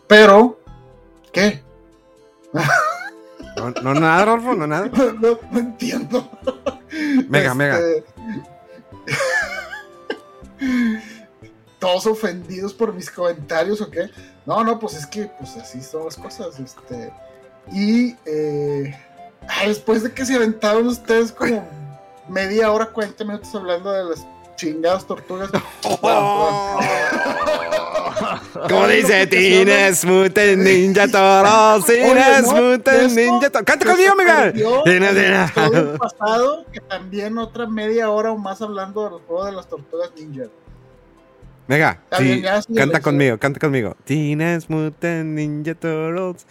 pero, 0.07 0.59
¿qué? 1.31 1.63
No, 3.55 3.69
no 3.81 3.93
nada, 3.93 4.25
Rolfo, 4.25 4.53
no 4.55 4.67
nada. 4.67 4.89
No, 5.21 5.39
no 5.51 5.59
entiendo. 5.59 6.29
Mega, 7.29 7.53
mega. 7.53 7.79
Este, 7.79 8.05
Todos 11.79 12.05
ofendidos 12.05 12.73
por 12.73 12.93
mis 12.93 13.09
comentarios 13.09 13.81
o 13.81 13.89
qué. 13.89 14.09
No, 14.45 14.63
no, 14.63 14.79
pues 14.79 14.95
es 14.95 15.05
que 15.05 15.31
pues 15.37 15.55
así 15.57 15.81
son 15.81 16.05
las 16.05 16.15
cosas. 16.15 16.59
Este. 16.59 17.11
Y 17.71 18.15
eh, 18.25 18.95
después 19.65 20.03
de 20.03 20.11
que 20.11 20.25
se 20.25 20.35
aventaron 20.35 20.87
ustedes 20.87 21.31
como 21.31 21.67
media 22.27 22.71
hora, 22.71 22.87
40 22.87 23.23
minutos 23.23 23.53
hablando 23.55 23.91
de 23.91 24.03
las 24.05 24.25
chingadas 24.55 25.05
tortugas. 25.05 25.49
Como 28.69 28.87
dice 28.87 29.25
Tines 29.27 30.05
Mutant 30.05 30.57
Ninja 30.57 31.07
Toro, 31.07 31.83
Tines 31.83 32.45
Mutant 32.45 33.11
Ninja 33.11 33.49
Toro. 33.49 33.65
Canta 33.65 33.85
conmigo, 33.85 34.11
amiga. 34.13 34.47
El 34.85 35.97
pasado, 35.97 36.65
que 36.71 36.79
también 36.81 37.37
otra 37.37 37.65
media 37.67 38.09
hora 38.09 38.31
o 38.31 38.37
más 38.37 38.61
hablando 38.61 39.09
del 39.09 39.19
juego 39.21 39.45
de 39.45 39.51
las 39.53 39.67
tortugas 39.67 40.11
ninja. 40.15 40.45
Mega, 41.67 41.99
sí, 42.17 42.43
canta 42.75 42.99
conmigo, 42.99 43.37
canta 43.37 43.59
conmigo. 43.59 43.95
Tines 44.03 44.69
Mutant 44.69 45.25
Ninja 45.25 45.73
Turtles. 45.73 46.45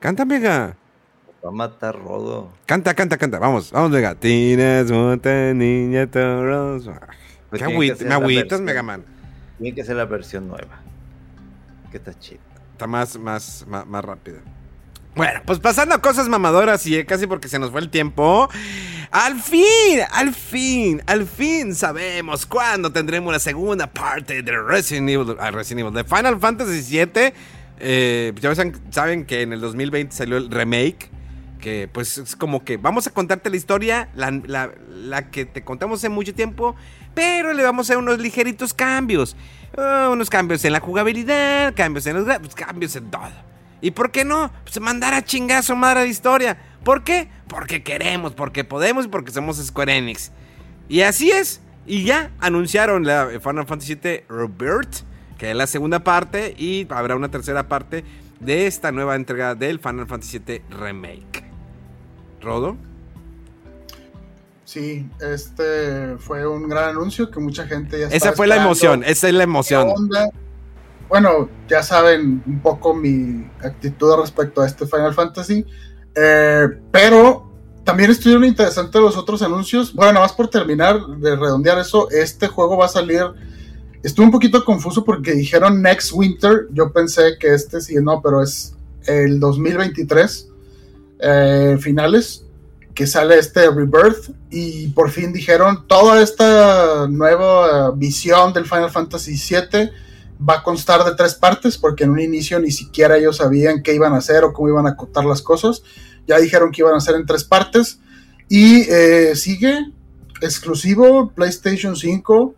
Canta, 0.00 0.24
Mega. 0.24 0.76
Va 1.44 1.48
a 1.48 1.52
matar 1.52 1.96
Rodo. 1.96 2.52
Canta, 2.66 2.94
canta, 2.94 3.16
canta. 3.16 3.38
Vamos, 3.38 3.70
vamos, 3.72 3.90
Mega. 3.90 4.14
Tines 4.14 4.90
Mutant 4.90 5.56
Ninja 5.56 6.06
Turtles. 6.06 6.88
Pues 7.50 7.62
me 7.62 8.14
agüitas, 8.14 8.60
Mega 8.60 8.82
Man. 8.82 9.04
Tiene 9.58 9.74
que 9.74 9.84
ser 9.84 9.96
la 9.96 10.04
versión 10.04 10.48
nueva. 10.48 10.80
Que 11.90 11.96
está 11.96 12.16
chido. 12.18 12.40
Está 12.72 12.86
más, 12.86 13.18
más, 13.18 13.66
más, 13.66 14.04
rápido. 14.04 14.38
Bueno, 15.16 15.40
pues 15.44 15.58
pasando 15.58 15.96
a 15.96 16.00
cosas 16.00 16.28
mamadoras 16.28 16.86
y 16.86 17.04
casi 17.04 17.26
porque 17.26 17.48
se 17.48 17.58
nos 17.58 17.72
fue 17.72 17.80
el 17.80 17.90
tiempo. 17.90 18.48
Al 19.10 19.40
fin, 19.40 20.00
al 20.12 20.34
fin, 20.34 21.02
al 21.06 21.26
fin 21.26 21.74
sabemos 21.74 22.46
cuándo 22.46 22.92
tendremos 22.92 23.32
la 23.32 23.40
segunda 23.40 23.88
parte 23.88 24.42
de 24.42 24.62
Resident 24.62 25.08
Evil, 25.08 25.36
ah, 25.40 25.50
Resident 25.50 25.80
Evil 25.80 25.94
de 25.94 26.04
Final 26.04 26.38
Fantasy 26.38 26.82
VII. 26.82 27.32
Eh, 27.80 28.32
ya 28.40 28.54
saben 28.90 29.24
que 29.24 29.42
en 29.42 29.52
el 29.52 29.60
2020 29.60 30.14
salió 30.14 30.36
el 30.36 30.50
remake. 30.50 31.10
Que 31.60 31.88
pues 31.92 32.18
es 32.18 32.36
como 32.36 32.64
que 32.64 32.76
vamos 32.76 33.08
a 33.08 33.10
contarte 33.10 33.50
la 33.50 33.56
historia, 33.56 34.08
la, 34.14 34.30
la 34.88 35.30
que 35.30 35.44
te 35.44 35.64
contamos 35.64 35.98
hace 35.98 36.08
mucho 36.08 36.32
tiempo, 36.32 36.76
pero 37.14 37.52
le 37.52 37.64
vamos 37.64 37.90
a 37.90 37.92
hacer 37.92 37.96
unos 37.96 38.20
ligeritos 38.20 38.72
cambios. 38.72 39.36
Uh, 39.76 40.12
unos 40.12 40.30
cambios 40.30 40.64
en 40.64 40.72
la 40.72 40.80
jugabilidad, 40.80 41.74
cambios 41.74 42.06
en 42.06 42.24
los 42.24 42.38
pues, 42.38 42.54
cambios 42.54 42.94
en 42.96 43.10
todo. 43.10 43.32
¿Y 43.80 43.90
por 43.90 44.10
qué 44.10 44.24
no? 44.24 44.52
Pues 44.64 44.80
mandar 44.80 45.14
a 45.14 45.24
chingazo 45.24 45.76
madre 45.76 46.02
de 46.02 46.08
historia. 46.08 46.58
¿Por 46.84 47.04
qué? 47.04 47.28
Porque 47.48 47.82
queremos, 47.82 48.32
porque 48.32 48.64
podemos 48.64 49.06
y 49.06 49.08
porque 49.08 49.30
somos 49.30 49.56
Square 49.58 49.96
Enix. 49.96 50.32
Y 50.88 51.02
así 51.02 51.30
es. 51.30 51.60
Y 51.86 52.04
ya 52.04 52.30
anunciaron 52.38 53.04
la 53.04 53.28
Final 53.42 53.66
Fantasy 53.66 53.94
VII 53.94 54.24
Rebirth, 54.28 55.04
que 55.38 55.50
es 55.50 55.56
la 55.56 55.66
segunda 55.66 56.00
parte, 56.00 56.54
y 56.58 56.86
habrá 56.90 57.16
una 57.16 57.30
tercera 57.30 57.68
parte 57.68 58.04
de 58.40 58.66
esta 58.66 58.92
nueva 58.92 59.16
entrega 59.16 59.54
del 59.54 59.78
Final 59.78 60.06
Fantasy 60.06 60.40
VII 60.40 60.62
Remake. 60.70 61.44
¿Rodo? 62.40 62.76
Sí, 64.64 65.08
este 65.20 66.18
fue 66.18 66.46
un 66.46 66.68
gran 66.68 66.90
anuncio 66.90 67.30
que 67.30 67.40
mucha 67.40 67.66
gente 67.66 68.00
ya 68.00 68.08
Esa 68.08 68.34
fue 68.34 68.46
la 68.46 68.56
emoción, 68.56 69.02
esa 69.02 69.28
es 69.28 69.34
la 69.34 69.44
emoción. 69.44 69.88
Bueno, 71.08 71.48
ya 71.68 71.82
saben 71.82 72.42
un 72.46 72.60
poco 72.60 72.92
mi 72.92 73.50
actitud 73.62 74.14
respecto 74.20 74.60
a 74.60 74.66
este 74.66 74.86
Final 74.86 75.14
Fantasy, 75.14 75.64
eh, 76.14 76.66
pero 76.90 77.50
también 77.82 78.10
estuvieron 78.10 78.44
interesantes 78.44 79.00
los 79.00 79.16
otros 79.16 79.40
anuncios. 79.40 79.94
Bueno, 79.94 80.12
nada 80.12 80.26
más 80.26 80.34
por 80.34 80.48
terminar 80.48 81.00
de 81.00 81.34
redondear 81.34 81.78
eso, 81.78 82.10
este 82.10 82.46
juego 82.46 82.76
va 82.76 82.84
a 82.84 82.88
salir. 82.88 83.22
Estuve 84.02 84.26
un 84.26 84.32
poquito 84.32 84.64
confuso 84.64 85.04
porque 85.04 85.32
dijeron 85.32 85.82
next 85.82 86.12
winter. 86.12 86.68
Yo 86.72 86.92
pensé 86.92 87.36
que 87.38 87.54
este 87.54 87.80
sí, 87.80 87.96
no, 88.02 88.20
pero 88.22 88.42
es 88.42 88.74
el 89.06 89.40
2023 89.40 90.48
eh, 91.20 91.76
finales 91.80 92.44
que 92.94 93.06
sale 93.06 93.38
este 93.38 93.70
Rebirth 93.70 94.30
y 94.50 94.88
por 94.88 95.10
fin 95.10 95.32
dijeron 95.32 95.86
toda 95.86 96.20
esta 96.20 97.06
nueva 97.08 97.92
visión 97.92 98.52
del 98.52 98.64
Final 98.64 98.90
Fantasy 98.90 99.34
VII 99.34 99.90
va 100.48 100.54
a 100.54 100.62
constar 100.64 101.04
de 101.04 101.14
tres 101.14 101.34
partes 101.34 101.78
porque 101.78 102.04
en 102.04 102.10
un 102.10 102.20
inicio 102.20 102.58
ni 102.58 102.72
siquiera 102.72 103.16
ellos 103.16 103.36
sabían 103.36 103.84
qué 103.84 103.94
iban 103.94 104.14
a 104.14 104.16
hacer 104.16 104.42
o 104.42 104.52
cómo 104.52 104.68
iban 104.68 104.86
a 104.86 104.90
acotar 104.90 105.24
las 105.24 105.42
cosas 105.42 105.82
Ya 106.26 106.38
dijeron 106.38 106.70
que 106.70 106.82
iban 106.82 106.94
a 106.94 107.00
ser 107.00 107.14
en 107.14 107.24
tres 107.24 107.42
partes. 107.42 108.00
Y 108.48 108.82
eh, 108.90 109.34
sigue 109.34 109.92
exclusivo 110.40 111.30
PlayStation 111.30 111.96
5. 111.96 112.54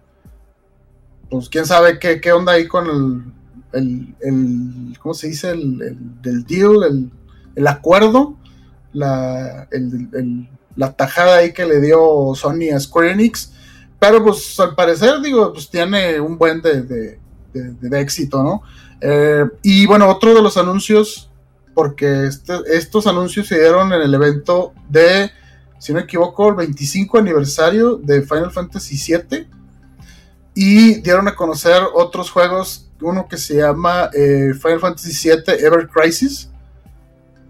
Pues 1.30 1.48
quién 1.48 1.64
sabe 1.64 1.98
qué, 1.98 2.20
qué 2.20 2.32
onda 2.32 2.52
ahí 2.52 2.66
con 2.66 3.32
el, 3.72 4.14
el, 4.20 4.98
¿cómo 5.00 5.14
se 5.14 5.28
dice? 5.28 5.50
El, 5.50 5.80
el 6.24 6.44
deal, 6.44 6.82
el, 6.82 7.10
el 7.54 7.66
acuerdo, 7.66 8.36
la, 8.92 9.68
la 10.76 10.92
tajada 10.92 11.36
ahí 11.36 11.52
que 11.52 11.64
le 11.64 11.80
dio 11.80 12.32
Sony 12.34 12.74
a 12.74 12.80
Square 12.80 13.12
Enix. 13.12 13.52
Pero 13.98 14.24
pues 14.24 14.58
al 14.58 14.74
parecer, 14.74 15.20
digo, 15.22 15.52
pues 15.52 15.68
tiene 15.68 16.18
un 16.20 16.38
buen 16.38 16.62
de, 16.62 16.82
de, 16.82 18.00
éxito, 18.00 18.42
¿no? 18.42 18.62
Eh, 19.00 19.44
y 19.62 19.86
bueno, 19.86 20.08
otro 20.08 20.34
de 20.34 20.42
los 20.42 20.56
anuncios, 20.56 21.30
porque 21.74 22.26
este, 22.26 22.54
estos 22.72 23.06
anuncios 23.06 23.46
se 23.46 23.58
dieron 23.58 23.92
en 23.92 24.00
el 24.00 24.14
evento 24.14 24.72
de, 24.88 25.30
si 25.78 25.92
no 25.92 25.98
me 25.98 26.04
equivoco, 26.04 26.48
el 26.48 26.54
25 26.54 27.18
aniversario 27.18 27.96
de 27.96 28.22
Final 28.22 28.50
Fantasy 28.50 28.96
VII. 28.96 29.46
Y 30.62 30.96
dieron 30.96 31.26
a 31.26 31.34
conocer 31.34 31.82
otros 31.94 32.30
juegos, 32.30 32.86
uno 33.00 33.26
que 33.26 33.38
se 33.38 33.54
llama 33.56 34.10
eh, 34.12 34.52
Final 34.60 34.78
Fantasy 34.78 35.30
VII 35.30 35.54
Ever 35.58 35.88
Crisis. 35.88 36.50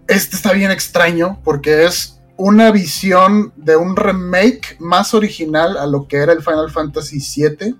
Este 0.07 0.37
está 0.37 0.53
bien 0.53 0.71
extraño 0.71 1.37
porque 1.43 1.83
es 1.83 2.21
una 2.37 2.71
visión 2.71 3.51
de 3.57 3.75
un 3.75 3.97
remake 3.97 4.77
más 4.79 5.13
original 5.13 5.75
a 5.75 5.87
lo 5.87 6.07
que 6.07 6.19
era 6.19 6.31
el 6.31 6.41
Final 6.41 6.71
Fantasy 6.71 7.19
VII. 7.19 7.75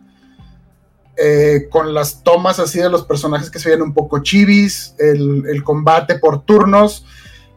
Eh, 1.16 1.70
con 1.72 1.94
las 1.94 2.24
tomas 2.24 2.60
así 2.60 2.80
de 2.80 2.90
los 2.90 3.06
personajes 3.06 3.50
que 3.50 3.60
se 3.60 3.70
veían 3.70 3.84
un 3.84 3.94
poco 3.94 4.22
chivis, 4.22 4.96
el, 5.00 5.64
combate 5.64 6.20
por 6.20 6.44
turnos. 6.44 7.06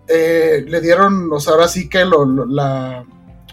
Eh, 0.06 0.64
le 0.68 0.80
dieron, 0.80 1.28
o 1.32 1.40
sea, 1.40 1.54
ahora 1.54 1.66
sí 1.66 1.88
que 1.88 2.04
la, 2.04 3.04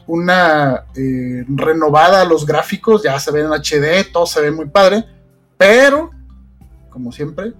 una 0.08 0.86
eh, 0.96 1.46
renovada 1.48 2.22
a 2.22 2.26
los 2.26 2.46
gráficos, 2.46 3.04
ya 3.04 3.20
se 3.20 3.32
ven 3.32 3.46
en 3.46 3.54
HD, 3.54 4.12
todo 4.12 4.26
se 4.26 4.42
ve 4.42 4.52
muy 4.52 4.68
padre, 4.68 5.06
pero, 5.58 6.12
como 6.90 7.12
siempre, 7.12 7.54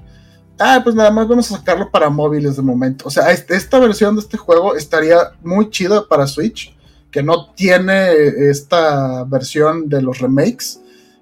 ah, 0.60 0.82
pues 0.84 0.96
nada 0.96 1.12
más 1.12 1.28
vamos 1.28 1.52
a 1.52 1.58
sacarlo 1.58 1.90
para 1.90 2.10
móviles 2.10 2.56
de 2.56 2.62
momento. 2.62 3.08
O 3.08 3.12
sea, 3.12 3.32
esta 3.32 3.80
versión 3.80 4.16
de 4.16 4.22
este 4.22 4.38
juego 4.38 4.76
estaría 4.76 5.32
muy 5.42 5.70
chida 5.70 6.08
para 6.08 6.28
Switch, 6.28 6.76
que 7.12 7.22
no 7.22 7.52
tiene 7.54 8.14
esta 8.50 9.24
versión 9.26 9.90
de 9.90 10.02
los 10.02 10.20
remakes, 10.20 10.82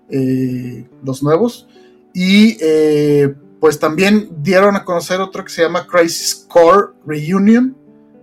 eh, 0.09 0.87
los 1.03 1.23
nuevos. 1.23 1.67
Y 2.13 2.57
eh, 2.61 3.33
pues 3.59 3.79
también 3.79 4.29
dieron 4.41 4.75
a 4.75 4.83
conocer 4.83 5.19
otro 5.19 5.43
que 5.43 5.51
se 5.51 5.63
llama 5.63 5.85
Crisis 5.87 6.45
Core 6.47 6.93
Reunion. 7.05 7.75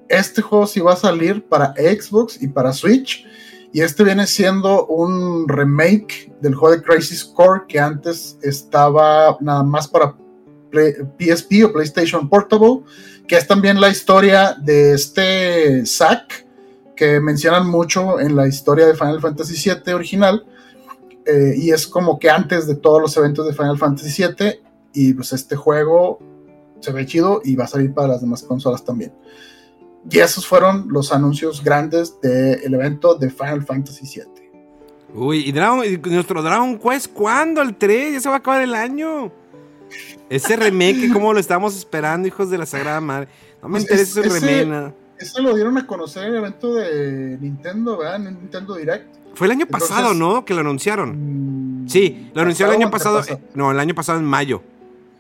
Este 0.08 0.42
juego 0.42 0.66
sí 0.66 0.80
va 0.80 0.92
a 0.92 0.96
salir 0.96 1.46
para 1.46 1.74
Xbox 1.74 2.40
y 2.42 2.48
para 2.48 2.72
Switch. 2.72 3.26
Y 3.72 3.80
este 3.80 4.04
viene 4.04 4.26
siendo 4.26 4.86
un 4.86 5.48
remake 5.48 6.32
del 6.40 6.54
juego 6.54 6.76
de 6.76 6.82
Crisis 6.82 7.24
Core 7.24 7.64
que 7.68 7.78
antes 7.78 8.38
estaba 8.42 9.36
nada 9.40 9.62
más 9.62 9.88
para 9.88 10.16
PSP 11.18 11.64
o 11.64 11.72
PlayStation 11.72 12.28
Portable, 12.28 12.82
que 13.26 13.36
es 13.36 13.46
también 13.46 13.80
la 13.80 13.88
historia 13.88 14.56
de 14.60 14.94
este 14.94 15.84
Zack, 15.84 16.46
que 16.94 17.20
mencionan 17.20 17.68
mucho 17.68 18.20
en 18.20 18.36
la 18.36 18.48
historia 18.48 18.86
de 18.86 18.94
Final 18.94 19.20
Fantasy 19.20 19.70
VII 19.70 19.92
original, 19.92 20.46
eh, 21.26 21.54
y 21.56 21.70
es 21.70 21.86
como 21.86 22.18
que 22.18 22.30
antes 22.30 22.66
de 22.66 22.76
todos 22.76 23.02
los 23.02 23.16
eventos 23.16 23.46
de 23.46 23.52
Final 23.52 23.78
Fantasy 23.78 24.22
VII, 24.22 24.60
y 24.94 25.12
pues 25.12 25.32
este 25.32 25.56
juego 25.56 26.18
se 26.80 26.92
ve 26.92 27.04
chido 27.04 27.42
y 27.44 27.56
va 27.56 27.64
a 27.64 27.68
salir 27.68 27.92
para 27.92 28.08
las 28.08 28.20
demás 28.20 28.42
consolas 28.42 28.84
también. 28.84 29.12
Y 30.10 30.18
esos 30.18 30.46
fueron 30.46 30.86
los 30.88 31.12
anuncios 31.12 31.62
grandes 31.62 32.20
del 32.20 32.72
evento 32.74 33.16
de 33.16 33.30
Final 33.30 33.64
Fantasy 33.64 34.04
VII. 34.04 34.46
Uy, 35.14 35.48
¿y, 35.48 35.52
nuestro 36.10 36.42
Dragon 36.42 36.78
Quest 36.78 37.12
cuándo? 37.12 37.62
¿El 37.62 37.74
3? 37.74 38.14
Ya 38.14 38.20
se 38.20 38.28
va 38.28 38.36
a 38.36 38.38
acabar 38.38 38.62
el 38.62 38.74
año. 38.74 39.32
Ese 40.28 40.56
remake, 40.56 41.12
¿cómo 41.12 41.32
lo 41.32 41.40
estamos 41.40 41.76
esperando, 41.76 42.28
hijos 42.28 42.50
de 42.50 42.58
la 42.58 42.66
Sagrada 42.66 43.00
Madre? 43.00 43.28
No 43.62 43.68
me 43.68 43.72
pues 43.72 43.84
interesa 43.84 44.20
ese 44.20 44.40
remake. 44.40 44.94
Ese 45.18 45.40
lo 45.40 45.54
dieron 45.54 45.78
a 45.78 45.86
conocer 45.86 46.24
en 46.24 46.30
el 46.30 46.36
evento 46.36 46.74
de 46.74 47.38
Nintendo, 47.40 47.96
¿verdad? 47.96 48.16
En 48.16 48.24
Nintendo 48.24 48.74
Direct. 48.74 49.16
Fue 49.34 49.46
el 49.46 49.52
año 49.52 49.66
pasado, 49.66 50.14
¿no? 50.14 50.44
Que 50.44 50.54
lo 50.54 50.60
anunciaron. 50.60 51.84
Mm, 51.84 51.88
sí, 51.88 52.30
lo 52.34 52.42
anunciaron 52.42 52.74
el 52.74 52.82
año 52.82 52.90
pasado. 52.90 53.22
no, 53.54 53.70
el 53.70 53.80
año 53.80 53.94
pasado 53.94 54.18
en 54.18 54.24
mayo. 54.24 54.62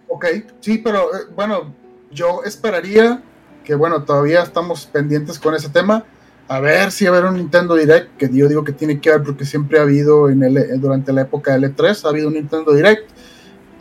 Ok, 0.08 0.26
sí, 0.60 0.78
pero 0.78 1.14
eh, 1.14 1.26
bueno, 1.34 1.74
yo 2.10 2.42
esperaría 2.44 3.22
que, 3.66 3.74
bueno, 3.74 4.04
todavía 4.04 4.42
estamos 4.42 4.86
pendientes 4.86 5.38
con 5.38 5.54
ese 5.54 5.68
tema. 5.68 6.04
A 6.48 6.60
ver 6.60 6.92
si 6.92 7.04
a 7.04 7.08
haber 7.08 7.24
un 7.24 7.34
Nintendo 7.34 7.74
Direct, 7.74 8.16
que 8.16 8.30
yo 8.32 8.48
digo 8.48 8.62
que 8.62 8.72
tiene 8.72 9.00
que 9.00 9.10
haber 9.10 9.24
porque 9.24 9.44
siempre 9.44 9.80
ha 9.80 9.82
habido 9.82 10.30
en 10.30 10.44
el, 10.44 10.80
durante 10.80 11.12
la 11.12 11.22
época 11.22 11.58
de 11.58 11.68
L3, 11.68 12.04
ha 12.04 12.08
habido 12.08 12.28
un 12.28 12.34
Nintendo 12.34 12.72
Direct 12.72 13.10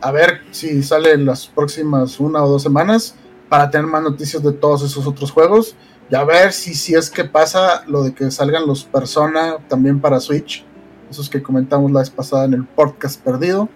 a 0.01 0.11
ver 0.11 0.41
si 0.51 0.81
sale 0.83 1.13
en 1.13 1.25
las 1.25 1.47
próximas 1.47 2.19
una 2.19 2.43
o 2.43 2.49
dos 2.49 2.63
semanas 2.63 3.15
para 3.47 3.69
tener 3.69 3.85
más 3.87 4.01
noticias 4.01 4.41
de 4.43 4.51
todos 4.51 4.83
esos 4.83 5.05
otros 5.05 5.31
juegos 5.31 5.75
y 6.09 6.15
a 6.15 6.23
ver 6.23 6.51
si, 6.51 6.73
si 6.73 6.95
es 6.95 7.09
que 7.09 7.23
pasa 7.23 7.83
lo 7.87 8.03
de 8.03 8.13
que 8.13 8.29
salgan 8.31 8.67
los 8.67 8.83
Persona 8.83 9.57
también 9.67 9.99
para 9.99 10.19
Switch, 10.19 10.65
esos 11.09 11.29
que 11.29 11.41
comentamos 11.41 11.91
la 11.91 11.99
vez 11.99 12.09
pasada 12.09 12.45
en 12.45 12.53
el 12.53 12.65
podcast 12.65 13.21
perdido. 13.21 13.69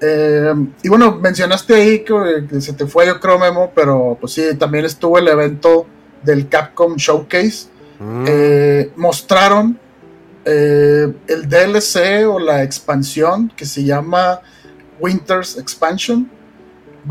Eh, 0.00 0.54
y 0.82 0.88
bueno, 0.88 1.16
mencionaste 1.16 1.74
ahí 1.74 2.04
que, 2.04 2.60
se 2.60 2.72
te 2.72 2.86
fue, 2.86 3.06
yo 3.06 3.20
creo, 3.20 3.38
Memo, 3.38 3.72
pero 3.74 4.16
pues 4.20 4.32
sí, 4.32 4.42
también 4.58 4.84
estuvo 4.84 5.18
el 5.18 5.28
evento 5.28 5.86
del 6.22 6.48
Capcom 6.48 6.96
Showcase. 6.96 7.68
Mm. 7.98 8.24
Eh, 8.26 8.92
mostraron 8.96 9.78
eh, 10.44 11.12
el 11.26 11.48
DLC 11.48 12.26
o 12.28 12.38
la 12.38 12.62
expansión 12.62 13.52
que 13.56 13.64
se 13.64 13.84
llama 13.84 14.40
Winter's 15.00 15.56
Expansion. 15.56 16.30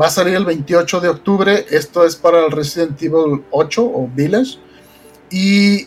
Va 0.00 0.06
a 0.06 0.10
salir 0.10 0.34
el 0.34 0.44
28 0.44 1.00
de 1.00 1.08
octubre. 1.08 1.66
Esto 1.70 2.04
es 2.04 2.16
para 2.16 2.44
el 2.44 2.52
Resident 2.52 3.00
Evil 3.00 3.44
8 3.50 3.82
o 3.84 4.08
Village. 4.12 4.58
Y 5.30 5.86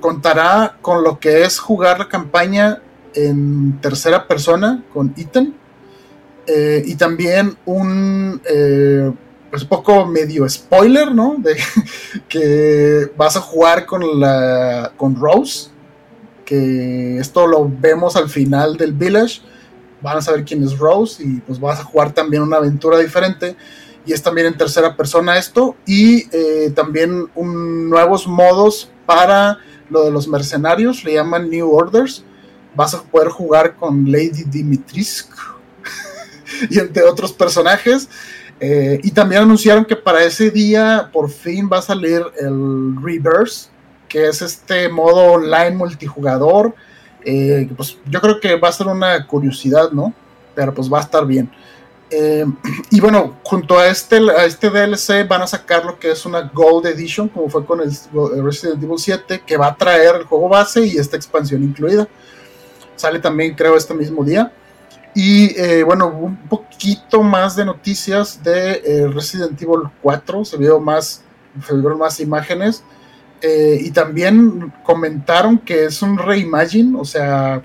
contará 0.00 0.78
con 0.80 1.04
lo 1.04 1.20
que 1.20 1.44
es 1.44 1.60
jugar 1.60 2.00
la 2.00 2.08
campaña 2.08 2.82
en 3.14 3.80
tercera 3.80 4.26
persona 4.26 4.82
con 4.92 5.14
Ethan. 5.16 5.59
Eh, 6.52 6.82
y 6.84 6.96
también 6.96 7.56
un 7.64 8.40
eh, 8.44 9.12
pues 9.50 9.64
poco 9.64 10.04
medio 10.06 10.48
spoiler, 10.48 11.14
¿no? 11.14 11.36
De 11.38 11.56
que 12.28 13.12
vas 13.16 13.36
a 13.36 13.40
jugar 13.40 13.86
con 13.86 14.18
la 14.18 14.92
con 14.96 15.14
Rose. 15.14 15.70
Que 16.44 17.18
esto 17.18 17.46
lo 17.46 17.70
vemos 17.70 18.16
al 18.16 18.28
final 18.28 18.76
del 18.76 18.92
Village 18.92 19.42
van 20.02 20.16
a 20.16 20.22
saber 20.22 20.44
quién 20.44 20.62
es 20.62 20.78
Rose 20.78 21.22
y 21.22 21.40
pues 21.40 21.60
vas 21.60 21.78
a 21.78 21.84
jugar 21.84 22.12
también 22.12 22.42
una 22.42 22.56
aventura 22.56 22.98
diferente. 22.98 23.56
Y 24.06 24.12
es 24.12 24.22
también 24.22 24.46
en 24.46 24.56
tercera 24.56 24.96
persona 24.96 25.38
esto. 25.38 25.76
Y 25.86 26.26
eh, 26.34 26.72
también 26.74 27.28
un, 27.34 27.90
nuevos 27.90 28.26
modos 28.26 28.90
para 29.06 29.58
lo 29.90 30.04
de 30.04 30.10
los 30.10 30.26
mercenarios, 30.26 31.04
le 31.04 31.14
llaman 31.14 31.50
New 31.50 31.70
Orders. 31.70 32.24
Vas 32.74 32.94
a 32.94 33.02
poder 33.02 33.28
jugar 33.28 33.76
con 33.76 34.10
Lady 34.10 34.44
Dimitriscu 34.44 35.49
y 36.70 36.78
entre 36.78 37.02
otros 37.02 37.32
personajes. 37.32 38.08
Eh, 38.60 39.00
y 39.02 39.10
también 39.12 39.42
anunciaron 39.42 39.84
que 39.84 39.96
para 39.96 40.22
ese 40.22 40.50
día 40.50 41.08
por 41.12 41.30
fin 41.30 41.68
va 41.72 41.78
a 41.78 41.82
salir 41.82 42.22
el 42.38 42.94
Reverse, 43.02 43.68
que 44.06 44.28
es 44.28 44.42
este 44.42 44.88
modo 44.88 45.32
online 45.32 45.70
multijugador 45.70 46.74
eh, 47.24 47.68
pues 47.76 47.98
yo 48.06 48.20
creo 48.20 48.40
que 48.40 48.56
va 48.56 48.68
a 48.68 48.72
ser 48.72 48.86
una 48.86 49.26
curiosidad, 49.26 49.90
¿no? 49.92 50.12
Pero 50.54 50.74
pues 50.74 50.92
va 50.92 50.98
a 50.98 51.02
estar 51.02 51.26
bien. 51.26 51.50
Eh, 52.10 52.44
y 52.90 53.00
bueno, 53.00 53.38
junto 53.42 53.78
a 53.78 53.88
este, 53.88 54.16
a 54.30 54.44
este 54.44 54.70
DLC 54.70 55.26
van 55.28 55.42
a 55.42 55.46
sacar 55.46 55.84
lo 55.84 55.98
que 55.98 56.10
es 56.10 56.24
una 56.26 56.42
Gold 56.52 56.86
Edition, 56.86 57.28
como 57.28 57.48
fue 57.48 57.64
con 57.64 57.80
el 57.80 57.90
Resident 58.42 58.82
Evil 58.82 58.98
7, 58.98 59.42
que 59.46 59.56
va 59.56 59.68
a 59.68 59.76
traer 59.76 60.16
el 60.16 60.24
juego 60.24 60.48
base 60.48 60.86
y 60.86 60.96
esta 60.96 61.16
expansión 61.16 61.62
incluida. 61.62 62.08
Sale 62.96 63.18
también, 63.18 63.54
creo, 63.54 63.76
este 63.76 63.94
mismo 63.94 64.24
día. 64.24 64.52
Y 65.14 65.58
eh, 65.60 65.82
bueno, 65.82 66.08
un 66.08 66.36
poquito 66.48 67.22
más 67.22 67.56
de 67.56 67.64
noticias 67.64 68.42
de 68.42 69.08
Resident 69.12 69.60
Evil 69.60 69.90
4. 70.02 70.44
Se 70.44 70.56
vio 70.56 70.78
más, 70.78 71.24
se 71.66 71.74
vieron 71.74 71.98
más 71.98 72.20
imágenes. 72.20 72.84
Eh, 73.42 73.78
y 73.80 73.90
también 73.90 74.72
comentaron 74.84 75.58
que 75.58 75.86
es 75.86 76.02
un 76.02 76.18
reimagine, 76.18 76.98
o 76.98 77.04
sea, 77.04 77.62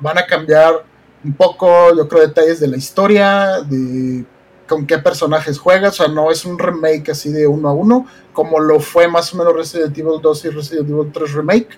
van 0.00 0.18
a 0.18 0.26
cambiar 0.26 0.84
un 1.24 1.32
poco, 1.32 1.94
yo 1.96 2.06
creo, 2.06 2.26
detalles 2.26 2.60
de 2.60 2.68
la 2.68 2.76
historia, 2.76 3.62
de 3.62 4.26
con 4.68 4.84
qué 4.84 4.98
personajes 4.98 5.58
juegas, 5.58 6.00
o 6.00 6.04
sea, 6.04 6.12
no 6.12 6.30
es 6.30 6.44
un 6.44 6.58
remake 6.58 7.12
así 7.12 7.30
de 7.30 7.46
uno 7.46 7.68
a 7.68 7.72
uno, 7.72 8.06
como 8.32 8.58
lo 8.58 8.80
fue 8.80 9.08
más 9.08 9.32
o 9.32 9.38
menos 9.38 9.54
Resident 9.54 9.96
Evil 9.96 10.20
2 10.20 10.44
y 10.44 10.48
Resident 10.50 10.90
Evil 10.90 11.10
3 11.12 11.32
Remake. 11.32 11.68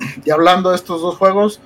Y 0.24 0.30
hablando 0.30 0.70
de 0.70 0.76
estos 0.76 1.00
dos 1.00 1.16
juegos, 1.16 1.60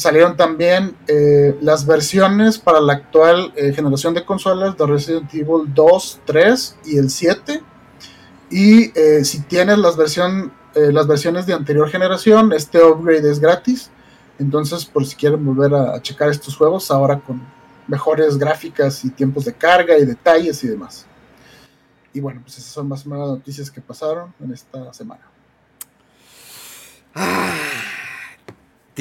salieron 0.00 0.34
también 0.34 0.96
eh, 1.08 1.58
las 1.60 1.84
versiones 1.84 2.58
para 2.58 2.80
la 2.80 2.94
actual 2.94 3.52
eh, 3.54 3.74
generación 3.74 4.14
de 4.14 4.24
consolas 4.24 4.76
de 4.78 4.86
Resident 4.86 5.32
Evil 5.34 5.74
2, 5.74 6.20
3 6.24 6.76
y 6.86 6.96
el 6.96 7.10
7 7.10 7.62
Y 8.48 8.98
eh, 8.98 9.24
si 9.24 9.42
tienes 9.42 9.76
las, 9.76 9.98
versión, 9.98 10.52
las 10.74 11.06
versiones 11.06 11.44
de 11.44 11.52
anterior 11.52 11.90
generación, 11.90 12.52
este 12.54 12.82
upgrade 12.82 13.30
es 13.30 13.40
gratis. 13.40 13.90
Entonces, 14.38 14.86
por 14.86 15.04
si 15.04 15.16
quieren 15.16 15.44
volver 15.44 15.74
a, 15.74 16.00
checar 16.00 16.30
estos 16.30 16.56
juegos, 16.56 16.90
ahora 16.90 17.20
con 17.20 17.42
mejores 17.86 18.38
gráficas 18.38 19.04
y 19.04 19.10
tiempos 19.10 19.44
de 19.44 19.52
carga 19.52 19.98
y 19.98 20.06
detalles 20.06 20.64
y 20.64 20.68
demás. 20.68 21.04
Y 22.14 22.20
bueno, 22.20 22.40
pues 22.42 22.56
esas 22.56 22.72
son 22.72 22.88
más 22.88 23.06
o 23.06 23.10
noticias 23.10 23.70
que 23.70 23.82
pasaron 23.82 24.32
en 24.40 24.52
esta 24.52 24.94
semana. 24.94 25.20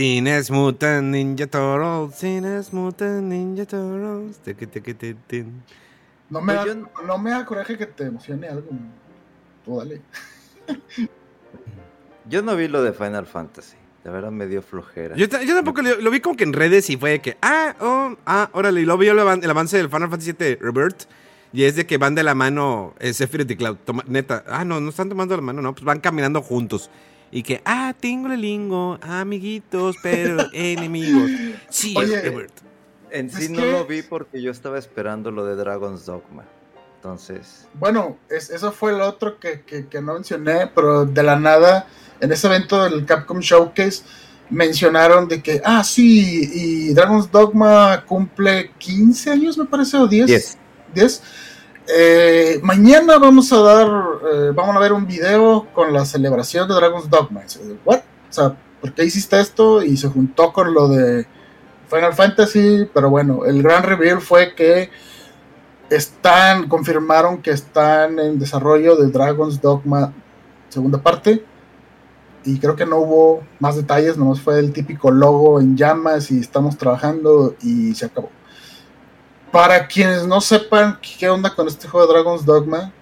Teenage 0.04 0.50
Mutant 0.50 1.14
Ninja 1.14 1.45
Turtles, 1.45 2.18
Teenage 2.20 2.70
Mutant 2.72 3.24
Ninja 3.24 3.66
Turtles. 3.66 4.39
No 6.30 6.39
me, 6.39 6.54
Pues 6.54 6.66
da, 6.66 6.66
yo- 6.74 7.06
no 7.06 7.18
me 7.18 7.32
da 7.32 7.45
coraje 7.45 7.78
que 7.78 7.86
te 7.86 8.06
emocione 8.06 8.47
algo. 8.47 8.70
Tú 9.66 9.78
dale. 9.78 10.02
Yo 12.30 12.41
no 12.41 12.56
vi 12.56 12.70
lo 12.70 12.82
de 12.82 12.93
Final 12.93 13.26
Fantasy. 13.26 13.76
De 14.06 14.10
verdad 14.10 14.32
me 14.32 14.47
dio 14.47 14.62
flojera. 14.62 15.18
Yo, 15.18 15.26
yo 15.26 15.54
tampoco 15.56 15.82
lo, 15.82 16.00
lo 16.00 16.10
vi 16.12 16.22
como 16.22 16.38
que 16.38 16.45
en 16.45 16.54
redes 16.54 16.89
y 16.89 16.95
fue 16.95 17.10
de 17.10 17.20
que, 17.20 17.38
ah, 17.41 17.76
oh, 17.82 18.16
ah, 18.26 18.50
órale, 18.54 18.80
y 18.80 18.86
luego 18.86 19.00
vi 19.00 19.08
el, 19.10 19.20
el 19.20 19.50
avance 19.50 19.76
del 19.76 19.89
Final 19.89 20.10
Fantasy 20.10 20.32
VII 20.32 20.56
Rebirth. 20.62 21.10
Y 21.52 21.64
es 21.66 21.76
de 21.76 21.86
que 21.86 21.97
van 21.97 22.16
de 22.16 22.24
la 22.24 22.36
mano 22.36 22.93
eh, 23.00 23.12
Sephiroth 23.12 23.52
y 23.52 23.58
Cloud. 23.58 23.76
Toma- 23.84 24.06
neta, 24.08 24.45
ah, 24.47 24.64
no, 24.64 24.80
no 24.80 24.91
están 24.91 25.10
tomando 25.10 25.36
la 25.36 25.41
mano, 25.41 25.62
no, 25.62 25.74
pues 25.74 25.84
van 25.84 26.00
caminando 26.00 26.41
juntos. 26.41 26.89
Y 27.32 27.44
que, 27.44 27.62
ah, 27.66 27.94
tingo 28.00 28.30
lingo, 28.30 28.98
amiguitos, 29.02 29.96
pero 30.02 30.38
enemigos. 30.54 31.30
Sí, 31.70 31.94
Oye. 31.98 32.48
En 33.12 33.30
sí 33.30 33.50
no 33.50 33.62
que- 33.62 33.72
lo 33.72 33.86
vi 33.86 34.02
porque 34.04 34.42
yo 34.42 34.52
estaba 34.52 34.78
esperando 34.78 35.32
lo 35.32 35.46
de 35.46 35.56
Dragon's 35.56 36.06
Dogma. 36.06 36.44
Entonces, 36.96 37.68
Bueno, 37.76 38.18
es- 38.30 38.50
eso 38.50 38.72
fue 38.72 38.92
el 38.94 39.02
otro 39.02 39.40
que, 39.40 39.62
que- 39.62 39.88
que 39.88 40.02
no 40.02 40.16
mencioné, 40.16 40.68
pero 40.68 41.06
de 41.06 41.24
la 41.24 41.40
nada, 41.40 41.88
en 42.20 42.32
ese 42.32 42.48
evento 42.48 42.84
del 42.84 43.06
Capcom 43.06 43.40
Showcase, 43.40 44.04
mencionaron 44.50 45.28
de 45.28 45.42
que, 45.42 45.62
ah, 45.64 45.84
sí, 45.84 46.50
y 46.54 46.94
Dragon's 46.94 47.32
Dogma 47.32 48.04
cumple 48.06 48.72
15 48.80 49.32
años, 49.32 49.58
me 49.58 49.66
parece, 49.66 49.96
o 49.98 50.08
10. 50.08 50.28
10. 50.28 50.58
10. 50.94 51.24
Eh, 51.92 52.60
mañana 52.62 53.18
vamos 53.18 53.52
a 53.52 53.60
dar, 53.62 53.88
eh, 54.32 54.52
vamos 54.54 54.76
a 54.76 54.80
ver 54.80 54.94
un 54.94 55.08
video 55.08 55.66
con 55.74 55.92
la 55.92 56.06
celebración 56.06 56.68
de 56.68 56.76
Dragon's 56.76 57.10
Dogma. 57.10 57.42
Dice, 57.42 57.60
¿What? 57.84 58.00
O 58.30 58.34
sea, 58.34 58.56
¿por 58.80 58.94
qué 58.94 59.06
hiciste 59.06 59.40
esto? 59.40 59.82
Y 59.82 59.98
se 59.98 60.08
juntó 60.08 60.54
con 60.54 60.74
lo 60.74 60.88
de 60.88 61.26
Final 61.90 62.14
Fantasy, 62.14 62.88
pero 62.94 63.10
bueno, 63.10 63.44
el 63.46 63.64
gran 63.64 63.82
reveal 63.82 64.22
fue 64.22 64.54
que 64.54 64.92
están, 65.90 66.70
confirmaron 66.70 67.42
que 67.42 67.50
están 67.52 68.20
en 68.20 68.38
desarrollo 68.38 68.96
de 68.96 69.10
Dragon's 69.10 69.60
Dogma 69.60 70.14
segunda 70.70 71.02
parte. 71.02 71.44
Y 72.46 72.60
creo 72.60 72.76
que 72.76 72.86
no 72.86 73.00
hubo 73.00 73.44
más 73.60 73.76
detalles, 73.76 74.16
nomás 74.16 74.40
fue 74.40 74.60
el 74.60 74.72
típico 74.72 75.10
logo 75.12 75.60
en 75.60 75.76
llamas 75.76 76.30
y 76.32 76.40
estamos 76.40 76.78
trabajando 76.78 77.56
y 77.62 77.96
se 77.96 78.06
acabó. 78.06 78.30
Para 79.52 79.88
quienes 79.88 80.28
no 80.28 80.41
sepan 80.41 81.00
qué 81.02 81.28
onda 81.28 81.56
con 81.56 81.68
este 81.68 81.88
juego 81.88 82.06
de 82.06 82.14
Dragon's 82.14 82.45
Dogma, 82.45 82.93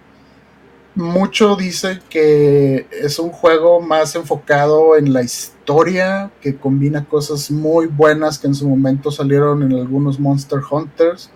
mucho 0.96 1.58
dice 1.58 2.00
que 2.10 2.88
es 2.90 3.20
un 3.20 3.32
juego 3.32 3.82
más 3.82 4.16
enfocado 4.16 4.96
en 4.96 5.12
la 5.12 5.24
historia, 5.24 6.32
que 6.42 6.56
combina 6.56 7.06
cosas 7.06 7.52
muy 7.52 7.88
buenas 7.88 8.40
que 8.40 8.48
en 8.48 8.56
su 8.56 8.68
momento 8.68 9.12
salieron 9.12 9.62
en 9.62 9.74
algunos 9.74 10.20
Monster 10.20 10.60
Hunters. 10.72 11.30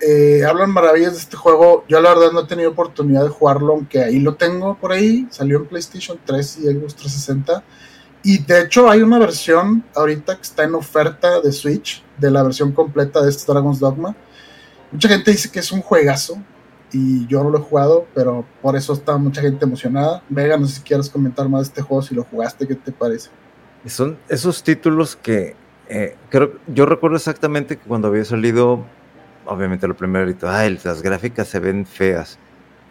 Eh, 0.00 0.44
hablan 0.44 0.70
maravillas 0.70 1.14
de 1.14 1.18
este 1.18 1.36
juego. 1.36 1.84
Yo 1.88 2.00
la 2.00 2.10
verdad 2.10 2.30
no 2.32 2.40
he 2.40 2.46
tenido 2.46 2.70
oportunidad 2.70 3.24
de 3.24 3.30
jugarlo, 3.30 3.72
aunque 3.72 4.04
ahí 4.04 4.20
lo 4.20 4.36
tengo 4.36 4.76
por 4.78 4.92
ahí. 4.92 5.26
Salió 5.30 5.58
en 5.58 5.66
PlayStation 5.66 6.16
3 6.24 6.58
y 6.58 6.62
Xbox 6.62 6.94
360. 6.94 7.64
Y 8.22 8.38
de 8.38 8.62
hecho 8.62 8.88
hay 8.88 9.02
una 9.02 9.18
versión 9.18 9.84
ahorita 9.96 10.36
que 10.36 10.42
está 10.42 10.62
en 10.62 10.76
oferta 10.76 11.40
de 11.40 11.50
Switch, 11.50 12.04
de 12.18 12.30
la 12.30 12.44
versión 12.44 12.70
completa 12.70 13.20
de 13.20 13.30
este 13.30 13.50
Dragon's 13.50 13.80
Dogma. 13.80 14.14
Mucha 14.90 15.08
gente 15.08 15.30
dice 15.30 15.50
que 15.50 15.58
es 15.58 15.70
un 15.72 15.82
juegazo 15.82 16.38
y 16.92 17.26
yo 17.26 17.42
no 17.44 17.50
lo 17.50 17.58
he 17.58 17.62
jugado, 17.62 18.06
pero 18.14 18.44
por 18.62 18.76
eso 18.76 18.92
está 18.92 19.16
mucha 19.18 19.42
gente 19.42 19.64
emocionada. 19.64 20.22
Vega, 20.28 20.56
no 20.56 20.66
sé 20.66 20.76
si 20.76 20.82
quieres 20.82 21.10
comentar 21.10 21.48
más 21.48 21.62
de 21.62 21.68
este 21.68 21.82
juego, 21.82 22.02
si 22.02 22.14
lo 22.14 22.24
jugaste, 22.24 22.66
¿qué 22.66 22.74
te 22.74 22.92
parece? 22.92 23.30
son 23.86 24.18
esos 24.28 24.62
títulos 24.62 25.16
que 25.16 25.54
eh, 25.88 26.16
creo, 26.28 26.58
yo 26.66 26.84
recuerdo 26.84 27.16
exactamente 27.16 27.76
que 27.78 27.84
cuando 27.84 28.08
había 28.08 28.24
salido, 28.24 28.84
obviamente 29.46 29.88
lo 29.88 29.96
primero, 29.96 30.30
ay, 30.42 30.78
las 30.84 31.02
gráficas 31.02 31.48
se 31.48 31.58
ven 31.58 31.86
feas. 31.86 32.38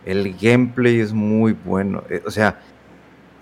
El 0.05 0.35
gameplay 0.37 0.99
es 0.99 1.13
muy 1.13 1.53
bueno. 1.53 2.03
eh, 2.09 2.23
o 2.25 2.31
sea, 2.31 2.59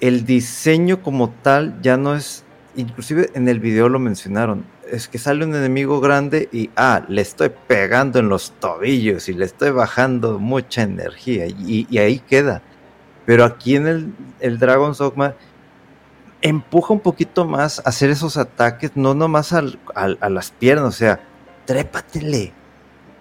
el 0.02 0.26
diseño 0.26 1.02
como 1.02 1.30
tal 1.30 1.82
ya 1.82 1.96
no 1.96 2.16
es, 2.16 2.44
inclusive 2.76 3.30
en 3.34 3.48
el 3.48 3.60
video 3.60 3.88
lo 3.88 4.00
mencionaron, 4.00 4.66
es 4.92 5.08
que 5.08 5.18
sale 5.18 5.46
un 5.46 5.56
enemigo 5.56 6.00
grande 6.00 6.48
y, 6.52 6.70
ah, 6.76 7.04
le 7.08 7.22
estoy 7.22 7.52
pegando 7.68 8.20
en 8.20 8.30
los 8.30 8.52
tobillos 8.60 9.30
y 9.30 9.34
le 9.34 9.46
estoy 9.46 9.72
bajando 9.72 10.40
mucha 10.40 10.84
energía 10.84 11.48
y, 11.48 11.88
y 11.90 11.98
ahí 11.98 12.20
queda. 12.20 12.62
Pero 13.26 13.44
aquí 13.44 13.76
en 13.76 13.88
el, 13.88 14.14
el 14.40 14.60
Dragon's 14.60 15.00
Dogma 15.00 15.34
empuja 16.42 16.94
un 16.94 17.00
poquito 17.00 17.46
más 17.46 17.80
a 17.80 17.90
hacer 17.90 18.10
esos 18.12 18.38
ataques, 18.38 18.92
no 18.96 19.14
nomás 19.16 19.54
al, 19.54 19.80
al- 19.96 20.18
a 20.22 20.30
las 20.30 20.52
piernas, 20.52 20.88
o 20.88 20.98
sea, 20.98 21.20
trépatele, 21.66 22.54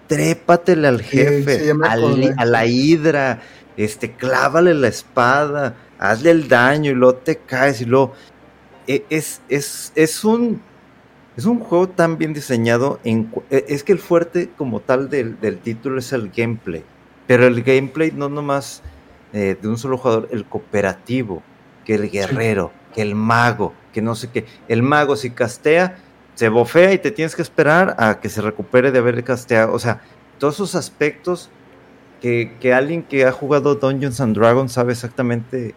trépatele 0.07 0.89
al 0.89 1.01
jefe, 1.03 1.61
sí, 1.61 1.71
al- 1.71 1.83
acordé. 2.05 2.35
a 2.37 2.45
la 2.45 2.67
hidra, 2.67 3.41
este, 3.77 4.13
clávale 4.13 4.75
la 4.75 4.89
espada, 4.89 5.75
hazle 5.99 6.31
el 6.33 6.49
daño 6.49 6.91
y 6.91 6.95
luego 6.95 7.15
te 7.17 7.37
caes 7.39 7.81
y 7.81 7.87
luego... 7.87 8.13
e- 8.87 9.05
Es, 9.09 9.41
es, 9.49 9.93
es 9.95 10.23
un... 10.25 10.61
Es 11.37 11.47
un 11.47 11.59
juego 11.61 11.89
tan 11.89 12.17
bien 12.19 12.33
diseñado. 12.33 13.01
En, 13.05 13.31
e- 13.51 13.65
es 13.69 13.83
que 13.85 13.93
el 13.93 13.99
fuerte 13.99 14.51
como 14.57 14.81
tal 14.81 15.09
del, 15.11 15.41
del 15.41 15.59
título 15.59 15.99
es 15.99 16.13
el 16.13 16.31
gameplay. 16.31 16.85
Pero 17.27 17.47
el 17.47 17.63
gameplay 17.63 18.13
no 18.13 18.29
nomás 18.29 18.83
eh, 19.33 19.57
de 19.61 19.69
un 19.69 19.79
solo 19.79 19.97
jugador, 19.99 20.29
el 20.31 20.45
cooperativo, 20.45 21.43
que 21.85 21.95
el 21.97 22.11
guerrero, 22.11 22.71
que 22.95 23.03
el 23.03 23.15
mago, 23.15 23.73
que 23.93 24.01
no 24.03 24.15
sé 24.15 24.31
qué. 24.31 24.45
El 24.69 24.83
mago 24.83 25.17
si 25.17 25.31
castea, 25.31 25.97
se 26.35 26.49
bofea 26.49 26.93
y 26.93 26.99
te 26.99 27.11
tienes 27.11 27.35
que 27.35 27.43
esperar 27.43 27.97
a 27.99 28.21
que 28.21 28.29
se 28.29 28.41
recupere 28.41 28.93
de 28.93 28.99
haber 29.01 29.23
casteado. 29.25 29.73
O 29.73 29.79
sea, 29.79 30.03
todos 30.39 30.55
esos 30.55 30.75
aspectos 30.75 31.51
que, 32.21 32.57
que 32.61 32.73
alguien 32.75 33.03
que 33.03 33.25
ha 33.25 33.33
jugado 33.33 33.75
Dungeons 33.75 34.21
and 34.21 34.37
Dragons 34.37 34.73
sabe 34.73 34.93
exactamente 34.93 35.75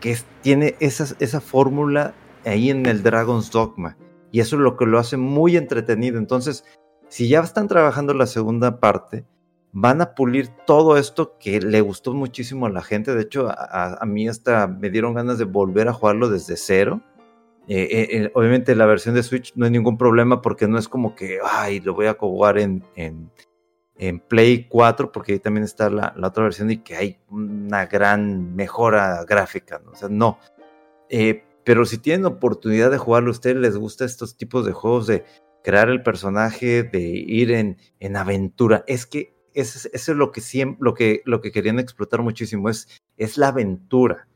que 0.00 0.10
es- 0.12 0.24
tiene 0.42 0.74
esa, 0.80 1.06
esa 1.18 1.40
fórmula 1.40 2.12
ahí 2.44 2.70
en 2.70 2.84
el 2.86 3.02
Dragon's 3.02 3.50
Dogma. 3.50 3.96
Y 4.32 4.40
eso 4.40 4.56
es 4.56 4.62
lo 4.62 4.76
que 4.76 4.86
lo 4.86 4.98
hace 4.98 5.16
muy 5.16 5.56
entretenido. 5.56 6.18
Entonces, 6.18 6.64
si 7.08 7.28
ya 7.28 7.40
están 7.40 7.68
trabajando 7.68 8.14
la 8.14 8.26
segunda 8.26 8.80
parte, 8.80 9.26
van 9.72 10.00
a 10.00 10.14
pulir 10.14 10.48
todo 10.66 10.96
esto 10.96 11.36
que 11.38 11.60
le 11.60 11.80
gustó 11.82 12.14
muchísimo 12.14 12.66
a 12.66 12.70
la 12.70 12.82
gente. 12.82 13.14
De 13.14 13.22
hecho, 13.22 13.48
a, 13.50 14.02
mí 14.06 14.28
hasta 14.28 14.66
me 14.66 14.90
dieron 14.90 15.14
ganas 15.14 15.38
de 15.38 15.44
volver 15.44 15.88
a 15.88 15.92
jugarlo 15.92 16.30
desde 16.30 16.56
cero. 16.56 17.02
Eh, 17.68 17.88
eh, 17.90 18.08
eh, 18.10 18.30
obviamente 18.34 18.74
la 18.74 18.86
versión 18.86 19.14
de 19.14 19.22
Switch 19.22 19.52
no 19.54 19.66
hay 19.66 19.70
ningún 19.70 19.96
problema 19.96 20.42
porque 20.42 20.66
no 20.66 20.78
es 20.78 20.88
como 20.88 21.14
que, 21.14 21.38
ay, 21.44 21.80
lo 21.80 21.94
voy 21.94 22.06
a 22.06 22.14
jugar 22.14 22.58
en, 22.58 22.84
en, 22.96 23.30
en 23.96 24.18
Play 24.18 24.66
4 24.68 25.12
porque 25.12 25.34
ahí 25.34 25.38
también 25.38 25.64
está 25.64 25.88
la, 25.88 26.12
la 26.16 26.28
otra 26.28 26.44
versión 26.44 26.70
y 26.70 26.78
que 26.78 26.96
hay 26.96 27.18
una 27.30 27.86
gran 27.86 28.54
mejora 28.56 29.24
gráfica. 29.24 29.80
¿no? 29.84 29.92
O 29.92 29.94
sea, 29.94 30.08
no. 30.08 30.38
Pero 31.64 31.84
si 31.84 31.98
tienen 31.98 32.26
oportunidad 32.26 32.90
de 32.90 32.98
jugarlo, 32.98 33.30
a 33.30 33.32
ustedes 33.32 33.56
les 33.56 33.76
gusta 33.76 34.04
estos 34.04 34.36
tipos 34.36 34.66
de 34.66 34.72
juegos 34.72 35.06
de 35.06 35.24
crear 35.62 35.88
el 35.88 36.02
personaje, 36.02 36.82
de 36.82 37.00
ir 37.00 37.52
en, 37.52 37.78
en 38.00 38.16
aventura. 38.16 38.84
Es 38.86 39.06
que 39.06 39.34
eso 39.54 39.78
es, 39.78 39.90
eso 39.92 40.12
es 40.12 40.18
lo 40.18 40.32
que 40.32 40.40
siempre, 40.40 40.78
lo 40.80 40.94
que, 40.94 41.22
lo 41.24 41.40
que 41.40 41.52
querían 41.52 41.78
explotar 41.78 42.22
muchísimo, 42.22 42.68
es, 42.68 42.88
es 43.16 43.36
la 43.38 43.48
aventura. 43.48 44.26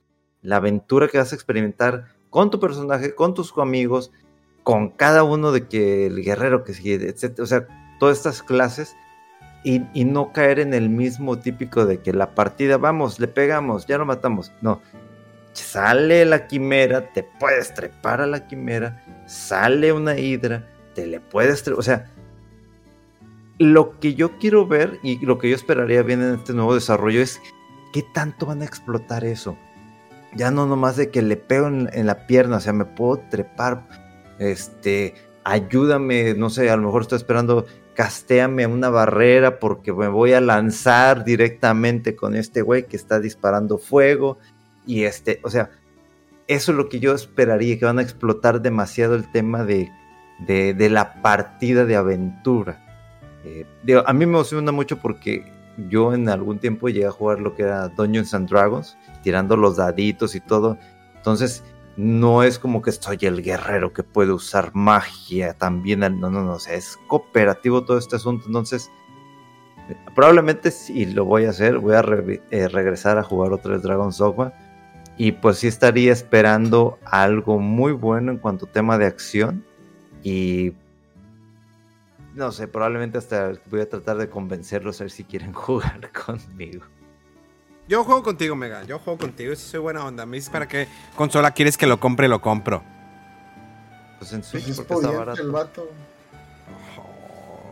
La 0.42 0.56
aventura 0.56 1.08
que 1.08 1.18
vas 1.18 1.32
a 1.32 1.34
experimentar 1.34 2.14
con 2.30 2.50
tu 2.50 2.60
personaje, 2.60 3.14
con 3.14 3.34
tus 3.34 3.52
amigos, 3.58 4.12
con 4.62 4.90
cada 4.90 5.24
uno 5.24 5.52
de 5.52 5.66
que 5.68 6.06
el 6.06 6.22
guerrero 6.22 6.62
que 6.64 6.74
sigue, 6.74 7.08
etc. 7.08 7.40
O 7.40 7.46
sea, 7.46 7.66
todas 7.98 8.18
estas 8.18 8.42
clases. 8.42 8.94
Y, 9.64 9.82
y 9.94 10.04
no 10.04 10.32
caer 10.32 10.60
en 10.60 10.74
el 10.74 10.88
mismo 10.90 11.40
típico 11.40 11.86
de 11.86 11.98
que 11.98 12.12
la 12.12 12.36
partida, 12.36 12.76
vamos, 12.76 13.18
le 13.18 13.26
pegamos, 13.26 13.86
ya 13.86 13.98
lo 13.98 14.06
matamos. 14.06 14.52
No, 14.60 14.80
sale 15.56 16.24
la 16.24 16.46
quimera, 16.46 17.12
te 17.12 17.22
puedes 17.22 17.74
trepar 17.74 18.20
a 18.20 18.26
la 18.26 18.46
quimera, 18.46 19.02
sale 19.26 19.92
una 19.92 20.18
hidra, 20.18 20.66
te 20.94 21.06
le 21.06 21.20
puedes 21.20 21.62
trepar, 21.62 21.80
o 21.80 21.82
sea, 21.82 22.06
lo 23.58 23.98
que 23.98 24.14
yo 24.14 24.38
quiero 24.38 24.66
ver 24.66 24.98
y 25.02 25.24
lo 25.24 25.38
que 25.38 25.48
yo 25.48 25.56
esperaría 25.56 26.02
bien 26.02 26.22
en 26.22 26.34
este 26.34 26.52
nuevo 26.52 26.74
desarrollo 26.74 27.22
es 27.22 27.40
qué 27.92 28.04
tanto 28.14 28.46
van 28.46 28.62
a 28.62 28.66
explotar 28.66 29.24
eso. 29.24 29.56
Ya 30.34 30.50
no 30.50 30.66
nomás 30.66 30.96
de 30.96 31.10
que 31.10 31.22
le 31.22 31.36
pego 31.36 31.68
en, 31.68 31.88
en 31.92 32.06
la 32.06 32.26
pierna, 32.26 32.58
o 32.58 32.60
sea, 32.60 32.74
me 32.74 32.84
puedo 32.84 33.22
trepar, 33.30 33.88
este, 34.38 35.14
ayúdame, 35.44 36.34
no 36.34 36.50
sé, 36.50 36.68
a 36.68 36.76
lo 36.76 36.82
mejor 36.82 37.02
estoy 37.02 37.16
esperando, 37.16 37.64
castéame 37.94 38.66
una 38.66 38.90
barrera 38.90 39.58
porque 39.58 39.92
me 39.92 40.08
voy 40.08 40.34
a 40.34 40.40
lanzar 40.40 41.24
directamente 41.24 42.14
con 42.14 42.36
este 42.36 42.62
güey 42.62 42.86
que 42.86 42.96
está 42.96 43.20
disparando 43.20 43.78
fuego. 43.78 44.38
Y 44.86 45.04
este, 45.04 45.40
o 45.42 45.50
sea, 45.50 45.70
eso 46.48 46.72
es 46.72 46.78
lo 46.78 46.88
que 46.88 47.00
yo 47.00 47.12
esperaría, 47.14 47.78
que 47.78 47.84
van 47.84 47.98
a 47.98 48.02
explotar 48.02 48.62
demasiado 48.62 49.14
el 49.14 49.30
tema 49.30 49.64
de, 49.64 49.90
de, 50.38 50.88
la 50.90 51.20
partida 51.22 51.84
de 51.84 51.96
aventura. 51.96 52.82
Eh, 53.44 53.66
a 54.04 54.12
mí 54.12 54.18
me 54.20 54.24
emociona 54.24 54.72
mucho 54.72 54.98
porque 54.98 55.44
yo 55.88 56.14
en 56.14 56.28
algún 56.28 56.58
tiempo 56.58 56.88
llegué 56.88 57.06
a 57.06 57.10
jugar 57.10 57.40
lo 57.40 57.54
que 57.54 57.62
era 57.62 57.88
Dungeons 57.88 58.32
and 58.34 58.48
Dragons, 58.48 58.96
tirando 59.22 59.56
los 59.56 59.76
daditos 59.76 60.34
y 60.34 60.40
todo. 60.40 60.78
Entonces, 61.16 61.64
no 61.96 62.42
es 62.42 62.58
como 62.58 62.82
que 62.82 62.92
soy 62.92 63.18
el 63.22 63.42
guerrero 63.42 63.92
que 63.92 64.02
puede 64.02 64.32
usar 64.32 64.70
magia 64.74 65.54
también. 65.54 66.00
No, 66.00 66.10
no, 66.10 66.30
no, 66.30 66.52
o 66.52 66.58
sea, 66.60 66.74
es 66.74 66.98
cooperativo 67.08 67.84
todo 67.84 67.98
este 67.98 68.16
asunto. 68.16 68.46
Entonces, 68.46 68.90
probablemente 70.14 70.70
si 70.70 71.06
lo 71.06 71.24
voy 71.24 71.46
a 71.46 71.50
hacer, 71.50 71.78
voy 71.78 71.94
a 71.94 72.04
eh, 72.50 72.68
regresar 72.68 73.18
a 73.18 73.22
jugar 73.22 73.52
otra 73.52 73.72
vez 73.72 73.82
Dragon's 73.82 74.18
Dogma. 74.18 74.52
Y 75.16 75.32
pues 75.32 75.58
sí 75.58 75.66
estaría 75.66 76.12
esperando 76.12 76.98
algo 77.04 77.58
muy 77.58 77.92
bueno 77.92 78.32
en 78.32 78.38
cuanto 78.38 78.66
a 78.66 78.70
tema 78.70 78.98
de 78.98 79.06
acción. 79.06 79.64
Y 80.22 80.72
no 82.34 82.52
sé, 82.52 82.68
probablemente 82.68 83.16
hasta 83.16 83.52
voy 83.70 83.80
a 83.80 83.88
tratar 83.88 84.18
de 84.18 84.28
convencerlos 84.28 85.00
a 85.00 85.04
ver 85.04 85.10
si 85.10 85.24
quieren 85.24 85.52
jugar 85.54 86.10
conmigo. 86.12 86.84
Yo 87.88 88.04
juego 88.04 88.22
contigo, 88.22 88.56
Mega. 88.56 88.82
Yo 88.84 88.98
juego 88.98 89.18
contigo. 89.18 89.54
Si 89.54 89.68
soy 89.68 89.80
buena 89.80 90.04
onda. 90.04 90.26
Me 90.26 90.36
dices 90.36 90.50
para 90.50 90.66
qué 90.66 90.88
consola 91.14 91.52
quieres 91.52 91.78
que 91.78 91.86
lo 91.86 92.00
compre, 92.00 92.28
lo 92.28 92.40
compro. 92.42 92.82
Pues 94.18 94.32
en 94.32 94.42
Switch, 94.42 94.64
pues 94.64 94.80
porque 94.80 94.94
está 94.94 95.10
barato. 95.10 95.42
El 95.42 95.50
vato. 95.50 95.88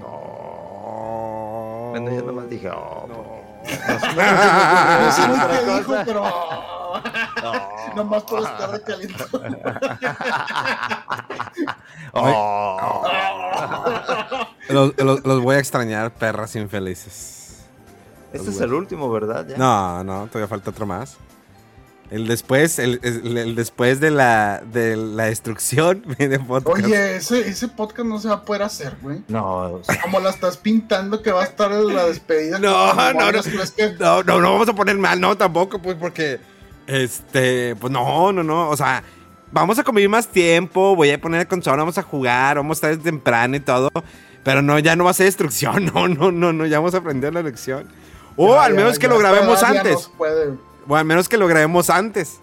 Oh, 0.07 1.89
bueno, 1.91 2.15
yo 2.15 2.23
nomás 2.23 2.49
dije, 2.49 2.71
oh. 2.71 3.07
No. 3.09 3.45
No 3.65 3.71
sé 5.13 5.23
qué 5.65 5.73
dijo, 5.79 5.95
pero. 6.07 6.23
No. 6.23 6.84
Nomás 7.97 8.25
puedo 8.25 8.45
estar 8.45 8.73
de 8.73 8.83
caliente. 8.83 9.25
oh. 12.13 13.07
los, 14.69 14.99
los, 14.99 15.25
los 15.25 15.43
voy 15.43 15.57
a 15.57 15.59
extrañar, 15.59 16.13
perras 16.13 16.55
infelices. 16.57 17.65
Este 18.33 18.51
es 18.51 18.61
el 18.61 18.75
último, 18.75 19.11
¿verdad? 19.11 19.47
No, 19.57 20.03
no, 20.03 20.27
todavía 20.27 20.49
falta 20.49 20.71
otro 20.71 20.87
más. 20.87 21.17
El 22.11 22.29
después, 22.29 22.79
el, 22.79 23.55
después 23.55 23.99
de 23.99 24.11
la, 24.11 24.63
de 24.73 24.97
la 24.97 25.25
destrucción 25.25 26.05
de 26.19 26.39
podcast. 26.39 26.85
Oye, 26.85 27.17
ese, 27.17 27.49
ese 27.49 27.69
podcast 27.69 28.09
no 28.09 28.19
se 28.19 28.29
va 28.29 28.35
a 28.35 28.43
poder 28.43 28.63
hacer, 28.63 28.97
güey. 29.01 29.23
No. 29.29 29.81
Como 30.03 30.21
la 30.21 30.31
estás 30.31 30.57
pintando 30.57 31.23
que 31.23 31.33
va 31.33 31.43
a 31.43 31.45
estar 31.45 31.73
en 31.73 31.95
la 31.95 32.07
despedida. 32.07 32.59
No, 32.59 32.95
no, 32.95 33.13
no, 33.13 33.33
no, 33.33 34.23
no, 34.23 34.41
no 34.41 34.53
vamos 34.53 34.69
a 34.69 34.75
poner 34.75 34.97
mal, 34.97 35.21
no, 35.21 35.37
tampoco, 35.37 35.81
pues, 35.81 35.97
porque, 35.97 36.41
este, 36.87 37.77
pues 37.77 37.93
no, 37.93 38.33
no, 38.33 38.43
no, 38.43 38.69
o 38.69 38.77
sea, 38.77 39.03
vamos 39.53 39.79
a 39.79 39.85
convivir 39.85 40.09
más 40.09 40.29
tiempo, 40.29 40.97
voy 40.97 41.11
a 41.11 41.21
poner 41.21 41.43
el 41.43 41.49
consola, 41.49 41.79
vamos 41.79 41.99
a 41.99 42.03
jugar, 42.03 42.57
vamos 42.57 42.77
a 42.77 42.79
estar 42.79 42.91
desde 42.91 43.11
temprano 43.11 43.57
y 43.57 43.61
todo, 43.61 43.91
pero 44.43 44.63
no, 44.63 44.79
ya 44.79 44.97
no 44.97 45.05
va 45.05 45.11
a 45.11 45.15
ser 45.15 45.27
destrucción, 45.27 45.87
no, 45.95 46.09
no, 46.09 46.33
no, 46.33 46.53
no, 46.53 46.67
ya 46.67 46.79
vamos 46.79 46.95
a 46.95 46.99
aprender 46.99 47.33
la 47.33 47.43
lección. 47.43 47.89
O 48.37 48.59
al 48.59 48.75
menos 48.75 48.99
que 48.99 49.07
lo 49.07 49.19
grabemos 49.19 49.63
antes. 49.63 50.11
O 50.89 50.97
al 50.97 51.05
menos 51.05 51.29
que 51.29 51.37
lo 51.37 51.47
grabemos 51.47 51.89
antes. 51.89 52.41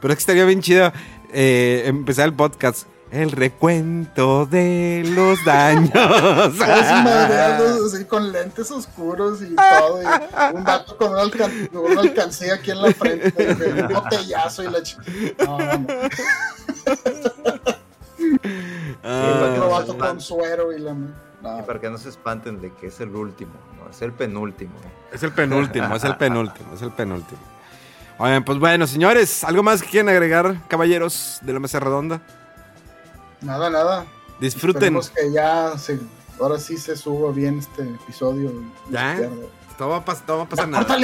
Pero 0.00 0.12
es 0.12 0.18
que 0.18 0.22
estaría 0.22 0.44
bien 0.44 0.60
chido 0.60 0.92
eh, 1.32 1.84
empezar 1.86 2.26
el 2.26 2.34
podcast. 2.34 2.86
El 3.10 3.32
recuento 3.32 4.46
de 4.46 5.02
los 5.14 5.44
daños. 5.44 5.90
así 7.94 8.04
con 8.04 8.32
lentes 8.32 8.70
oscuros 8.70 9.42
y 9.42 9.54
todo. 9.54 10.02
Y 10.02 10.06
un 10.54 10.64
dato 10.64 10.96
con 10.96 11.12
una, 11.12 12.00
alcancía 12.00 12.54
aquí 12.54 12.70
en 12.70 12.82
la 12.82 12.92
frente. 12.92 13.82
un 13.82 13.94
botellazo 13.94 14.64
y 14.64 14.70
la 14.70 14.82
chica. 14.82 15.02
No, 15.46 15.58
no. 15.58 15.86
Ah, 19.02 19.52
otro 19.52 19.70
vato 19.70 19.96
con 19.96 20.20
suero 20.20 20.72
y 20.72 20.80
la. 20.80 20.92
Y 20.92 21.62
para 21.62 21.80
que 21.80 21.88
no 21.88 21.98
se 21.98 22.08
espanten 22.08 22.60
de 22.60 22.72
que 22.74 22.88
es 22.88 23.00
el 23.00 23.14
último, 23.14 23.52
no, 23.78 23.90
es 23.90 24.02
el 24.02 24.12
penúltimo. 24.12 24.74
Es 25.12 25.22
el 25.22 25.32
penúltimo, 25.32 25.94
es 25.94 26.04
el 26.04 26.16
penúltimo, 26.16 26.74
es 26.74 26.82
el 26.82 26.90
penúltimo. 26.90 27.40
Oigan, 28.18 28.44
pues 28.44 28.58
bueno, 28.58 28.88
señores, 28.88 29.44
¿algo 29.44 29.62
más 29.62 29.80
que 29.80 29.88
quieren 29.88 30.08
agregar, 30.08 30.56
caballeros 30.66 31.38
de 31.42 31.52
la 31.52 31.60
mesa 31.60 31.78
redonda? 31.78 32.20
Nada, 33.40 33.70
nada. 33.70 34.06
Disfruten. 34.40 34.96
Esperemos 34.96 35.10
que 35.10 35.32
ya 35.32 35.76
se, 35.78 35.98
ahora 36.40 36.58
sí 36.58 36.76
se 36.76 36.96
suba 36.96 37.32
bien 37.32 37.58
este 37.58 37.82
episodio. 37.82 38.52
Ya. 38.90 39.16
Todo 39.76 39.90
va, 39.90 39.96
a 39.98 40.04
pasar 40.04 40.68
nada. 40.68 40.96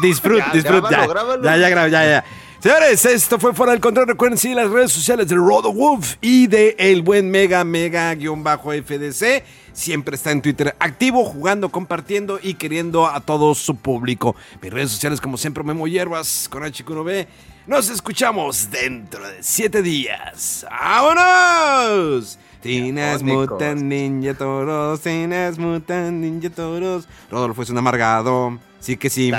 Disfrut, 0.00 0.42
disfrut, 0.52 0.88
ya. 0.88 1.06
Ya, 1.42 1.56
ya, 1.56 1.68
ya, 1.68 1.88
ya, 1.88 2.04
ya. 2.04 2.24
Señores, 2.60 3.04
esto 3.04 3.38
fue 3.38 3.52
Fuera 3.52 3.72
del 3.72 3.80
Control. 3.80 4.06
Recuerden 4.06 4.38
seguir 4.38 4.56
las 4.56 4.70
redes 4.70 4.92
sociales 4.92 5.28
de 5.28 5.34
Rodo 5.34 5.72
Wolf 5.72 6.14
y 6.20 6.46
de 6.46 6.76
El 6.78 7.02
Buen 7.02 7.30
Mega 7.30 7.64
Mega 7.64 8.14
guion 8.14 8.42
bajo 8.42 8.72
FDC. 8.72 9.44
Siempre 9.74 10.14
está 10.14 10.30
en 10.30 10.40
Twitter 10.40 10.76
activo, 10.78 11.24
jugando, 11.24 11.68
compartiendo 11.68 12.38
y 12.40 12.54
queriendo 12.54 13.08
a 13.08 13.20
todo 13.20 13.54
su 13.56 13.74
público. 13.74 14.36
Mis 14.62 14.72
redes 14.72 14.92
sociales, 14.92 15.20
como 15.20 15.36
siempre, 15.36 15.64
Memo 15.64 15.88
Hierbas 15.88 16.48
con 16.48 16.62
H1B. 16.62 17.26
Nos 17.66 17.90
escuchamos 17.90 18.70
dentro 18.70 19.28
de 19.28 19.42
siete 19.42 19.82
días. 19.82 20.64
¡Vámonos! 20.70 22.38
Tienes 22.60 23.22
Mutant 23.22 23.82
Ninja 23.82 24.34
Toros, 24.34 25.00
Tienes 25.00 25.58
Mutant 25.58 26.12
Ninja 26.12 26.50
Toros. 26.50 27.08
Rodolfo 27.28 27.62
es 27.62 27.70
un 27.70 27.78
amargado. 27.78 28.58
Sí 28.78 28.96
que 28.96 29.10
sí. 29.10 29.32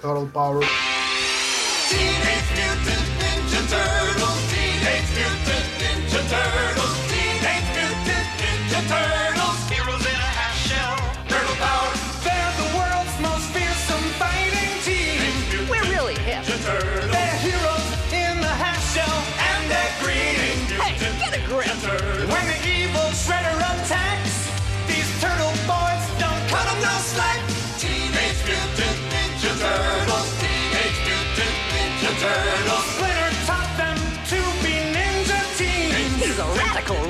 Total 0.00 0.26
Power. 0.32 0.66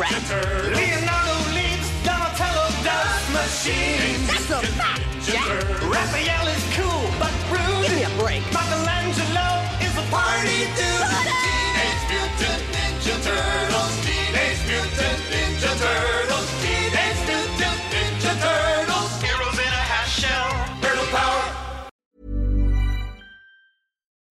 Turtle. 0.06 0.70
Leonardo 0.78 1.34
leads, 1.54 1.90
Donatello 2.04 2.68
does 2.86 3.32
machine. 3.34 4.26
That's 4.28 4.50
a 4.50 4.62
fact, 4.78 5.02
Jack. 5.26 5.50
Raphael 5.90 6.46
is 6.46 6.62
cool 6.78 7.10
but 7.18 7.34
rude. 7.50 7.82
Give 7.82 7.96
me 7.96 8.04
a 8.04 8.22
break. 8.22 8.42
Michelangelo 8.54 9.66
is 9.82 9.98
a 9.98 10.06
party 10.08 10.66
dude. 10.76 10.97